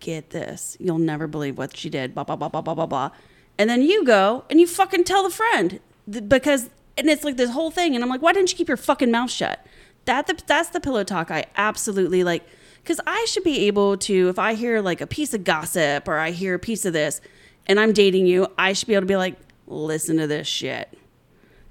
get 0.00 0.30
this. 0.30 0.76
You'll 0.78 0.98
never 0.98 1.26
believe 1.26 1.56
what 1.56 1.76
she 1.76 1.88
did. 1.88 2.14
Blah, 2.14 2.24
blah, 2.24 2.36
blah, 2.36 2.48
blah, 2.48 2.60
blah, 2.60 2.74
blah, 2.74 2.86
blah. 2.86 3.10
And 3.58 3.70
then 3.70 3.82
you 3.82 4.04
go 4.04 4.44
and 4.50 4.60
you 4.60 4.66
fucking 4.66 5.04
tell 5.04 5.22
the 5.22 5.30
friend 5.30 5.80
th- 6.10 6.28
because, 6.28 6.68
and 6.98 7.08
it's 7.08 7.24
like 7.24 7.36
this 7.36 7.50
whole 7.50 7.70
thing. 7.70 7.94
And 7.94 8.04
I'm 8.04 8.10
like, 8.10 8.20
why 8.20 8.32
didn't 8.32 8.52
you 8.52 8.58
keep 8.58 8.68
your 8.68 8.76
fucking 8.76 9.10
mouth 9.10 9.30
shut? 9.30 9.64
That 10.04 10.26
the, 10.26 10.38
That's 10.46 10.68
the 10.68 10.80
pillow 10.80 11.04
talk 11.04 11.30
I 11.30 11.46
absolutely 11.56 12.22
like. 12.22 12.46
Because 12.82 13.00
I 13.06 13.24
should 13.28 13.42
be 13.42 13.66
able 13.66 13.96
to, 13.96 14.28
if 14.28 14.38
I 14.38 14.54
hear 14.54 14.80
like 14.80 15.00
a 15.00 15.06
piece 15.06 15.34
of 15.34 15.42
gossip 15.42 16.06
or 16.06 16.18
I 16.18 16.30
hear 16.30 16.54
a 16.54 16.58
piece 16.58 16.84
of 16.84 16.92
this 16.92 17.20
and 17.66 17.80
I'm 17.80 17.92
dating 17.92 18.26
you, 18.26 18.46
I 18.56 18.74
should 18.74 18.86
be 18.86 18.94
able 18.94 19.02
to 19.02 19.06
be 19.06 19.16
like, 19.16 19.36
listen 19.66 20.18
to 20.18 20.26
this 20.26 20.46
shit. 20.46 20.96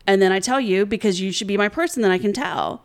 And 0.08 0.22
then 0.22 0.32
I 0.32 0.40
tell 0.40 0.60
you 0.60 0.86
because 0.86 1.22
you 1.22 1.32
should 1.32 1.48
be 1.48 1.56
my 1.56 1.70
person 1.70 2.02
that 2.02 2.12
I 2.12 2.18
can 2.18 2.34
tell. 2.34 2.84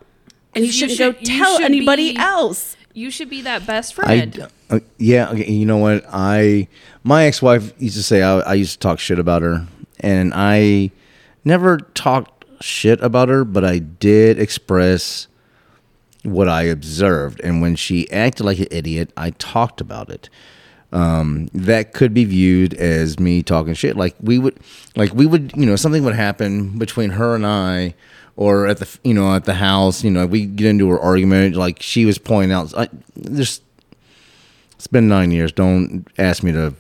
And 0.55 0.65
you 0.65 0.71
shouldn't 0.71 0.99
should- 0.99 1.19
go 1.19 1.25
tell 1.25 1.57
should 1.57 1.65
anybody 1.65 2.13
be- 2.13 2.19
else. 2.19 2.77
You 2.93 3.11
should 3.11 3.31
be 3.31 3.43
that 3.43 3.67
best 3.67 3.93
I 3.93 3.95
friend. 3.95 4.49
uh, 4.69 4.81
yeah, 4.99 5.31
okay, 5.31 5.51
you 5.51 5.65
know 5.67 5.79
what? 5.79 6.05
I 6.11 6.69
my 7.05 7.25
ex-wife 7.25 7.73
used 7.79 7.97
to 7.97 8.03
say 8.03 8.23
I, 8.23 8.41
I 8.41 8.55
used 8.55 8.73
to 8.73 8.79
talk 8.79 8.99
shit 8.99 9.19
about 9.19 9.43
her 9.43 9.67
and 10.01 10.33
I 10.35 10.91
never 11.45 11.79
talked 11.79 12.45
shit 12.61 13.01
about 13.01 13.29
her, 13.29 13.45
but 13.45 13.65
I 13.65 13.79
did 13.79 14.39
express 14.39 15.29
what 16.25 16.49
I 16.49 16.65
observed 16.65 17.41
and 17.41 17.63
when 17.63 17.77
she 17.77 18.11
acted 18.11 18.45
like 18.45 18.59
an 18.59 18.67
idiot, 18.71 19.11
I 19.17 19.31
talked 19.31 19.81
about 19.81 20.11
it. 20.11 20.29
um, 20.93 21.49
that 21.55 21.93
could 21.93 22.13
be 22.13 22.25
viewed 22.25 22.75
as 22.75 23.19
me 23.21 23.43
talking 23.43 23.75
shit. 23.75 23.97
Like 23.97 24.17
we 24.21 24.39
would, 24.39 24.59
like 24.97 25.15
we 25.15 25.25
would, 25.25 25.53
you 25.57 25.65
know, 25.65 25.77
something 25.77 26.03
would 26.05 26.17
happen 26.17 26.79
between 26.79 27.11
her 27.11 27.35
and 27.37 27.47
I, 27.47 27.95
or 28.37 28.67
at 28.67 28.79
the, 28.79 28.99
you 29.05 29.15
know, 29.15 29.35
at 29.35 29.45
the 29.45 29.55
house. 29.55 30.03
You 30.05 30.11
know, 30.11 30.27
we 30.27 30.47
get 30.47 30.67
into 30.67 30.91
an 30.93 30.99
argument. 30.99 31.57
Like 31.57 31.83
she 31.83 32.05
was 32.05 32.19
pointing 32.19 32.53
out, 32.53 32.73
I, 32.77 32.89
there's, 33.17 33.61
it's 34.75 34.87
been 34.87 35.09
nine 35.09 35.31
years. 35.31 35.53
Don't 35.53 36.07
ask 36.19 36.43
me 36.43 36.53
to. 36.53 36.75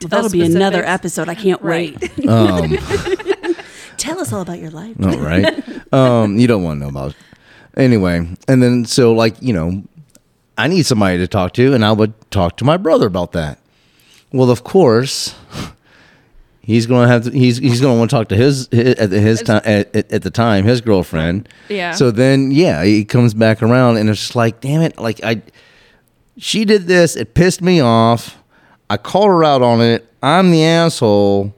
Well, 0.00 0.08
that'll 0.10 0.30
be 0.30 0.42
another 0.42 0.84
episode. 0.84 1.28
I 1.28 1.34
can't 1.34 1.60
Right. 1.60 2.00
wait. 2.00 2.28
Um, 2.28 2.76
Tell 3.96 4.20
us 4.20 4.32
all 4.32 4.42
about 4.42 4.60
your 4.60 4.70
life. 4.70 4.96
no, 4.96 5.18
right? 5.18 5.92
um, 5.92 6.38
you 6.38 6.46
don't 6.46 6.62
want 6.62 6.78
to 6.78 6.84
know 6.84 6.88
about. 6.90 7.10
It. 7.10 7.16
Anyway, 7.76 8.28
and 8.46 8.62
then 8.62 8.84
so 8.84 9.12
like 9.12 9.34
you 9.42 9.52
know, 9.52 9.82
I 10.56 10.68
need 10.68 10.86
somebody 10.86 11.18
to 11.18 11.26
talk 11.26 11.52
to, 11.54 11.74
and 11.74 11.84
I 11.84 11.90
would 11.90 12.14
talk 12.30 12.56
to 12.58 12.64
my 12.64 12.76
brother 12.76 13.06
about 13.08 13.32
that. 13.32 13.58
Well, 14.32 14.50
of 14.50 14.62
course, 14.62 15.34
he's 16.68 16.86
going 16.86 17.06
to 17.08 17.12
have 17.12 17.24
to, 17.24 17.30
he's 17.30 17.56
he's 17.56 17.80
going 17.80 17.94
to 17.94 17.98
want 17.98 18.10
to 18.10 18.16
talk 18.16 18.28
to 18.28 18.36
his, 18.36 18.68
his 18.70 18.94
at 18.96 19.08
the- 19.10 19.20
his 19.20 19.40
time 19.42 19.62
at, 19.64 19.96
at 19.96 20.12
at 20.12 20.22
the 20.22 20.30
time 20.30 20.64
his 20.66 20.80
girlfriend. 20.82 21.48
Yeah. 21.70 21.92
So 21.92 22.10
then, 22.10 22.50
yeah, 22.52 22.84
he 22.84 23.04
comes 23.04 23.32
back 23.34 23.62
around, 23.62 23.96
and 23.96 24.08
it's 24.10 24.20
just 24.20 24.36
like, 24.36 24.60
damn 24.60 24.82
it, 24.82 24.98
like 24.98 25.20
I, 25.24 25.40
she 26.36 26.64
did 26.66 26.86
this, 26.86 27.16
it 27.16 27.32
pissed 27.34 27.62
me 27.62 27.80
off. 27.80 28.36
I 28.90 28.96
called 28.98 29.28
her 29.28 29.42
out 29.44 29.62
on 29.62 29.80
it. 29.80 30.06
I'm 30.22 30.50
the 30.50 30.62
asshole. 30.64 31.54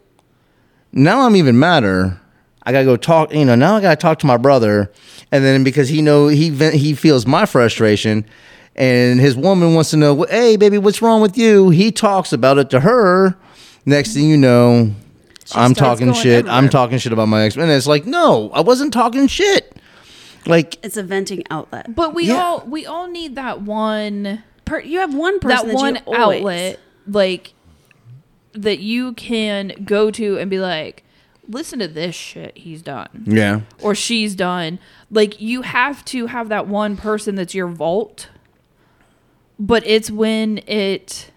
Now 0.92 1.22
I'm 1.26 1.36
even 1.36 1.58
madder. 1.58 2.20
I 2.62 2.72
gotta 2.72 2.84
go 2.84 2.96
talk. 2.96 3.32
You 3.34 3.44
know, 3.44 3.54
now 3.54 3.76
I 3.76 3.80
gotta 3.80 3.96
talk 3.96 4.18
to 4.20 4.26
my 4.26 4.36
brother, 4.36 4.92
and 5.32 5.44
then 5.44 5.64
because 5.64 5.88
he 5.88 6.02
know 6.02 6.28
he 6.28 6.50
he 6.70 6.94
feels 6.94 7.26
my 7.26 7.46
frustration, 7.46 8.24
and 8.76 9.18
his 9.20 9.34
woman 9.36 9.74
wants 9.74 9.90
to 9.90 9.96
know, 9.96 10.24
hey, 10.28 10.56
baby, 10.56 10.76
what's 10.78 11.00
wrong 11.02 11.20
with 11.22 11.36
you? 11.38 11.70
He 11.70 11.90
talks 11.90 12.32
about 12.32 12.58
it 12.58 12.68
to 12.70 12.80
her. 12.80 13.36
Next 13.91 14.14
thing 14.14 14.28
you 14.30 14.36
know, 14.36 14.95
I'm 15.53 15.74
talking 15.74 16.07
going 16.12 16.20
shit. 16.22 16.47
I'm 16.47 16.68
talking 16.68 16.99
shit 16.99 17.12
about 17.12 17.26
my 17.26 17.43
ex, 17.43 17.57
and 17.57 17.68
it's 17.68 17.88
like, 17.88 18.07
no, 18.07 18.49
I 18.55 18.61
wasn't 18.61 18.93
talking 18.93 19.26
shit. 19.26 19.76
Like, 20.47 20.78
It's 20.84 20.97
a 20.97 21.03
venting 21.03 21.43
outlet. 21.51 21.93
But 21.97 22.14
we 22.14 22.28
Yeah. 22.28 22.41
all 22.41 22.64
we 22.68 22.86
all 22.86 23.09
need 23.09 23.34
that 23.34 23.62
one 23.62 24.45
Per, 24.64 24.78
you 24.78 25.01
have 25.01 25.12
one 25.12 25.41
person 25.41 25.66
that 25.66 25.72
that, 25.72 25.82
one 25.82 25.95
you 25.97 26.01
always- 26.07 26.38
outlet 26.38 26.80
like 27.09 27.53
that 28.53 28.78
you 28.78 29.12
can 29.14 29.72
go 29.84 30.12
to 30.12 30.38
and 30.38 30.49
be 30.49 30.61
like, 30.61 31.03
listen 31.49 31.80
to 31.80 31.88
this 31.88 32.14
shit 32.14 32.57
he's 32.57 32.80
done 32.82 33.24
yeah, 33.26 33.62
or 33.82 33.97
she's 33.97 34.36
done. 34.36 34.78
Like 35.11 35.41
you 35.41 35.62
have 35.62 36.05
to 36.07 36.26
have 36.26 36.49
that 36.51 36.68
one 36.68 36.97
person 36.97 37.34
that's 37.34 37.57
your 37.57 37.66
vault. 37.66 38.28
But 39.59 39.82
it's 39.84 40.12
when 40.12 40.59
it 40.68 41.32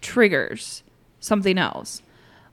triggers 0.00 0.82
something 1.20 1.58
else. 1.58 2.02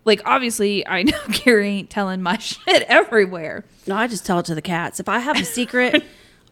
Like 0.06 0.22
obviously 0.26 0.86
I 0.88 1.04
know 1.04 1.18
Gary 1.32 1.70
ain't 1.70 1.90
telling 1.90 2.22
my 2.22 2.38
shit 2.40 2.84
everywhere. 2.84 3.66
No, 3.88 3.96
I 3.96 4.08
just 4.08 4.26
tell 4.26 4.40
it 4.40 4.46
to 4.46 4.56
the 4.56 4.62
cats. 4.62 5.00
If 5.00 5.10
I 5.10 5.20
have 5.20 5.40
a 5.40 5.46
secret, 5.46 6.04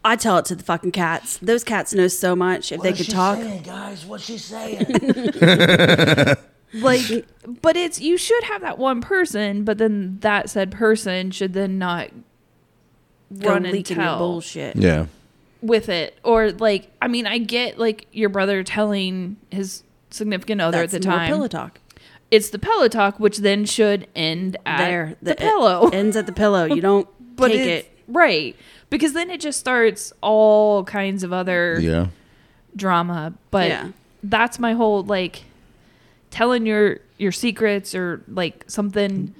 I 0.03 0.15
tell 0.15 0.37
it 0.37 0.45
to 0.45 0.55
the 0.55 0.63
fucking 0.63 0.91
cats. 0.91 1.37
Those 1.37 1.63
cats 1.63 1.93
know 1.93 2.07
so 2.07 2.35
much. 2.35 2.71
If 2.71 2.81
they 2.81 2.93
could 2.93 3.09
talk, 3.09 3.39
guys, 3.63 4.05
what's 4.05 4.25
she 4.25 4.37
saying? 4.37 4.85
like 6.73 7.25
but 7.61 7.77
it's 7.77 8.01
you 8.01 8.17
should 8.17 8.43
have 8.45 8.61
that 8.61 8.77
one 8.77 8.99
person 8.99 9.63
but 9.63 9.77
then 9.77 10.17
that 10.19 10.49
said 10.49 10.71
person 10.71 11.31
should 11.31 11.53
then 11.53 11.77
not 11.77 12.09
go 13.39 13.49
run 13.49 13.65
and 13.65 13.71
leaking 13.73 13.95
tell 13.95 14.17
bullshit. 14.17 14.75
yeah, 14.75 15.05
with 15.61 15.87
it 15.87 16.17
or 16.23 16.51
like 16.51 16.91
i 17.01 17.07
mean 17.07 17.25
i 17.27 17.37
get 17.37 17.79
like 17.79 18.07
your 18.11 18.27
brother 18.27 18.61
telling 18.63 19.37
his 19.51 19.83
significant 20.09 20.59
other 20.59 20.79
That's 20.79 20.93
at 20.93 21.01
the 21.01 21.07
more 21.07 21.17
time 21.17 21.29
pillow 21.29 21.47
talk. 21.47 21.79
It's 22.31 22.49
the 22.49 22.59
pillow 22.59 22.87
talk 22.87 23.19
which 23.19 23.37
then 23.39 23.65
should 23.65 24.07
end 24.15 24.57
at 24.65 24.77
There, 24.79 25.15
the, 25.21 25.31
it 25.31 25.37
pillow 25.37 25.89
ends 25.93 26.15
at 26.17 26.25
the 26.25 26.31
pillow. 26.31 26.65
You 26.65 26.81
don't 26.81 27.07
but 27.35 27.49
take 27.49 27.59
it. 27.85 27.97
right 28.07 28.55
because 28.89 29.13
then 29.13 29.29
it 29.29 29.39
just 29.41 29.59
starts 29.59 30.11
all 30.21 30.83
kinds 30.83 31.23
of 31.23 31.31
other 31.33 31.79
yeah. 31.79 32.07
drama 32.75 33.33
but 33.51 33.67
Yeah. 33.69 33.89
that's 34.23 34.59
my 34.59 34.73
whole 34.73 35.03
like 35.03 35.43
telling 36.31 36.65
your 36.65 36.99
your 37.17 37.31
secrets 37.31 37.93
or 37.95 38.21
like 38.27 38.63
something 38.67 39.33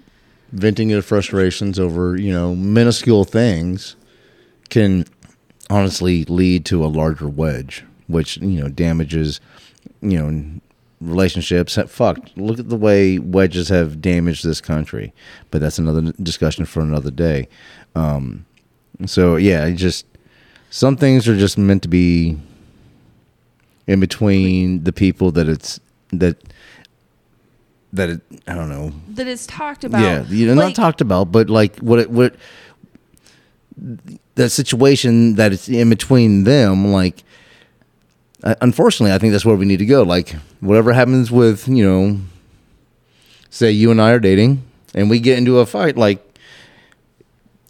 venting 0.51 0.89
your 0.89 1.01
frustrations 1.01 1.77
over 1.79 2.15
you 2.17 2.31
know 2.31 2.55
minuscule 2.55 3.25
things 3.25 3.95
can 4.69 5.05
honestly 5.69 6.23
lead 6.25 6.63
to 6.65 6.85
a 6.85 6.87
larger 6.87 7.27
wedge 7.27 7.83
which 8.07 8.37
you 8.37 8.61
know 8.61 8.69
damages 8.69 9.41
you 10.01 10.17
know 10.21 10.59
relationships 11.05 11.77
fucked 11.87 12.37
look 12.37 12.59
at 12.59 12.69
the 12.69 12.75
way 12.75 13.19
wedges 13.19 13.69
have 13.69 14.01
damaged 14.01 14.43
this 14.43 14.61
country. 14.61 15.13
But 15.51 15.61
that's 15.61 15.79
another 15.79 16.11
discussion 16.21 16.65
for 16.65 16.81
another 16.81 17.11
day. 17.11 17.47
Um 17.95 18.45
so 19.05 19.35
yeah 19.35 19.65
it 19.65 19.75
just 19.75 20.05
some 20.69 20.97
things 20.97 21.27
are 21.27 21.37
just 21.37 21.57
meant 21.57 21.83
to 21.83 21.87
be 21.89 22.37
in 23.87 23.99
between 23.99 24.83
the 24.83 24.91
people 24.93 25.31
that 25.31 25.47
it's 25.47 25.79
that 26.11 26.41
that 27.93 28.09
it 28.09 28.21
i 28.47 28.53
don't 28.53 28.69
know. 28.69 28.91
That 29.09 29.27
it's 29.27 29.47
talked 29.47 29.83
about. 29.83 30.01
Yeah, 30.01 30.23
you 30.27 30.47
know, 30.47 30.53
Like, 30.53 30.75
not 30.75 30.75
talked 30.75 31.01
about, 31.01 31.31
but 31.31 31.49
like 31.49 31.77
what 31.79 31.99
it 31.99 32.09
what 32.09 32.35
that 34.35 34.49
situation 34.49 35.35
that 35.35 35.53
it's 35.53 35.69
in 35.69 35.89
between 35.89 36.43
them. 36.43 36.91
Like, 36.91 37.23
uh, 38.45 38.55
unfortunately, 38.61 39.13
I 39.13 39.17
think 39.17 39.31
that's 39.31 39.45
where 39.45 39.55
we 39.55 39.65
need 39.65 39.79
to 39.79 39.85
go. 39.85 40.03
Like, 40.03 40.29
whatever 40.61 40.93
happens 40.93 41.31
with 41.31 41.67
you 41.67 41.83
know, 41.85 42.19
say 43.49 43.71
you 43.71 43.91
and 43.91 44.01
I 44.01 44.11
are 44.11 44.19
dating, 44.19 44.63
and 44.93 45.09
we 45.09 45.19
get 45.19 45.37
into 45.37 45.59
a 45.59 45.65
fight. 45.65 45.97
Like, 45.97 46.21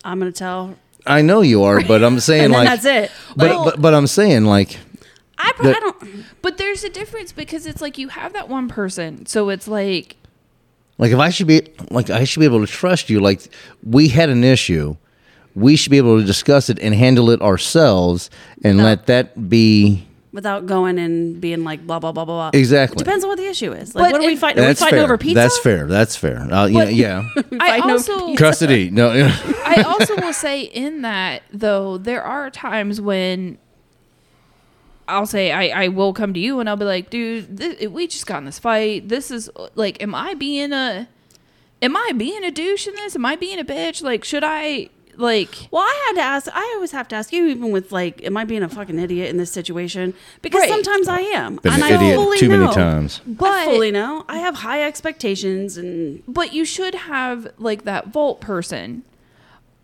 I'm 0.03 0.19
gonna 0.19 0.32
tell, 0.32 0.76
I 1.07 1.21
know 1.21 1.41
you 1.41 1.63
are, 1.63 1.82
but 1.82 2.03
I'm 2.03 2.19
saying 2.30 2.45
and 2.45 2.53
like, 2.53 2.67
that's 2.67 2.86
it. 2.86 3.11
but, 3.36 3.49
Well- 3.49 3.63
but 3.65 3.82
but 3.82 3.93
I'm 3.93 4.07
saying 4.07 4.45
like, 4.45 4.78
I, 5.38 5.51
pro- 5.55 5.65
the- 5.71 5.78
I 5.78 5.80
don't. 5.80 6.26
But 6.41 6.57
there's 6.57 6.84
a 6.84 6.89
difference 6.89 7.32
because 7.32 7.65
it's 7.65 7.82
like 7.82 7.97
you 7.97 8.09
have 8.09 8.34
that 8.34 8.49
one 8.49 8.67
person, 8.67 9.26
so 9.26 9.49
it's 9.49 9.67
like 9.67 10.15
Like 10.97 11.11
if 11.11 11.19
I 11.19 11.30
should 11.30 11.47
be 11.47 11.61
like 11.89 12.09
I 12.09 12.23
should 12.23 12.39
be 12.39 12.45
able 12.45 12.65
to 12.65 12.71
trust 12.71 13.09
you. 13.09 13.19
Like 13.19 13.41
we 13.84 14.07
had 14.09 14.30
an 14.30 14.43
issue, 14.43 14.95
we 15.55 15.76
should 15.76 15.89
be 15.89 15.97
able 15.97 16.19
to 16.19 16.26
discuss 16.26 16.69
it 16.69 16.80
and 16.80 16.93
handle 16.93 17.30
it 17.32 17.41
ourselves, 17.41 18.30
and 18.63 18.78
let 18.78 19.07
that 19.07 19.49
be 19.49 20.05
without 20.36 20.68
going 20.68 21.00
and 21.00 21.42
being 21.42 21.64
like 21.64 21.88
blah 21.88 21.98
blah 21.98 22.12
blah 22.12 22.26
blah 22.26 22.50
blah. 22.52 22.60
Exactly. 22.60 22.98
Depends 22.98 23.24
on 23.24 23.30
what 23.30 23.38
the 23.38 23.48
issue 23.48 23.72
is. 23.72 23.96
Like, 23.96 24.04
But 24.06 24.12
what 24.12 24.22
are 24.22 24.28
we 24.28 24.34
it- 24.34 24.40
fighting? 24.40 24.64
Are 24.64 24.68
we 24.68 24.74
fighting 24.76 24.98
fair. 24.98 25.04
over 25.04 25.18
pizza? 25.18 25.34
That's 25.36 25.58
fair. 25.60 25.88
That's 25.88 26.16
fair. 26.16 26.38
Uh, 26.54 26.66
you 26.68 26.74
know, 26.78 26.86
But- 26.86 26.94
yeah. 26.94 27.28
I 27.60 27.80
also. 27.80 28.36
Custody. 28.36 28.92
No. 28.92 29.10
I 29.66 29.84
also 29.88 30.16
will 30.18 30.34
say 30.34 30.62
in 30.62 31.02
that 31.02 31.42
though 31.52 31.98
there 31.98 32.22
are 32.22 32.52
times 32.52 33.02
when 33.02 33.58
I'll 35.08 35.26
say 35.28 35.52
I, 35.52 35.84
I 35.86 35.88
will 35.90 36.14
come 36.14 36.34
to 36.34 36.40
you 36.40 36.60
and 36.60 36.68
I'll 36.68 36.78
be 36.78 36.86
like, 36.86 37.10
dude, 37.10 37.58
th- 37.60 37.90
we 37.90 38.08
just 38.08 38.26
got 38.26 38.40
in 38.40 38.46
this 38.46 38.58
fight. 38.60 39.08
This 39.08 39.30
is 39.30 39.50
like, 39.76 40.02
am 40.02 40.16
I 40.16 40.34
being 40.34 40.74
a, 40.74 41.08
am 41.82 41.96
I 41.96 42.12
being 42.18 42.44
a 42.44 42.50
douche 42.52 42.88
in 42.88 42.96
this? 42.96 43.16
Am 43.16 43.24
I 43.26 43.36
being 43.36 43.60
a 43.60 43.64
bitch? 43.64 44.02
Like, 44.02 44.24
should 44.24 44.44
I 44.44 44.90
like? 45.20 45.68
Well, 45.72 45.82
I 45.84 46.03
had 46.07 46.13
to 46.22 46.22
ask. 46.22 46.47
I 46.53 46.72
always 46.76 46.91
have 46.91 47.07
to 47.09 47.16
ask 47.16 47.32
you, 47.34 47.47
even 47.47 47.72
with 47.72 47.91
like, 47.91 48.24
am 48.24 48.38
I 48.38 48.45
being 48.45 48.63
a 48.63 48.70
fucking 48.70 48.97
idiot 48.99 49.30
in 49.30 49.38
this 49.38 49.51
situation? 49.51 50.13
Because 50.41 50.61
Right. 50.61 50.70
sometimes 50.70 51.07
I 51.07 51.20
am, 51.22 51.55
Been 51.57 51.74
and 51.74 51.84
an 51.84 51.91
I 51.91 51.95
idiot 51.95 52.16
fully 52.16 52.38
too 52.39 52.49
many 52.49 52.66
know. 52.66 52.72
times. 52.72 53.22
But 53.26 53.49
I 53.51 53.66
fully 53.66 53.91
know. 53.91 54.26
I 54.28 54.38
have 54.39 54.55
high 54.55 54.84
expectations, 54.84 55.78
and 55.78 56.24
but 56.28 56.53
you 56.53 56.66
should 56.66 56.95
have 56.95 57.47
like 57.57 57.84
that 57.84 58.07
vault 58.07 58.41
person. 58.41 59.03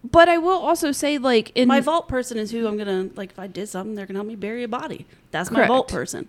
But 0.04 0.28
I 0.30 0.38
will 0.40 0.58
also 0.60 0.92
say 0.92 1.18
like 1.20 1.52
in 1.56 1.68
my 1.68 1.80
vault 1.80 2.08
person 2.08 2.38
is 2.38 2.52
who 2.52 2.68
I'm 2.68 2.78
gonna 2.78 3.10
like. 3.16 3.32
If 3.32 3.40
I 3.40 3.48
did 3.48 3.70
something, 3.70 3.96
they're 3.96 4.06
gonna 4.08 4.18
help 4.20 4.28
me 4.28 4.36
bury 4.36 4.64
a 4.64 4.68
body. 4.68 5.06
That's 5.32 5.52
my 5.52 5.68
vault 5.68 5.88
person. 5.88 6.28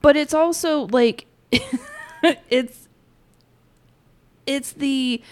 but 0.00 0.16
it's 0.16 0.34
also 0.34 0.86
like 0.88 1.26
it's 2.50 2.88
it's 4.46 4.72
the 4.72 5.22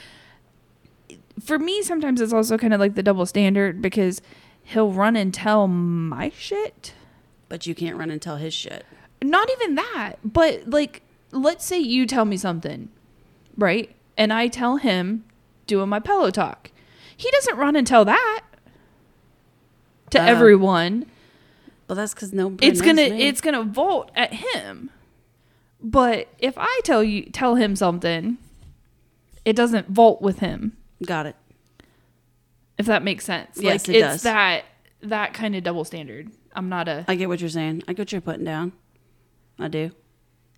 for 1.43 1.59
me 1.59 1.83
sometimes 1.83 2.21
it's 2.21 2.33
also 2.33 2.57
kind 2.59 2.73
of 2.75 2.81
like 2.81 2.95
the 2.95 3.03
double 3.03 3.27
standard 3.27 3.81
because 3.83 4.21
he'll 4.63 4.93
run 4.93 5.17
and 5.17 5.33
tell 5.35 5.67
my 5.69 6.31
shit 6.37 6.95
But 7.49 7.67
you 7.67 7.75
can't 7.75 7.97
run 7.97 8.11
and 8.11 8.21
tell 8.21 8.37
his 8.37 8.55
shit. 8.55 8.85
not 9.23 9.49
even 9.51 9.75
that 9.77 10.15
but 10.25 10.69
like 10.69 11.03
let's 11.33 11.65
say 11.65 11.79
you 11.79 12.07
tell 12.07 12.25
me 12.25 12.37
something 12.37 12.89
right 13.57 13.95
and 14.17 14.33
i 14.33 14.49
tell 14.49 14.77
him 14.77 15.25
doing 15.67 15.89
my 15.89 16.01
pillow 16.01 16.31
talk 16.31 16.71
he 17.17 17.31
doesn't 17.33 17.57
run 17.57 17.77
and 17.77 17.87
tell 17.87 18.05
that 18.05 18.43
to 20.11 20.19
Oh. 20.21 20.25
everyone 20.25 21.07
Well, 21.89 21.97
that's 21.97 22.15
because 22.15 22.33
nobody. 22.33 22.67
it's 22.67 22.81
gonna 22.81 23.11
me. 23.11 23.23
it's 23.23 23.41
gonna 23.41 23.63
vote 23.63 24.11
at 24.17 24.33
him 24.35 24.91
but 25.83 26.29
if 26.39 26.55
i 26.57 26.81
tell 26.85 27.03
you 27.05 27.25
tell 27.27 27.55
him 27.55 27.77
something 27.77 28.39
it 29.45 29.55
doesn't 29.57 29.89
vote 29.89 30.21
with 30.21 30.41
him 30.41 30.77
got 31.05 31.27
it. 31.27 31.37
if 32.79 32.87
that 32.87 33.03
makes 33.03 33.25
sense 33.25 33.59
Yes, 33.61 33.87
like 33.89 33.97
it 33.97 33.99
it's 34.01 34.09
does. 34.15 34.23
that 34.23 34.65
that 35.03 35.33
kind 35.35 35.57
of 35.57 35.63
double 35.63 35.85
standard 35.85 36.31
i'm 36.55 36.69
not 36.69 36.87
a 36.89 37.05
I 37.09 37.15
get 37.15 37.29
what 37.29 37.41
you're 37.41 37.49
saying. 37.51 37.83
I 37.89 37.93
get 37.93 38.01
what 38.03 38.13
you're 38.13 38.21
putting 38.21 38.45
down. 38.45 38.73
I 39.59 39.69
do. 39.69 39.91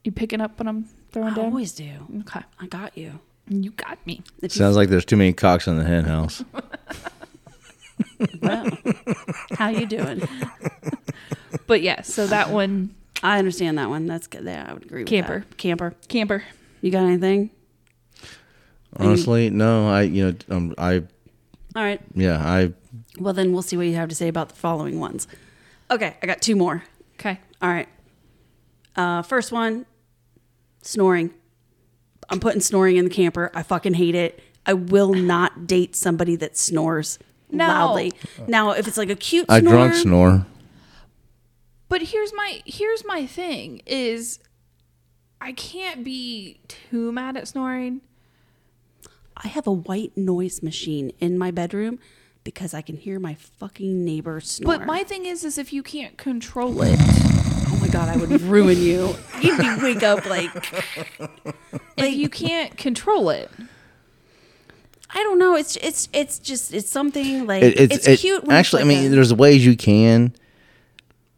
you 0.05 0.12
picking 0.12 0.40
up 0.40 0.59
what 0.59 0.66
i'm 0.68 0.84
throwing 1.12 1.32
I 1.32 1.36
down 1.36 1.45
I 1.45 1.49
always 1.49 1.72
do. 1.72 1.90
okay 2.20 2.40
I 2.61 2.66
got 2.66 2.97
you. 2.99 3.20
you 3.49 3.70
got 3.72 4.05
me 4.07 4.22
If 4.43 4.55
you 4.55 4.59
Sounds 4.59 4.76
like 4.76 4.88
there's 4.88 5.05
too 5.05 5.16
many 5.16 5.32
cocks 5.32 5.66
in 5.66 5.76
the 5.78 5.84
hen 5.84 6.05
house. 6.05 6.45
Well, 8.40 8.68
how 9.59 9.68
you 9.68 9.86
doing? 9.86 10.22
but 11.66 11.82
yeah 11.82 12.03
so 12.03 12.26
that 12.26 12.51
one 12.51 12.95
I 13.22 13.38
understand 13.38 13.78
that 13.78 13.88
one. 13.88 14.07
That's 14.07 14.26
good. 14.26 14.45
Yeah, 14.45 14.66
I 14.68 14.72
would 14.74 14.82
agree 14.84 15.03
with 15.03 15.09
Camper. 15.09 15.40
that. 15.49 15.57
Camper. 15.57 15.95
camper 16.09 16.43
You 16.80 16.90
got 16.90 17.05
anything? 17.05 17.51
Honestly, 18.97 19.51
no. 19.51 19.88
I 19.88 20.03
you 20.03 20.32
know 20.32 20.57
um, 20.57 20.74
I 20.78 20.97
All 21.74 21.82
right. 21.82 22.01
yeah 22.14 22.38
I 22.38 22.72
Well, 23.18 23.32
then 23.34 23.53
we'll 23.53 23.62
see 23.62 23.76
what 23.76 23.86
you 23.86 23.95
have 23.95 24.09
to 24.11 24.14
say 24.14 24.28
about 24.28 24.49
the 24.51 24.55
following 24.57 25.01
ones. 25.01 25.26
Okay, 25.90 26.16
I 26.22 26.26
got 26.26 26.40
two 26.43 26.57
more. 26.57 26.84
okay 27.18 27.38
All 27.61 27.68
right. 27.70 27.88
Uh, 28.97 29.22
first 29.22 29.53
one, 29.53 29.86
snoring. 30.82 31.30
I'm 32.28 32.40
putting 32.40 32.61
snoring 32.61 32.97
in 32.97 33.05
the 33.05 33.11
camper. 33.11 33.51
I 33.55 33.62
fucking 33.62 33.95
hate 33.95 34.14
it. 34.14 34.40
I 34.66 34.74
will 34.74 35.12
not 35.14 35.66
date 35.66 35.97
somebody 35.97 36.36
that 36.36 36.57
snores 36.57 37.18
No. 37.51 37.66
loudly. 37.66 38.12
Now, 38.47 38.70
if 38.72 38.86
it's 38.86 38.97
like 38.99 39.11
a 39.11 39.16
cute 39.16 39.47
snore. 39.47 39.57
I 39.57 39.61
snore, 39.61 39.72
drunk 39.72 39.95
snore. 39.95 40.47
but 41.88 42.03
here's 42.03 42.32
my 42.34 42.62
here's 42.66 43.05
my 43.05 43.26
thing 43.26 43.82
is 43.86 44.38
i 45.40 45.53
can't 45.53 46.05
be 46.05 46.61
too 46.68 47.11
mad 47.12 47.36
at 47.36 47.49
snoring 47.49 48.01
I 49.36 49.48
have 49.48 49.66
a 49.66 49.72
white 49.72 50.16
noise 50.16 50.62
machine 50.62 51.12
in 51.20 51.38
my 51.38 51.50
bedroom 51.50 51.98
because 52.44 52.74
I 52.74 52.80
can 52.82 52.96
hear 52.96 53.18
my 53.20 53.34
fucking 53.34 54.04
neighbor 54.04 54.40
snore. 54.40 54.78
but 54.78 54.86
my 54.86 55.04
thing 55.04 55.26
is 55.26 55.44
is 55.44 55.58
if 55.58 55.72
you 55.72 55.82
can't 55.82 56.16
control 56.18 56.82
it 56.82 56.98
oh 57.00 57.78
my 57.80 57.88
god, 57.88 58.08
I 58.08 58.16
would 58.16 58.40
ruin 58.42 58.78
you. 58.78 59.14
You'd 59.40 59.58
be 59.58 59.76
wake 59.82 60.02
up 60.02 60.26
like 60.26 60.50
if 61.96 62.14
you 62.14 62.28
can't 62.28 62.76
control 62.76 63.30
it 63.30 63.50
I 65.14 65.22
don't 65.24 65.38
know. 65.38 65.54
It's 65.56 65.76
it's 65.76 66.08
it's 66.14 66.38
just 66.38 66.72
it's 66.72 66.88
something 66.88 67.46
like 67.46 67.62
It, 67.62 67.78
it's, 67.78 67.94
it's 67.96 68.08
it- 68.08 68.20
cute. 68.20 68.44
When 68.44 68.56
actually, 68.56 68.80
it's 68.82 68.86
I 68.86 68.94
mean, 68.94 69.06
a- 69.06 69.08
there's 69.14 69.34
ways 69.34 69.64
you 69.66 69.76
can. 69.76 70.34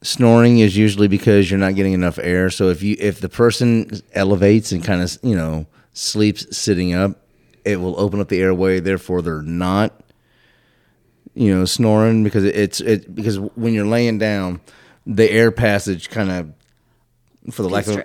Snoring 0.02 0.58
is 0.60 0.76
usually 0.76 1.08
because 1.08 1.50
you're 1.50 1.58
not 1.58 1.74
getting 1.74 1.92
enough 1.92 2.18
air. 2.22 2.50
So 2.50 2.68
if 2.68 2.82
you 2.84 2.94
if 3.00 3.20
the 3.20 3.28
person 3.28 3.90
elevates 4.12 4.70
and 4.70 4.84
kind 4.84 5.02
of 5.02 5.18
you 5.24 5.34
know 5.34 5.66
sleeps 5.92 6.56
sitting 6.56 6.94
up, 6.94 7.18
it 7.64 7.80
will 7.80 7.98
open 7.98 8.20
up 8.20 8.28
the 8.28 8.40
airway. 8.40 8.80
Therefore, 8.80 9.22
they're 9.22 9.42
not 9.42 10.00
you 11.34 11.54
know 11.54 11.64
snoring 11.64 12.24
because 12.24 12.44
it, 12.44 12.54
it's 12.56 12.80
it 12.80 13.14
because 13.14 13.38
when 13.38 13.74
you're 13.74 13.86
laying 13.86 14.18
down, 14.18 14.60
the 15.06 15.30
air 15.30 15.50
passage 15.50 16.10
kind 16.10 16.30
of 16.30 17.52
for 17.52 17.62
the 17.62 17.68
lack 17.68 17.86
of. 17.86 18.02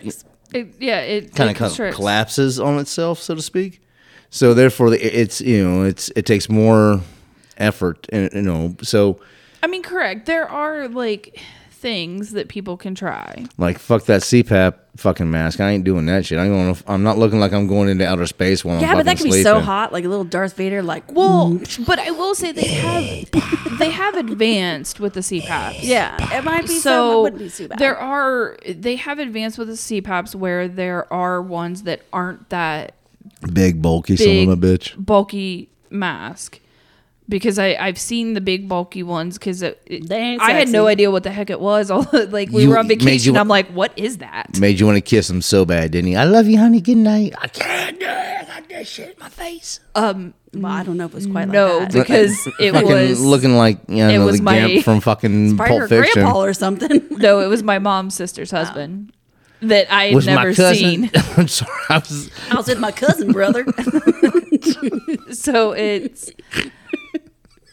It, 0.52 0.74
yeah, 0.80 1.02
it 1.02 1.36
kind 1.36 1.56
of 1.56 1.94
collapses 1.94 2.60
on 2.60 2.80
itself, 2.80 3.20
so 3.20 3.36
to 3.36 3.42
speak. 3.42 3.84
So 4.32 4.56
therefore, 4.56 4.94
it's 4.94 5.42
you 5.42 5.64
know 5.64 5.84
it's 5.84 6.10
it 6.16 6.26
takes 6.26 6.50
more 6.50 7.02
effort, 7.58 8.08
and 8.12 8.32
you 8.34 8.42
know 8.42 8.76
so. 8.82 9.20
I 9.62 9.68
mean, 9.68 9.84
correct. 9.84 10.26
There 10.26 10.50
are 10.50 10.88
like 10.88 11.40
things 11.80 12.32
that 12.32 12.50
people 12.50 12.78
can 12.78 12.94
try. 12.94 13.46
Like 13.58 13.80
fuck 13.80 14.06
that 14.06 14.22
CPAP 14.22 14.76
fucking 14.98 15.32
mask. 15.32 15.60
I 15.60 15.72
ain't 15.72 15.84
doing 15.84 16.06
that 16.08 16.26
shit. 16.26 16.38
I'm 16.38 16.50
going. 16.50 16.78
I'm 16.88 17.04
not 17.04 17.18
looking 17.18 17.40
like 17.40 17.54
I'm 17.54 17.68
going 17.68 17.90
into 17.90 18.06
outer 18.06 18.26
space 18.26 18.66
while 18.66 18.76
I'm 18.76 18.82
yeah, 18.82 18.96
but 18.96 19.06
that 19.06 19.18
could 19.18 19.32
be 19.32 19.44
so 19.44 19.60
hot, 19.60 19.94
like 19.94 20.04
a 20.04 20.10
little 20.10 20.26
Darth 20.26 20.56
Vader, 20.56 20.84
like 20.84 21.12
Well, 21.12 21.52
mm. 21.52 21.86
but 21.86 22.00
I 22.00 22.12
will 22.12 22.36
say 22.36 22.52
they 22.52 22.68
have 22.68 23.80
they 23.80 23.90
have 23.92 24.16
advanced 24.16 25.00
with 25.00 25.14
the 25.14 25.22
CPAPs. 25.22 25.80
yeah, 25.82 26.38
it 26.38 26.44
might 26.44 26.68
be 26.68 26.76
so. 26.76 26.80
So 26.80 27.20
it 27.20 27.22
wouldn't 27.22 27.42
be 27.42 27.50
too 27.50 27.68
bad. 27.70 27.80
there 27.80 27.98
are 27.98 28.58
they 28.68 28.96
have 28.98 29.20
advanced 29.20 29.58
with 29.58 29.70
the 29.70 29.74
CPAPs 29.76 30.36
where 30.36 30.68
there 30.68 31.12
are 31.12 31.42
ones 31.42 31.84
that 31.84 32.02
aren't 32.12 32.50
that 32.50 32.94
Big 33.54 33.82
bulky 33.82 34.16
big 34.18 34.48
son 34.48 34.54
of 34.54 34.64
a 34.64 34.68
bitch. 34.68 34.94
bulky 35.04 35.70
mask. 35.90 36.60
Because 37.30 37.60
I 37.60 37.76
I've 37.76 38.00
seen 38.00 38.34
the 38.34 38.42
big 38.42 38.68
bulky 38.68 39.04
ones 39.04 39.38
because 39.38 39.62
it, 39.62 39.80
it- 39.86 40.10
They 40.10 40.18
ain't 40.18 40.42
I 40.42 40.52
had 40.52 40.68
no 40.70 40.88
idea 40.88 41.12
what 41.12 41.22
the 41.24 41.32
heck 41.32 41.50
it 41.52 41.60
was. 41.60 41.92
All 41.92 42.06
like 42.12 42.50
we 42.50 42.64
You- 42.64 42.70
were 42.72 42.80
on 42.80 42.88
vacation. 42.88 43.36
you- 43.36 43.40
I'm 43.40 43.48
like, 43.48 43.68
what 43.68 43.92
is 43.96 44.18
that? 44.18 44.60
Made 44.60 44.80
you 44.80 44.88
want 44.88 44.98
to 44.98 45.02
kiss 45.02 45.30
him 45.30 45.42
so 45.44 45.64
bad, 45.64 45.92
didn't 45.92 46.08
he? 46.08 46.16
I 46.16 46.24
love 46.24 46.48
you, 46.48 46.58
honey. 46.58 46.82
Good 46.82 46.98
night. 46.98 47.36
I 47.40 47.48
can't 47.48 48.00
do 48.00 48.06
it. 48.06 48.10
I 48.10 48.46
got 48.62 48.70
that 48.70 48.88
shit 48.88 49.10
in 49.10 49.16
my 49.20 49.30
face. 49.30 49.80
Um, 49.94 50.34
well, 50.56 50.72
I 50.72 50.82
don't 50.84 50.98
know 50.98 51.06
if 51.06 51.12
it 51.12 51.16
was 51.16 51.28
quite 51.28 51.48
no, 51.50 51.78
like 51.78 51.92
that. 51.92 52.00
because 52.08 52.48
it 52.60 52.72
fucking 52.74 52.90
was 52.90 53.24
looking 53.24 53.56
like 53.56 53.78
you 53.88 53.98
know, 53.98 54.10
it 54.10 54.26
was 54.26 54.38
the 54.38 54.44
my- 54.44 54.68
Gimp 54.68 54.84
from 54.84 55.00
fucking 55.00 55.56
Probably 55.56 55.78
Pulp 55.78 55.90
Fiction. 55.90 56.22
grandpa 56.24 56.40
or 56.44 56.54
something. 56.56 57.06
no, 57.12 57.42
it 57.42 57.48
was 57.48 57.62
my 57.62 57.78
mom's 57.78 58.16
sister's 58.16 58.50
husband 58.50 59.14
that 59.62 59.94
I 59.94 60.06
had 60.08 60.16
Was 60.16 60.26
never 60.26 60.48
my 60.48 60.74
seen. 60.74 61.12
I'm 61.38 61.48
sorry. 61.48 61.72
I 61.90 61.98
was. 62.00 62.32
I 62.50 62.56
was 62.56 62.68
with 62.68 62.80
my 62.80 62.92
cousin, 62.92 63.32
brother. 63.32 63.66
so 65.32 65.74
it's 65.74 66.32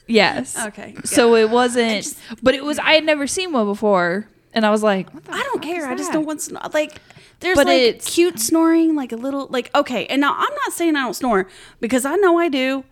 yes. 0.06 0.58
Okay, 0.66 0.94
So 1.04 1.34
it 1.34 1.50
wasn't, 1.50 2.14
but 2.42 2.54
it 2.54 2.64
was. 2.64 2.78
I 2.78 2.92
had 2.92 3.04
never 3.04 3.26
seen 3.26 3.52
one 3.52 3.66
before, 3.66 4.28
and 4.52 4.64
I 4.66 4.70
was 4.70 4.82
like, 4.82 5.08
I 5.28 5.42
don't 5.42 5.62
care. 5.62 5.86
I 5.86 5.94
just 5.94 6.12
don't 6.12 6.26
want 6.26 6.40
snor- 6.40 6.72
like. 6.74 7.00
There's 7.40 7.54
But 7.56 7.66
like 7.66 7.80
it's- 7.80 8.14
cute 8.14 8.38
snoring, 8.40 8.94
like 8.94 9.12
a 9.12 9.16
little 9.16 9.46
like 9.50 9.70
okay. 9.74 10.06
And 10.06 10.22
now 10.22 10.32
I'm 10.32 10.54
not 10.64 10.72
saying 10.72 10.96
I 10.96 11.00
don't 11.00 11.12
snore 11.12 11.48
because 11.80 12.06
I 12.06 12.16
know 12.16 12.38
I 12.38 12.48
do. 12.48 12.84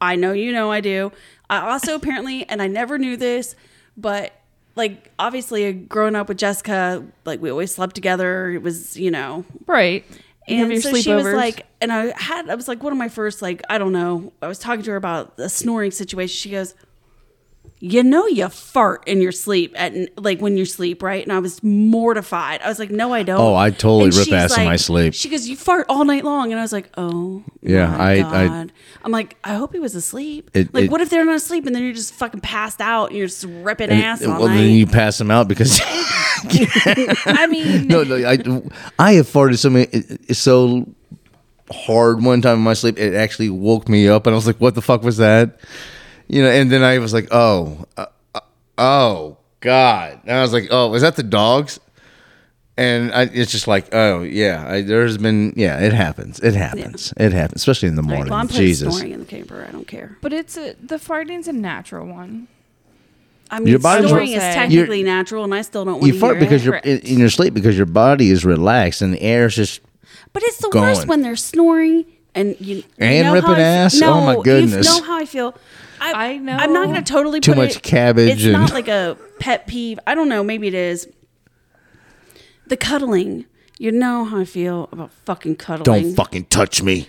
I 0.00 0.16
know 0.16 0.32
you 0.32 0.50
know 0.52 0.72
I 0.72 0.80
do. 0.80 1.12
I 1.48 1.70
also 1.70 1.94
apparently, 2.00 2.44
and 2.48 2.60
I 2.60 2.66
never 2.66 2.98
knew 2.98 3.16
this, 3.16 3.54
but 3.96 4.32
like 4.74 5.12
obviously 5.20 5.68
uh, 5.68 5.72
growing 5.88 6.16
up 6.16 6.28
with 6.28 6.38
Jessica, 6.38 7.06
like 7.24 7.40
we 7.40 7.48
always 7.48 7.72
slept 7.72 7.94
together. 7.94 8.50
It 8.50 8.62
was 8.62 8.96
you 8.96 9.12
know 9.12 9.44
right. 9.66 10.04
And 10.48 10.82
so 10.82 10.94
she 10.94 11.12
was 11.12 11.26
like, 11.26 11.66
and 11.80 11.92
I 11.92 12.12
had, 12.20 12.50
I 12.50 12.54
was 12.54 12.68
like, 12.68 12.82
one 12.82 12.92
of 12.92 12.98
my 12.98 13.08
first, 13.08 13.42
like, 13.42 13.62
I 13.68 13.78
don't 13.78 13.92
know. 13.92 14.32
I 14.42 14.48
was 14.48 14.58
talking 14.58 14.82
to 14.84 14.90
her 14.90 14.96
about 14.96 15.34
a 15.38 15.48
snoring 15.48 15.90
situation. 15.90 16.34
She 16.34 16.50
goes, 16.50 16.74
you 17.84 18.04
know, 18.04 18.28
you 18.28 18.48
fart 18.48 19.02
in 19.08 19.20
your 19.20 19.32
sleep 19.32 19.74
at 19.76 19.92
like 20.16 20.40
when 20.40 20.56
you 20.56 20.64
sleep, 20.64 21.02
right? 21.02 21.20
And 21.20 21.32
I 21.32 21.40
was 21.40 21.60
mortified. 21.64 22.60
I 22.62 22.68
was 22.68 22.78
like, 22.78 22.92
no, 22.92 23.12
I 23.12 23.24
don't. 23.24 23.40
Oh, 23.40 23.56
I 23.56 23.70
totally 23.70 24.04
And 24.04 24.14
rip 24.14 24.32
ass 24.32 24.56
in 24.56 24.64
my 24.64 24.76
sleep. 24.76 25.14
She 25.14 25.28
goes, 25.28 25.48
you 25.48 25.56
fart 25.56 25.86
all 25.88 26.04
night 26.04 26.22
long, 26.24 26.52
and 26.52 26.60
I 26.60 26.62
was 26.62 26.72
like, 26.72 26.90
oh, 26.96 27.42
Yeah, 27.60 27.92
I- 27.96 28.12
I- 28.12 28.46
God. 28.46 28.72
I'm 29.02 29.10
like, 29.10 29.36
I 29.42 29.54
hope 29.54 29.72
he 29.72 29.80
was 29.80 29.96
asleep. 29.96 30.48
It- 30.54 30.72
like, 30.72 30.84
it- 30.84 30.90
what 30.92 31.00
if 31.00 31.10
they're 31.10 31.24
not 31.24 31.34
asleep 31.34 31.66
and 31.66 31.74
then 31.74 31.82
you're 31.82 31.92
just 31.92 32.14
fucking 32.14 32.40
passed 32.40 32.80
out 32.80 33.06
and 33.08 33.18
you're 33.18 33.26
just 33.26 33.46
ripping 33.48 33.90
ass 33.90 34.24
all 34.24 34.38
well, 34.38 34.46
night? 34.46 34.58
then 34.58 34.70
you 34.70 34.86
pass 34.86 35.18
them 35.18 35.32
out 35.32 35.48
because 35.48 35.80
I 36.44 37.48
mean, 37.50 37.88
no, 37.88 38.04
no, 38.04 38.14
I, 38.16 38.38
I 39.00 39.14
have 39.14 39.26
farted 39.26 39.58
so 39.58 39.70
many, 39.70 39.88
so 40.32 40.88
hard 41.72 42.22
one 42.22 42.42
time 42.42 42.58
in 42.58 42.62
my 42.62 42.74
sleep, 42.74 42.96
it 42.96 43.14
actually 43.14 43.50
woke 43.50 43.88
me 43.88 44.06
up, 44.06 44.28
and 44.28 44.34
I 44.34 44.36
was 44.36 44.46
like, 44.46 44.58
"What 44.58 44.76
the 44.76 44.82
fuck 44.82 45.02
was 45.02 45.16
that?" 45.16 45.58
You 46.32 46.42
know, 46.42 46.48
and 46.50 46.72
then 46.72 46.82
I 46.82 46.98
was 46.98 47.12
like, 47.12 47.28
"Oh, 47.30 47.84
uh, 47.96 48.06
uh, 48.34 48.40
oh, 48.78 49.36
God!" 49.60 50.18
And 50.24 50.32
I 50.36 50.40
was 50.42 50.52
like, 50.54 50.68
"Oh, 50.70 50.94
is 50.94 51.02
that 51.02 51.16
the 51.16 51.22
dogs?" 51.22 51.78
And 52.78 53.12
I, 53.12 53.24
it's 53.24 53.52
just 53.52 53.68
like, 53.68 53.94
oh 53.94 54.22
yeah, 54.22 54.64
I, 54.66 54.80
there's 54.80 55.18
been 55.18 55.52
yeah, 55.56 55.78
it 55.80 55.92
happens, 55.92 56.40
it 56.40 56.54
happens, 56.54 57.12
it 57.18 57.30
happens, 57.34 57.60
especially 57.60 57.88
in 57.88 57.96
the 57.96 58.02
All 58.02 58.08
right, 58.08 58.14
morning. 58.14 58.30
well, 58.30 58.40
I'm 58.40 58.48
Jesus, 58.48 58.94
snoring 58.96 59.12
in 59.12 59.20
the 59.20 59.26
camper. 59.26 59.66
I 59.68 59.70
don't 59.70 59.86
care. 59.86 60.16
but 60.22 60.32
it's 60.32 60.56
a, 60.56 60.74
the 60.82 60.98
farting's 60.98 61.48
a 61.48 61.52
natural 61.52 62.06
one. 62.06 62.48
I 63.50 63.58
mean, 63.58 63.68
Your 63.68 63.78
body's 63.78 64.08
snoring 64.08 64.30
re- 64.30 64.36
is 64.36 64.42
You're- 64.42 64.54
technically 64.54 65.02
natural, 65.02 65.44
and 65.44 65.54
I 65.54 65.60
still 65.60 65.84
don't 65.84 66.00
want 66.00 66.06
you 66.06 66.14
to 66.14 66.18
fart 66.18 66.38
hear 66.38 66.40
because 66.46 66.62
it. 66.62 66.64
you're 66.64 66.76
in, 66.76 66.98
in 67.00 67.18
your 67.18 67.28
sleep 67.28 67.52
because 67.52 67.76
your 67.76 67.84
body 67.84 68.30
is 68.30 68.42
relaxed 68.42 69.02
and 69.02 69.12
the 69.12 69.20
air 69.20 69.44
is 69.44 69.54
just 69.54 69.82
But 70.32 70.42
it's 70.42 70.56
the 70.56 70.70
worst 70.74 71.06
when 71.06 71.20
they're 71.20 71.36
snoring 71.36 72.06
and 72.34 72.56
you 72.60 72.76
you 72.76 72.84
And 72.98 73.26
know 73.26 73.32
ripping 73.34 73.50
how 73.50 73.60
ass? 73.60 74.00
No, 74.00 74.12
Oh, 74.14 74.26
my 74.26 74.42
goodness! 74.42 74.86
You 74.86 75.00
know 75.00 75.06
how 75.06 75.18
I 75.18 75.24
feel. 75.26 75.54
I, 76.00 76.12
I 76.32 76.38
know. 76.38 76.56
I'm 76.56 76.72
not 76.72 76.86
going 76.88 77.02
to 77.02 77.12
totally 77.12 77.38
Too 77.40 77.52
put 77.52 77.58
much 77.58 77.76
it- 77.76 77.82
cabbage 77.82 78.30
It's 78.30 78.42
and- 78.44 78.52
not 78.54 78.72
like 78.72 78.88
a 78.88 79.16
pet 79.38 79.66
peeve. 79.68 79.98
I 80.06 80.14
don't 80.16 80.28
know. 80.28 80.42
Maybe 80.42 80.66
it 80.66 80.74
is. 80.74 81.08
The 82.66 82.76
cuddling. 82.76 83.46
You 83.78 83.90
know 83.90 84.24
how 84.24 84.38
I 84.38 84.44
feel 84.44 84.88
about 84.92 85.10
fucking 85.24 85.56
cuddling. 85.56 85.84
don't 86.04 86.14
fucking 86.14 86.44
touch 86.46 86.82
me. 86.82 87.08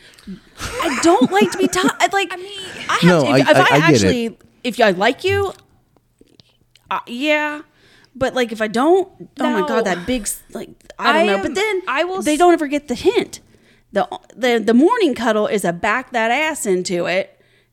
I 0.82 1.00
don't 1.04 1.32
like 1.32 1.52
to 1.52 1.58
be 1.58 1.68
touched. 1.68 2.14
Like, 2.14 2.30
I 2.32 2.36
mean, 2.38 2.60
I 2.90 2.94
have 3.02 3.04
No, 3.04 3.22
to, 3.24 3.28
I- 3.30 3.40
if, 3.40 3.50
if 3.50 3.58
I- 3.58 3.60
I, 3.60 3.64
I 3.64 3.68
get 3.68 3.74
it. 3.74 3.94
actually, 4.06 4.38
if 4.64 4.80
I 4.80 4.92
like 4.92 5.24
you, 5.24 5.54
uh, 6.90 7.00
yeah. 7.08 7.62
But 8.16 8.34
like, 8.36 8.52
if 8.52 8.62
I 8.62 8.68
don't, 8.68 9.08
oh 9.40 9.50
my 9.62 9.68
god, 9.68 9.86
that 9.86 10.06
big, 10.08 10.28
like, 10.54 10.70
I 11.00 11.14
don't 11.14 11.22
I 11.22 11.26
know. 11.26 11.36
am- 11.38 11.42
but 11.44 11.56
then 11.56 11.82
I 11.88 12.04
will 12.06 12.22
They 12.22 12.34
s- 12.34 12.40
don't 12.40 12.54
ever 12.54 12.68
get 12.68 12.88
the 12.88 12.96
hint. 12.96 13.40
The 13.94 14.08
the 14.36 14.60
The 14.60 14.74
morning 14.74 15.16
cuddle 15.16 15.48
is 15.48 15.64
a 15.64 15.72
back 15.74 16.12
that 16.12 16.30
ass 16.32 16.66
into 16.66 17.06
it, 17.06 17.30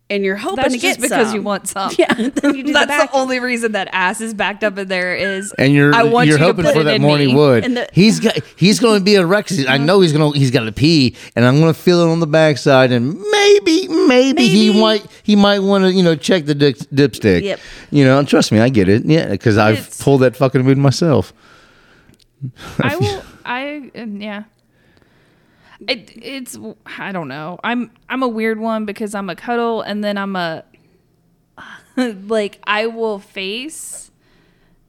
and 0.09 0.25
you're 0.25 0.37
hoping 0.37 0.57
That's 0.57 0.75
to 0.75 0.79
get 0.81 1.01
because 1.01 1.29
some. 1.29 1.35
you 1.37 1.43
want 1.43 1.67
some. 1.69 1.93
Yeah, 1.99 2.13
then 2.15 2.55
you 2.55 2.63
do 2.65 2.73
That's 2.73 2.85
the 2.87 2.99
back. 2.99 3.11
the 3.13 3.17
only 3.17 3.41
reason 3.41 3.73
that 3.73 3.89
ass 3.93 4.21
is 4.21 4.35
backed 4.35 4.63
up 4.65 4.77
in 4.79 4.89
there 4.89 5.15
is. 5.17 5.53
And 5.59 5.73
you're 5.73 5.95
I 5.95 6.03
want 6.03 6.27
you're 6.29 6.35
you 6.37 6.39
to 6.39 6.45
hoping 6.45 6.65
put 6.67 6.75
for 6.75 6.81
it 6.83 6.85
that 6.85 6.97
in 6.97 7.03
morning 7.03 7.29
me. 7.29 7.35
wood. 7.35 7.65
And 7.65 7.77
the- 7.77 7.89
he's 7.93 8.21
got 8.21 8.39
he's 8.57 8.81
going 8.81 8.99
to 9.01 9.05
be 9.05 9.15
a 9.17 9.25
wreck. 9.25 9.49
I 9.69 9.79
know 9.79 10.01
he's 10.01 10.13
going 10.13 10.33
to 10.33 10.39
he's 10.39 10.51
got 10.51 10.65
to 10.65 10.73
pee, 10.73 11.17
and 11.37 11.45
I'm 11.45 11.59
going 11.61 11.73
to 11.73 11.79
feel 11.81 12.01
it 12.01 12.11
on 12.13 12.21
the 12.21 12.27
backside, 12.27 12.93
and 12.93 13.15
maybe 13.19 13.89
maybe, 13.89 14.47
he 14.49 14.79
might 14.81 15.07
he 15.23 15.37
might 15.37 15.61
want 15.61 15.85
to 15.85 15.93
you 15.93 16.03
know 16.03 16.17
check 16.17 16.45
the 16.45 16.55
dip, 16.55 16.77
dipstick. 16.93 17.43
Yep. 17.43 17.61
You 17.91 18.05
know, 18.05 18.19
and 18.19 18.29
trust 18.29 18.53
me, 18.53 18.59
I 18.61 18.69
get 18.69 18.89
it. 18.89 19.05
Yeah, 19.07 19.29
because 19.31 19.57
I've 19.57 19.99
pulled 20.01 20.21
that 20.23 20.37
fucking 20.37 20.63
mood 20.63 20.77
myself. 20.79 21.33
I 22.79 22.97
will. 23.01 23.23
I 23.45 23.91
and 23.95 24.23
yeah. 24.23 24.45
It 25.89 26.13
it's 26.23 26.59
I 26.99 27.13
don't 27.13 27.29
know. 27.29 27.59
I'm 27.65 27.91
I'm 28.09 28.23
a 28.23 28.29
weird 28.29 28.59
one 28.59 28.85
because 28.85 29.15
I'm 29.15 29.31
a 29.31 29.37
cuddle 29.37 29.81
and 29.83 30.05
then 30.05 30.19
I'm 30.19 30.37
a 30.37 30.65
like 31.97 32.59
I 32.65 32.87
will 32.87 33.19
face 33.19 34.11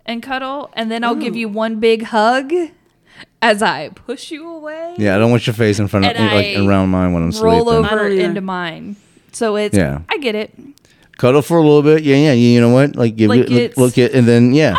and 0.06 0.22
cuddle 0.22 0.70
and 0.74 0.92
then 0.92 1.04
I'll 1.04 1.16
give 1.16 1.36
you 1.36 1.48
one 1.48 1.80
big 1.80 2.04
hug 2.04 2.52
as 3.42 3.62
I 3.62 3.90
push 3.90 4.32
you 4.32 4.48
away. 4.50 4.96
Yeah, 4.98 5.16
I 5.16 5.20
don't 5.20 5.32
want 5.32 5.48
your 5.48 5.54
face 5.54 5.80
in 5.80 5.88
front 5.88 6.06
of 6.06 6.12
And 6.16 6.26
like 6.26 6.58
I 6.58 6.66
around 6.66 6.90
mine 6.90 7.14
when 7.14 7.24
I'm 7.24 7.32
roll 7.42 7.66
sleeping. 7.66 7.86
I 7.86 7.94
over 7.94 8.10
into 8.10 8.42
mine. 8.42 8.96
So 9.32 9.56
it's 9.56 9.76
Yeah. 9.76 10.02
I 10.10 10.18
get 10.18 10.36
it. 10.36 10.54
Cuddle 11.18 11.42
for 11.42 11.58
a 11.58 11.62
little 11.62 11.84
bit. 11.84 12.04
Yeah, 12.04 12.16
yeah. 12.18 12.34
You 12.34 12.60
know 12.62 12.70
what? 12.70 12.96
Like 12.96 13.16
give 13.16 13.30
Like 13.30 13.42
it 13.42 13.50
look, 13.50 13.62
it's- 13.62 13.78
look 13.78 13.98
it, 13.98 14.14
and 14.14 14.28
then 14.28 14.54
yeah. 14.54 14.76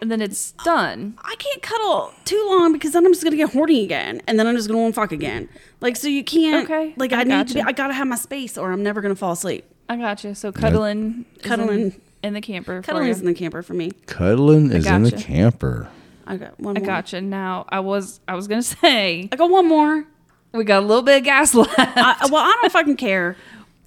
I'm 0.00 0.08
not 0.08 0.12
gonna 0.12 0.12
lie. 0.12 0.12
And 0.12 0.12
then 0.12 0.20
it's 0.22 0.52
done. 0.64 1.18
I 1.22 1.34
can't 1.36 1.62
cuddle 1.62 2.12
too 2.24 2.46
long 2.48 2.72
because 2.72 2.92
then 2.92 3.04
I'm 3.04 3.12
just 3.12 3.24
gonna 3.24 3.36
get 3.36 3.50
horny 3.50 3.84
again, 3.84 4.22
and 4.26 4.38
then 4.38 4.46
I'm 4.46 4.56
just 4.56 4.68
gonna 4.68 4.80
want 4.80 4.94
to 4.94 5.00
fuck 5.00 5.12
again. 5.12 5.48
Like 5.80 5.96
so, 5.96 6.08
you 6.08 6.24
can't. 6.24 6.64
Okay, 6.70 6.94
Like 6.96 7.12
I 7.12 7.20
I, 7.20 7.24
need 7.24 7.48
to 7.48 7.54
be. 7.54 7.60
I 7.62 7.72
gotta 7.72 7.94
have 7.94 8.06
my 8.06 8.16
space, 8.16 8.56
or 8.56 8.72
I'm 8.72 8.82
never 8.82 9.00
gonna 9.00 9.16
fall 9.16 9.32
asleep. 9.32 9.64
I 9.88 9.96
got 9.96 10.24
you. 10.24 10.34
So 10.34 10.52
cuddling, 10.52 11.24
is 11.36 11.42
Cuddling. 11.42 12.00
in, 12.22 12.32
the 12.34 12.40
camper. 12.40 12.82
Cuddling 12.82 13.04
for 13.06 13.10
is 13.10 13.20
in 13.20 13.26
the 13.26 13.34
camper 13.34 13.62
for 13.62 13.74
me. 13.74 13.90
Cuddling 14.06 14.70
is 14.72 14.86
in 14.86 15.02
the 15.02 15.12
camper. 15.12 15.88
I 16.26 16.36
got 16.36 16.58
one. 16.60 16.76
I 16.76 16.80
more. 16.80 16.86
got 16.86 17.12
you. 17.12 17.20
Now 17.20 17.66
I 17.68 17.80
was 17.80 18.20
I 18.28 18.34
was 18.34 18.46
gonna 18.48 18.62
say 18.80 19.28
I 19.32 19.36
got 19.36 19.50
one 19.50 19.68
more. 19.68 20.04
we 20.52 20.64
got 20.64 20.82
a 20.82 20.86
little 20.86 21.02
bit 21.02 21.18
of 21.18 21.24
gas 21.24 21.52
left. 21.56 21.74
I, 21.78 22.28
well, 22.30 22.42
I 22.42 22.56
don't 22.62 22.72
fucking 22.72 22.96
care. 22.96 23.36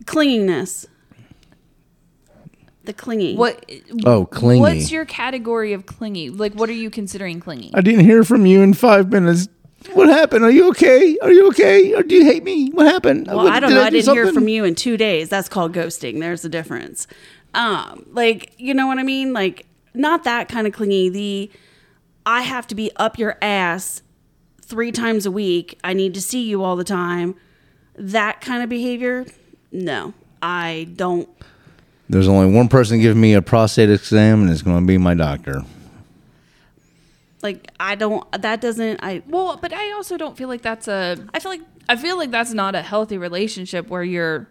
Clinginess. 0.04 0.86
The 2.86 2.94
clinging. 2.94 3.38
What? 3.38 3.70
Oh, 4.06 4.26
clingy. 4.26 4.62
What's 4.62 4.92
your 4.92 5.06
category 5.06 5.74
of 5.74 5.86
clingy? 5.86 6.30
Like, 6.30 6.54
what 6.54 6.70
are 6.70 6.74
you 6.74 6.90
considering 6.90 7.40
clingy? 7.40 7.72
I 7.74 7.82
didn't 7.82 8.06
hear 8.06 8.24
from 8.24 8.46
you 8.46 8.62
in 8.62 8.74
five 8.74 9.12
minutes. 9.12 9.48
What 9.94 10.08
happened? 10.10 10.44
Are 10.44 10.52
you 10.52 10.70
okay? 10.70 11.18
Are 11.22 11.32
you 11.32 11.48
okay? 11.50 11.94
Or 11.94 12.02
do 12.04 12.16
you 12.16 12.26
hate 12.26 12.44
me? 12.44 12.70
What 12.70 12.88
happened? 12.88 13.28
Well, 13.28 13.38
What- 13.38 13.52
I 13.54 13.60
don't 13.60 13.70
did 13.70 13.76
know. 13.76 13.84
I 13.84 13.90
do 13.90 13.98
didn't 14.02 14.14
hear 14.14 14.34
from 14.34 14.48
you 14.48 14.64
in 14.64 14.74
two 14.76 14.98
days. 14.98 15.30
That's 15.30 15.48
called 15.50 15.74
ghosting. 15.74 16.20
There's 16.20 16.44
a 16.44 16.50
difference. 16.50 17.08
Um, 17.54 18.06
like 18.12 18.54
you 18.58 18.74
know 18.74 18.88
what 18.88 18.98
I 18.98 19.04
mean? 19.04 19.32
Like 19.34 19.66
not 19.94 20.24
that 20.24 20.50
kind 20.50 20.68
of 20.68 20.74
clingy. 20.74 21.10
The 21.10 21.52
I 22.26 22.42
have 22.42 22.66
to 22.68 22.76
be 22.76 22.92
up 22.96 23.18
your 23.20 23.38
ass 23.42 24.02
three 24.62 24.92
times 24.92 25.26
a 25.26 25.32
week. 25.32 25.80
I 25.84 25.94
need 25.94 26.14
to 26.16 26.22
see 26.22 26.44
you 26.44 26.64
all 26.64 26.76
the 26.76 26.84
time. 26.84 27.36
That 27.96 28.42
kind 28.42 28.64
of 28.64 28.70
behavior. 28.70 29.26
No, 29.72 30.14
I 30.42 30.88
don't. 30.96 31.30
There's 32.10 32.28
only 32.28 32.54
one 32.56 32.68
person 32.68 33.00
giving 33.02 33.20
me 33.22 33.34
a 33.34 33.42
prostate 33.42 33.90
exam, 33.90 34.42
and 34.44 34.50
it's 34.52 34.62
going 34.62 34.80
to 34.80 34.86
be 34.86 34.98
my 34.98 35.14
doctor. 35.16 35.64
Like 37.42 37.70
I 37.80 37.96
don't. 37.96 38.30
That 38.42 38.62
doesn't. 38.62 39.00
I. 39.04 39.22
well, 39.28 39.58
but 39.62 39.74
I 39.74 39.92
also 39.94 40.18
don't 40.18 40.38
feel 40.38 40.48
like 40.48 40.62
that's 40.62 40.88
a. 40.88 41.18
I 41.34 41.40
feel 41.40 41.52
like 41.52 41.62
I 41.88 41.96
feel 41.96 42.18
like 42.18 42.32
that's 42.32 42.54
not 42.54 42.74
a 42.76 42.82
healthy 42.82 43.18
relationship 43.20 43.88
where 43.88 44.04
you're, 44.04 44.48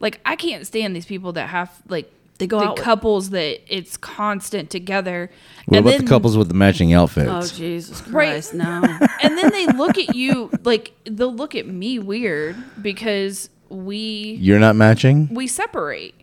like, 0.00 0.20
I 0.26 0.34
can't 0.34 0.66
stand 0.66 0.96
these 0.96 1.06
people 1.06 1.32
that 1.34 1.48
have 1.50 1.70
like 1.88 2.12
They 2.38 2.48
go 2.48 2.58
the 2.58 2.64
out 2.66 2.76
with- 2.76 2.84
couples 2.84 3.30
that 3.30 3.60
it's 3.72 3.96
constant 3.96 4.70
together. 4.70 5.30
What 5.66 5.76
and 5.78 5.86
about 5.86 5.90
then, 5.98 6.04
the 6.04 6.08
couples 6.08 6.36
with 6.36 6.48
the 6.48 6.54
matching 6.54 6.92
outfits? 6.92 7.28
oh 7.30 7.56
Jesus 7.56 8.00
Right. 8.08 8.30
Christ, 8.30 8.54
no. 8.54 8.82
And 9.22 9.38
then 9.38 9.50
they 9.52 9.66
look 9.66 9.96
at 9.98 10.16
you 10.16 10.50
like 10.64 10.92
they'll 11.04 11.34
look 11.34 11.54
at 11.54 11.66
me 11.68 11.98
weird 12.00 12.56
because 12.82 13.50
we 13.68 14.36
You're 14.40 14.58
not 14.58 14.74
matching? 14.74 15.28
we 15.32 15.46
separate. 15.46 16.14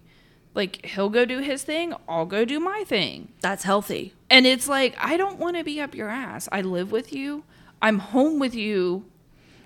Like 0.56 0.86
he'll 0.86 1.10
go 1.10 1.26
do 1.26 1.40
his 1.40 1.64
thing, 1.64 1.94
I'll 2.08 2.26
go 2.26 2.46
do 2.46 2.60
my 2.60 2.84
thing. 2.86 3.30
That's 3.42 3.64
healthy. 3.64 4.14
And 4.30 4.46
it's 4.46 4.68
like 4.68 4.96
I 5.00 5.18
don't 5.18 5.40
want 5.40 5.58
to 5.58 5.64
be 5.64 5.82
up 5.82 5.96
your 5.96 6.10
ass. 6.10 6.48
I 6.52 6.62
live 6.62 6.92
with 6.92 7.12
you. 7.14 7.44
I'm 7.82 8.00
home 8.00 8.40
with 8.40 8.54
you. 8.56 9.06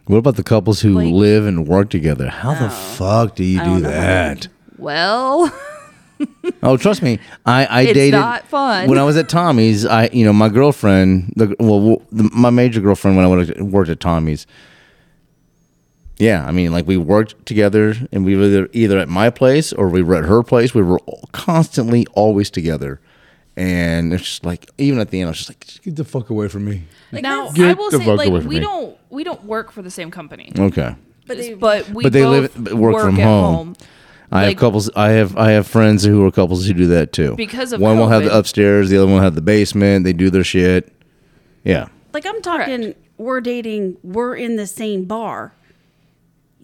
What 0.06 0.18
about 0.18 0.38
the 0.38 0.44
couples 0.44 0.82
who 0.82 0.94
Like- 0.94 1.14
live 1.14 1.46
and 1.46 1.68
work 1.68 1.90
together? 1.90 2.30
How 2.30 2.54
the 2.54 2.68
oh. 2.68 2.70
fuck 2.70 3.36
do 3.36 3.44
you 3.44 3.60
do 3.60 3.66
don't 3.66 3.82
know. 3.84 3.90
that? 3.90 4.48
Well, 4.78 5.52
Oh, 6.64 6.78
trust 6.78 7.02
me, 7.04 7.20
I 7.46 7.66
I 7.66 7.82
It's 7.82 7.94
dated 7.94 8.20
not 8.20 8.48
fun. 8.48 8.90
when 8.90 8.98
I 8.98 9.04
was 9.04 9.18
at 9.18 9.30
Tommy's. 9.30 9.86
I 9.86 10.10
you 10.12 10.26
know 10.26 10.34
my 10.34 10.50
girlfriend, 10.50 11.34
the 11.36 11.56
well, 11.60 12.02
the, 12.12 12.30
my 12.34 12.50
major 12.50 12.80
girlfriend 12.82 13.18
when 13.18 13.26
I 13.26 13.30
worked, 13.30 13.60
worked 13.62 13.90
at 13.90 14.00
Tommy's. 14.00 14.48
Yeah, 16.20 16.46
I 16.46 16.52
mean, 16.52 16.72
like 16.72 16.88
we 16.88 16.98
worked 16.98 17.46
together, 17.46 17.94
and 18.12 18.26
we 18.26 18.36
were 18.36 18.44
either, 18.46 18.70
either 18.74 18.98
at 18.98 19.08
my 19.10 19.30
place 19.30 19.72
or 19.72 19.88
we 19.90 20.02
were 20.02 20.16
at 20.16 20.26
her 20.26 20.42
place. 20.44 20.74
We 20.74 20.82
were 20.82 21.00
all- 21.00 21.30
constantly 21.32 22.08
always 22.14 22.50
together, 22.50 23.00
and 23.56 24.12
it's 24.14 24.24
just 24.24 24.46
like 24.46 24.68
even 24.80 25.00
at 25.00 25.12
the 25.12 25.22
end, 25.22 25.28
I 25.28 25.32
was 25.32 25.38
just 25.38 25.50
like, 25.50 25.66
just 25.66 25.84
get 25.84 25.96
the 25.96 26.04
fuck 26.04 26.30
away 26.32 26.48
from 26.48 26.66
me. 26.66 26.84
Like 27.12 27.22
now 27.24 27.52
Get 27.52 27.70
I 27.70 27.74
will 27.74 27.92
the 27.92 28.00
say 28.00 28.06
fuck 28.06 28.18
like 28.18 28.30
away 28.30 28.40
from 28.40 28.50
we 28.50 28.56
me. 28.56 28.62
don't 28.62 28.98
we 29.12 29.24
don't 29.24 29.44
work 29.46 29.72
for 29.72 29.82
the 29.84 29.92
same 29.92 30.10
company. 30.12 30.52
Okay, 30.58 30.96
But 31.28 31.38
they, 31.38 31.54
but 31.54 31.90
we 31.92 32.04
But 32.04 32.14
they 32.14 32.26
live- 32.26 32.54
both 32.56 32.64
but 32.64 32.76
work 32.76 33.00
from 33.06 33.20
at 33.20 33.24
home. 33.24 33.76
I 34.32 34.46
have 34.46 34.58
couples. 34.58 34.90
I 34.96 35.10
have 35.12 35.38
I 35.38 35.52
have 35.52 35.68
friends 35.68 36.04
who 36.04 36.26
are 36.26 36.32
couples 36.32 36.66
who 36.66 36.74
do 36.74 36.88
that 36.88 37.14
too. 37.14 37.36
Because 37.36 37.72
of 37.74 37.80
one 37.80 37.98
will 37.98 38.10
have 38.10 38.24
the 38.24 38.36
upstairs, 38.36 38.90
the 38.90 38.98
other 38.98 39.06
one 39.06 39.16
will 39.16 39.22
have 39.22 39.36
the 39.36 39.42
basement. 39.42 40.04
They 40.04 40.14
do 40.14 40.30
their 40.30 40.44
shit. 40.44 40.92
Yeah. 41.64 41.88
Like 42.14 42.26
I'm 42.26 42.42
talking, 42.42 42.82
Correct. 42.82 43.00
we're 43.18 43.42
dating, 43.42 43.98
we're 44.04 44.36
in 44.36 44.56
the 44.56 44.66
same 44.68 45.06
bar. 45.06 45.54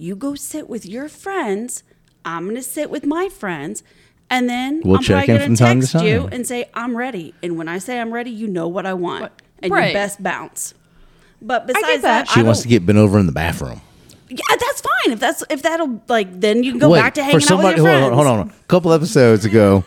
You 0.03 0.17
go 0.17 0.35
sit 0.35 0.67
with 0.67 0.85
your 0.85 1.07
friends. 1.07 1.81
I'm 2.25 2.45
gonna 2.45 2.61
sit 2.61 2.89
with 2.89 3.05
my 3.05 3.29
friends, 3.29 3.83
and 4.29 4.49
then 4.49 4.81
We'll 4.83 4.97
I'm 4.97 5.01
check 5.01 5.25
probably 5.27 5.27
gonna 5.27 5.45
from 5.45 5.55
time 5.55 5.79
to 5.79 5.87
text 5.87 6.05
you 6.05 6.27
and 6.29 6.45
say 6.45 6.65
I'm 6.73 6.97
ready. 6.97 7.33
And 7.41 7.57
when 7.57 7.69
I 7.69 7.77
say 7.77 8.01
I'm 8.01 8.13
ready, 8.13 8.29
you 8.29 8.49
know 8.49 8.67
what 8.67 8.85
I 8.85 8.95
want, 8.95 9.21
What- 9.21 9.41
and 9.61 9.71
right. 9.71 9.87
you 9.87 9.93
best 9.93 10.21
bounce. 10.21 10.73
But 11.41 11.67
get 11.67 11.75
besides 11.75 12.01
that. 12.01 12.25
that, 12.25 12.29
She 12.33 12.41
I 12.41 12.43
wants 12.43 12.63
to 12.63 12.67
get 12.67 12.85
bent 12.85 12.97
over 12.97 13.17
in 13.17 13.27
the 13.27 13.31
bathroom. 13.31 13.79
Yeah, 14.27 14.37
that's 14.49 14.81
fine. 14.81 15.13
If 15.13 15.21
that's 15.21 15.41
if 15.49 15.61
that'll 15.61 16.01
like, 16.09 16.37
then 16.37 16.63
you 16.63 16.71
can 16.71 16.79
go 16.79 16.89
Wait, 16.89 16.99
back 16.99 17.13
to 17.13 17.23
hanging 17.23 17.37
for 17.39 17.45
somebody. 17.45 17.79
out 17.79 17.83
with 17.83 17.85
your 17.85 17.91
hold 17.93 18.13
friends. 18.13 18.19
on, 18.19 18.25
hold 18.27 18.39
on. 18.49 18.49
A 18.49 18.67
couple 18.67 18.91
episodes 18.91 19.45
ago, 19.45 19.85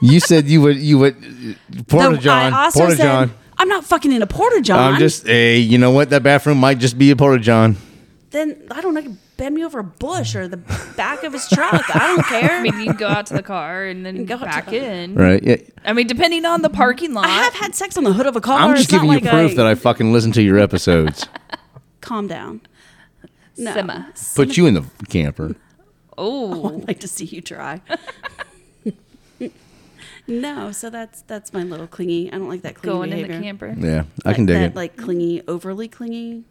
you 0.00 0.20
said 0.20 0.46
you 0.46 0.60
would 0.62 0.76
you 0.76 0.98
would 0.98 1.16
uh, 1.16 1.82
Porta 1.88 2.10
No, 2.10 2.16
John. 2.16 2.54
I 2.54 2.64
also 2.66 2.78
Porta 2.80 2.96
said 2.96 3.02
John. 3.02 3.34
I'm 3.58 3.68
not 3.68 3.84
fucking 3.84 4.12
in 4.12 4.22
a 4.22 4.26
porta 4.28 4.60
john. 4.60 4.94
I'm 4.94 5.00
just 5.00 5.26
hey, 5.26 5.58
you 5.58 5.78
know 5.78 5.90
what? 5.90 6.10
That 6.10 6.22
bathroom 6.22 6.58
might 6.58 6.78
just 6.78 6.96
be 6.96 7.10
a 7.10 7.16
Porta 7.16 7.42
John. 7.42 7.76
then 8.30 8.56
I 8.70 8.80
don't 8.80 8.94
know. 8.94 9.16
Bend 9.38 9.54
me 9.54 9.64
over 9.64 9.78
a 9.78 9.84
bush 9.84 10.34
or 10.36 10.46
the 10.46 10.58
back 10.96 11.22
of 11.22 11.32
his 11.32 11.48
truck. 11.48 11.96
I 11.96 12.08
don't 12.08 12.26
care. 12.26 12.58
I 12.58 12.62
mean, 12.62 12.78
you 12.78 12.86
can 12.86 12.96
go 12.96 13.06
out 13.08 13.24
to 13.26 13.34
the 13.34 13.42
car 13.42 13.84
and 13.84 14.04
then 14.04 14.26
Go 14.26 14.36
back 14.36 14.70
in. 14.72 15.14
Right? 15.14 15.42
Yeah. 15.42 15.56
I 15.84 15.94
mean, 15.94 16.06
depending 16.06 16.44
on 16.44 16.60
the 16.60 16.68
parking 16.68 17.14
lot. 17.14 17.24
I 17.24 17.44
have 17.44 17.54
had 17.54 17.74
sex 17.74 17.96
on 17.96 18.04
the 18.04 18.12
hood 18.12 18.26
of 18.26 18.36
a 18.36 18.40
car. 18.42 18.58
I'm 18.58 18.72
just 18.76 18.84
It's 18.84 18.92
giving 18.92 19.08
you 19.08 19.20
like 19.20 19.30
proof 19.30 19.52
I, 19.52 19.54
that 19.54 19.66
I 19.66 19.74
fucking 19.74 20.12
listen 20.12 20.32
to 20.32 20.42
your 20.42 20.58
episodes. 20.58 21.26
calm 22.02 22.26
down. 22.26 22.60
No. 23.56 23.72
Simmer. 23.72 24.06
Put 24.36 24.56
you 24.56 24.66
in 24.66 24.74
the 24.74 24.84
camper. 25.08 25.56
Oh, 26.18 26.68
I'd 26.76 26.88
like 26.88 27.00
to 27.00 27.08
see 27.08 27.24
you 27.24 27.40
try. 27.40 27.80
no, 30.26 30.72
so 30.72 30.90
that's 30.90 31.22
that's 31.22 31.52
my 31.52 31.62
little 31.62 31.86
clingy. 31.86 32.30
I 32.32 32.38
don't 32.38 32.48
like 32.48 32.62
that 32.62 32.74
clingy 32.74 32.92
going 32.92 33.12
in 33.12 33.16
behavior. 33.18 33.38
the 33.38 33.44
camper. 33.44 33.74
Yeah, 33.78 34.02
I 34.26 34.34
can 34.34 34.46
dig 34.46 34.56
that, 34.56 34.70
it. 34.70 34.76
Like 34.76 34.96
clingy, 34.96 35.42
overly 35.48 35.88
clingy. 35.88 36.44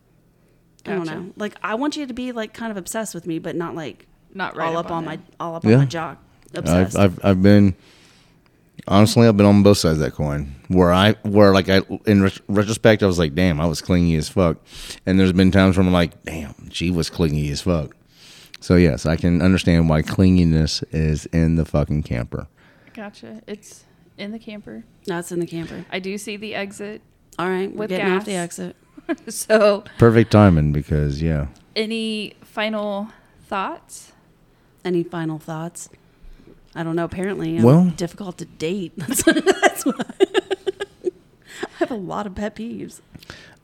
I 0.86 0.92
don't 0.92 1.06
know. 1.06 1.32
Like 1.36 1.56
I 1.62 1.76
want 1.76 1.96
you 1.98 2.06
to 2.06 2.14
be 2.14 2.32
like 2.32 2.54
kind 2.54 2.72
of 2.72 2.78
obsessed 2.78 3.14
with 3.14 3.26
me, 3.28 3.40
but 3.40 3.56
not 3.56 3.76
like 3.76 4.08
Not 4.34 4.56
right 4.56 4.68
all 4.68 4.78
up 4.78 4.86
up 4.86 4.92
on 4.92 4.98
on 5.00 5.06
my 5.06 5.20
all 5.40 5.56
up 5.56 5.64
Yeah. 5.66 5.74
on 5.74 5.80
my 5.80 5.86
jock. 5.86 6.24
I've, 6.54 6.60
Obsessed. 6.60 6.98
I've 6.98 7.20
I've 7.26 7.42
been 7.42 7.76
honestly 8.88 9.28
I've 9.28 9.36
been 9.38 9.46
on 9.46 9.64
both 9.64 9.78
sides 9.80 9.94
of 10.00 10.00
that 10.06 10.14
coin. 10.14 10.56
Where 10.70 10.92
I 10.94 11.14
where 11.24 11.54
like 11.54 11.70
I 11.70 11.82
in 12.06 12.24
ret- 12.24 12.40
retrospect 12.48 13.04
I 13.04 13.06
was 13.08 13.20
like, 13.20 13.36
damn, 13.36 13.60
I 13.60 13.66
was 13.66 13.82
clingy 13.82 14.16
as 14.16 14.30
fuck, 14.30 14.58
and 15.06 15.20
there's 15.20 15.34
been 15.34 15.52
times 15.52 15.78
where 15.78 15.86
I'm 15.86 15.92
like, 15.94 16.24
damn, 16.24 16.70
she 16.70 16.92
was 16.92 17.10
clingy 17.10 17.50
as 17.52 17.62
fuck. 17.62 17.96
So 18.60 18.76
yes, 18.76 19.06
I 19.06 19.16
can 19.18 19.42
understand 19.42 19.90
why 19.90 20.02
clinginess 20.02 20.84
is 20.92 21.26
in 21.28 21.56
the 21.56 21.66
fucking 21.66 22.04
camper. 22.04 22.48
Gotcha. 22.94 23.42
It's 23.46 23.84
in 24.18 24.32
the 24.32 24.40
camper. 24.40 24.84
no, 25.08 25.20
it's 25.20 25.32
in 25.32 25.40
the 25.40 25.46
camper. 25.48 25.86
I 25.92 26.00
do 26.00 26.18
see 26.18 26.38
the 26.38 26.56
exit. 26.56 27.02
All 27.38 27.48
right, 27.50 27.70
we're 27.72 27.82
With 27.82 27.90
getting 27.90 28.08
off 28.12 28.26
the 28.26 28.34
exit. 28.36 28.76
So, 29.30 29.84
Perfect 29.98 30.32
timing 30.32 30.72
because 30.74 31.22
yeah, 31.22 31.48
any 31.76 32.34
final 32.42 33.10
thoughts? 33.46 34.12
Any 34.84 35.04
final 35.04 35.40
thoughts? 35.40 35.90
I 36.76 36.84
don't 36.84 36.96
know. 36.96 37.06
Apparently, 37.06 37.58
I'm 37.58 37.64
Well- 37.64 37.94
difficult 37.96 38.38
to 38.40 38.46
date. 38.46 38.94
That's, 38.98 39.24
that's 39.24 39.86
why. 39.86 39.94
I 41.64 41.68
have 41.80 41.92
a 41.92 41.96
lot 41.96 42.28
of 42.28 42.36
pet 42.36 42.56
peeves. 42.56 43.02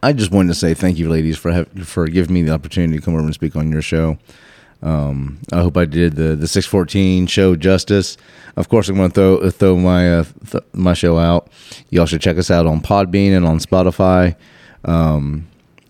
I 0.01 0.13
just 0.13 0.31
wanted 0.31 0.49
to 0.49 0.55
say 0.55 0.73
thank 0.73 0.97
you, 0.97 1.09
ladies, 1.09 1.37
for 1.37 1.51
have, 1.51 1.69
for 1.87 2.07
giving 2.07 2.33
me 2.33 2.41
the 2.43 2.51
opportunity 2.53 2.97
to 2.99 3.03
come 3.05 3.13
over 3.15 3.23
and 3.23 3.33
speak 3.33 3.55
on 3.55 3.71
your 3.71 3.81
show. 3.81 4.17
Um, 4.81 5.39
I 5.53 5.61
hope 5.61 5.77
I 5.77 5.85
did 5.85 6.15
the 6.15 6.35
the 6.35 6.47
six 6.47 6.65
fourteen 6.65 7.25
show 7.27 7.55
justice. 7.55 8.17
Of 8.57 8.67
course, 8.69 8.89
I'm 8.89 8.95
going 8.97 9.11
to 9.11 9.15
throw 9.15 9.49
throw 9.49 9.77
my 9.77 10.19
uh, 10.19 10.23
th- 10.49 10.63
my 10.73 10.93
show 10.93 11.17
out. 11.17 11.47
Y'all 11.89 12.05
should 12.05 12.21
check 12.21 12.37
us 12.37 12.51
out 12.51 12.65
on 12.65 12.81
Podbean 12.81 13.35
and 13.35 13.45
on 13.45 13.59
Spotify. 13.59 14.35
Um, 14.85 15.47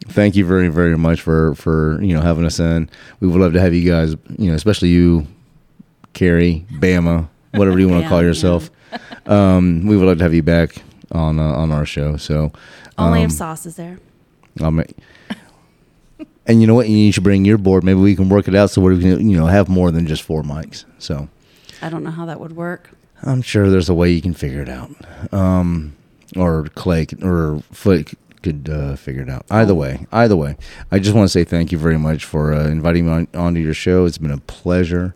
thank 0.07 0.35
you 0.35 0.45
very 0.45 0.67
very 0.67 0.97
much 0.97 1.21
for 1.21 1.55
for 1.55 2.01
you 2.01 2.13
know 2.15 2.21
having 2.21 2.45
us 2.45 2.59
in. 2.59 2.89
We 3.19 3.27
would 3.27 3.39
love 3.39 3.53
to 3.53 3.61
have 3.61 3.73
you 3.73 3.89
guys, 3.89 4.15
you 4.37 4.49
know, 4.49 4.55
especially 4.55 4.89
you, 4.89 5.27
Carrie, 6.13 6.65
Bama, 6.73 7.27
whatever 7.51 7.79
you 7.79 7.89
want 7.89 8.03
to 8.03 8.09
call 8.13 8.21
yourself. 8.21 8.69
Um, 9.25 9.85
we 9.85 9.97
would 9.97 10.05
love 10.05 10.17
to 10.19 10.23
have 10.23 10.33
you 10.33 10.43
back 10.43 10.75
on 11.11 11.39
uh, 11.39 11.43
on 11.43 11.71
our 11.71 11.85
show. 11.85 12.17
So 12.17 12.51
Only 12.97 13.19
um, 13.19 13.25
if 13.25 13.31
sauce 13.31 13.65
is 13.65 13.75
there. 13.75 13.99
I'll 14.61 14.71
make. 14.71 14.95
And 16.45 16.59
you 16.59 16.67
know 16.67 16.75
what? 16.75 16.89
You 16.89 17.09
should 17.13 17.23
bring 17.23 17.45
your 17.45 17.57
board. 17.57 17.85
Maybe 17.85 17.99
we 17.99 18.17
can 18.17 18.27
work 18.27 18.49
it 18.49 18.55
out 18.55 18.69
so 18.69 18.81
we 18.81 18.99
can, 18.99 19.29
you 19.29 19.37
know, 19.37 19.45
have 19.45 19.69
more 19.69 19.91
than 19.91 20.05
just 20.05 20.23
four 20.23 20.43
mics. 20.43 20.83
So 20.99 21.29
I 21.81 21.89
don't 21.89 22.03
know 22.03 22.11
how 22.11 22.25
that 22.25 22.39
would 22.41 22.55
work. 22.57 22.89
I'm 23.21 23.41
sure 23.41 23.69
there's 23.69 23.87
a 23.87 23.93
way 23.93 24.11
you 24.11 24.21
can 24.21 24.33
figure 24.33 24.61
it 24.61 24.67
out. 24.67 24.91
Um, 25.31 25.95
or 26.35 26.65
Clay 26.75 27.07
or 27.21 27.61
Foot 27.71 28.13
could 28.43 28.69
uh, 28.69 28.95
figure 28.95 29.23
it 29.23 29.29
out. 29.29 29.45
Either 29.49 29.73
way, 29.73 30.05
either 30.11 30.35
way. 30.35 30.55
I 30.91 30.99
just 30.99 31.15
want 31.15 31.25
to 31.25 31.29
say 31.31 31.43
thank 31.43 31.71
you 31.71 31.77
very 31.77 31.97
much 31.97 32.25
for 32.25 32.53
uh, 32.53 32.67
inviting 32.67 33.05
me 33.07 33.11
on, 33.11 33.27
onto 33.33 33.59
your 33.59 33.73
show. 33.73 34.05
It's 34.05 34.17
been 34.19 34.31
a 34.31 34.37
pleasure, 34.37 35.15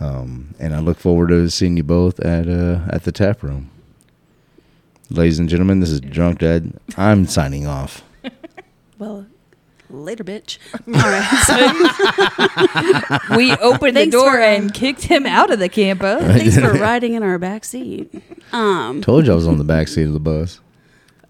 um, 0.00 0.54
and 0.58 0.74
I 0.74 0.80
look 0.80 0.98
forward 0.98 1.28
to 1.28 1.48
seeing 1.50 1.76
you 1.76 1.84
both 1.84 2.18
at 2.20 2.48
uh, 2.48 2.80
at 2.90 3.04
the 3.04 3.12
tap 3.12 3.42
room. 3.42 3.70
Ladies 5.10 5.38
and 5.38 5.48
gentlemen, 5.48 5.80
this 5.80 5.90
is 5.90 6.00
Drunk 6.00 6.38
Dad. 6.38 6.72
I'm 6.96 7.26
signing 7.26 7.66
off. 7.66 8.02
Well, 8.98 9.26
later, 9.90 10.22
bitch. 10.22 10.58
All 10.86 10.92
right. 10.94 13.18
So 13.28 13.36
We 13.36 13.50
opened 13.56 13.96
the 13.96 14.02
Thanks 14.02 14.12
door 14.14 14.30
for, 14.30 14.36
um, 14.38 14.42
and 14.44 14.72
kicked 14.74 15.02
him 15.02 15.26
out 15.26 15.50
of 15.50 15.58
the 15.58 15.68
camper. 15.68 16.18
thanks 16.20 16.56
for 16.56 16.72
riding 16.74 17.14
in 17.14 17.24
our 17.24 17.36
back 17.36 17.64
seat. 17.64 18.14
Um. 18.52 19.00
Told 19.02 19.26
you 19.26 19.32
I 19.32 19.34
was 19.34 19.48
on 19.48 19.58
the 19.58 19.64
back 19.64 19.88
seat 19.88 20.04
of 20.04 20.12
the 20.12 20.20
bus. 20.20 20.60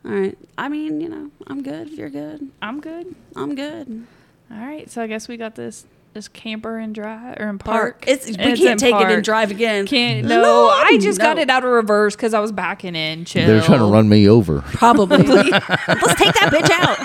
All 0.04 0.10
right. 0.10 0.36
I 0.58 0.68
mean, 0.68 1.00
you 1.00 1.08
know, 1.08 1.30
I'm 1.46 1.62
good. 1.62 1.90
You're 1.90 2.10
good, 2.10 2.48
I'm 2.60 2.80
good. 2.80 3.14
I'm 3.36 3.54
good. 3.54 4.06
All 4.50 4.58
right, 4.58 4.90
so 4.90 5.00
I 5.02 5.06
guess 5.06 5.28
we 5.28 5.36
got 5.36 5.54
this 5.54 5.86
this 6.12 6.28
camper 6.28 6.76
and 6.76 6.94
drive 6.94 7.38
or 7.40 7.48
in 7.48 7.58
park. 7.58 8.02
Park. 8.02 8.04
It's 8.06 8.26
we 8.26 8.34
And 8.34 8.58
can't 8.58 8.72
in 8.72 8.76
take 8.78 8.94
it 8.94 9.10
and 9.10 9.24
drive 9.24 9.50
again. 9.50 9.86
Can't 9.86 10.26
no. 10.26 10.42
Lord, 10.42 10.74
I 10.76 10.98
just 10.98 11.18
got 11.18 11.38
it 11.38 11.48
out 11.48 11.64
of 11.64 11.70
reverse 11.70 12.14
because 12.14 12.34
I 12.34 12.40
was 12.40 12.52
backing 12.52 12.94
in. 12.94 13.24
Chill. 13.24 13.46
They're 13.46 13.62
trying 13.62 13.78
to 13.78 13.86
run 13.86 14.08
me 14.10 14.28
over. 14.28 14.60
Probably. 14.60 15.16
Let's 15.24 16.14
take 16.14 16.34
that 16.34 16.50
bitch 16.52 16.70
out. 16.70 16.98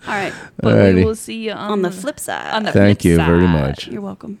All 0.08 0.14
right. 0.14 0.32
But 0.56 0.74
Alrighty. 0.74 0.94
we 0.96 1.04
will 1.04 1.14
see 1.14 1.36
you 1.44 1.52
on, 1.52 1.70
On 1.70 1.82
the 1.82 1.90
flip 1.92 2.18
side. 2.18 2.52
On 2.52 2.64
the 2.64 2.72
Thank 2.72 3.02
flip 3.02 3.10
you 3.10 3.16
very 3.16 3.46
much. 3.46 3.86
You're 3.86 4.02
welcome. 4.02 4.40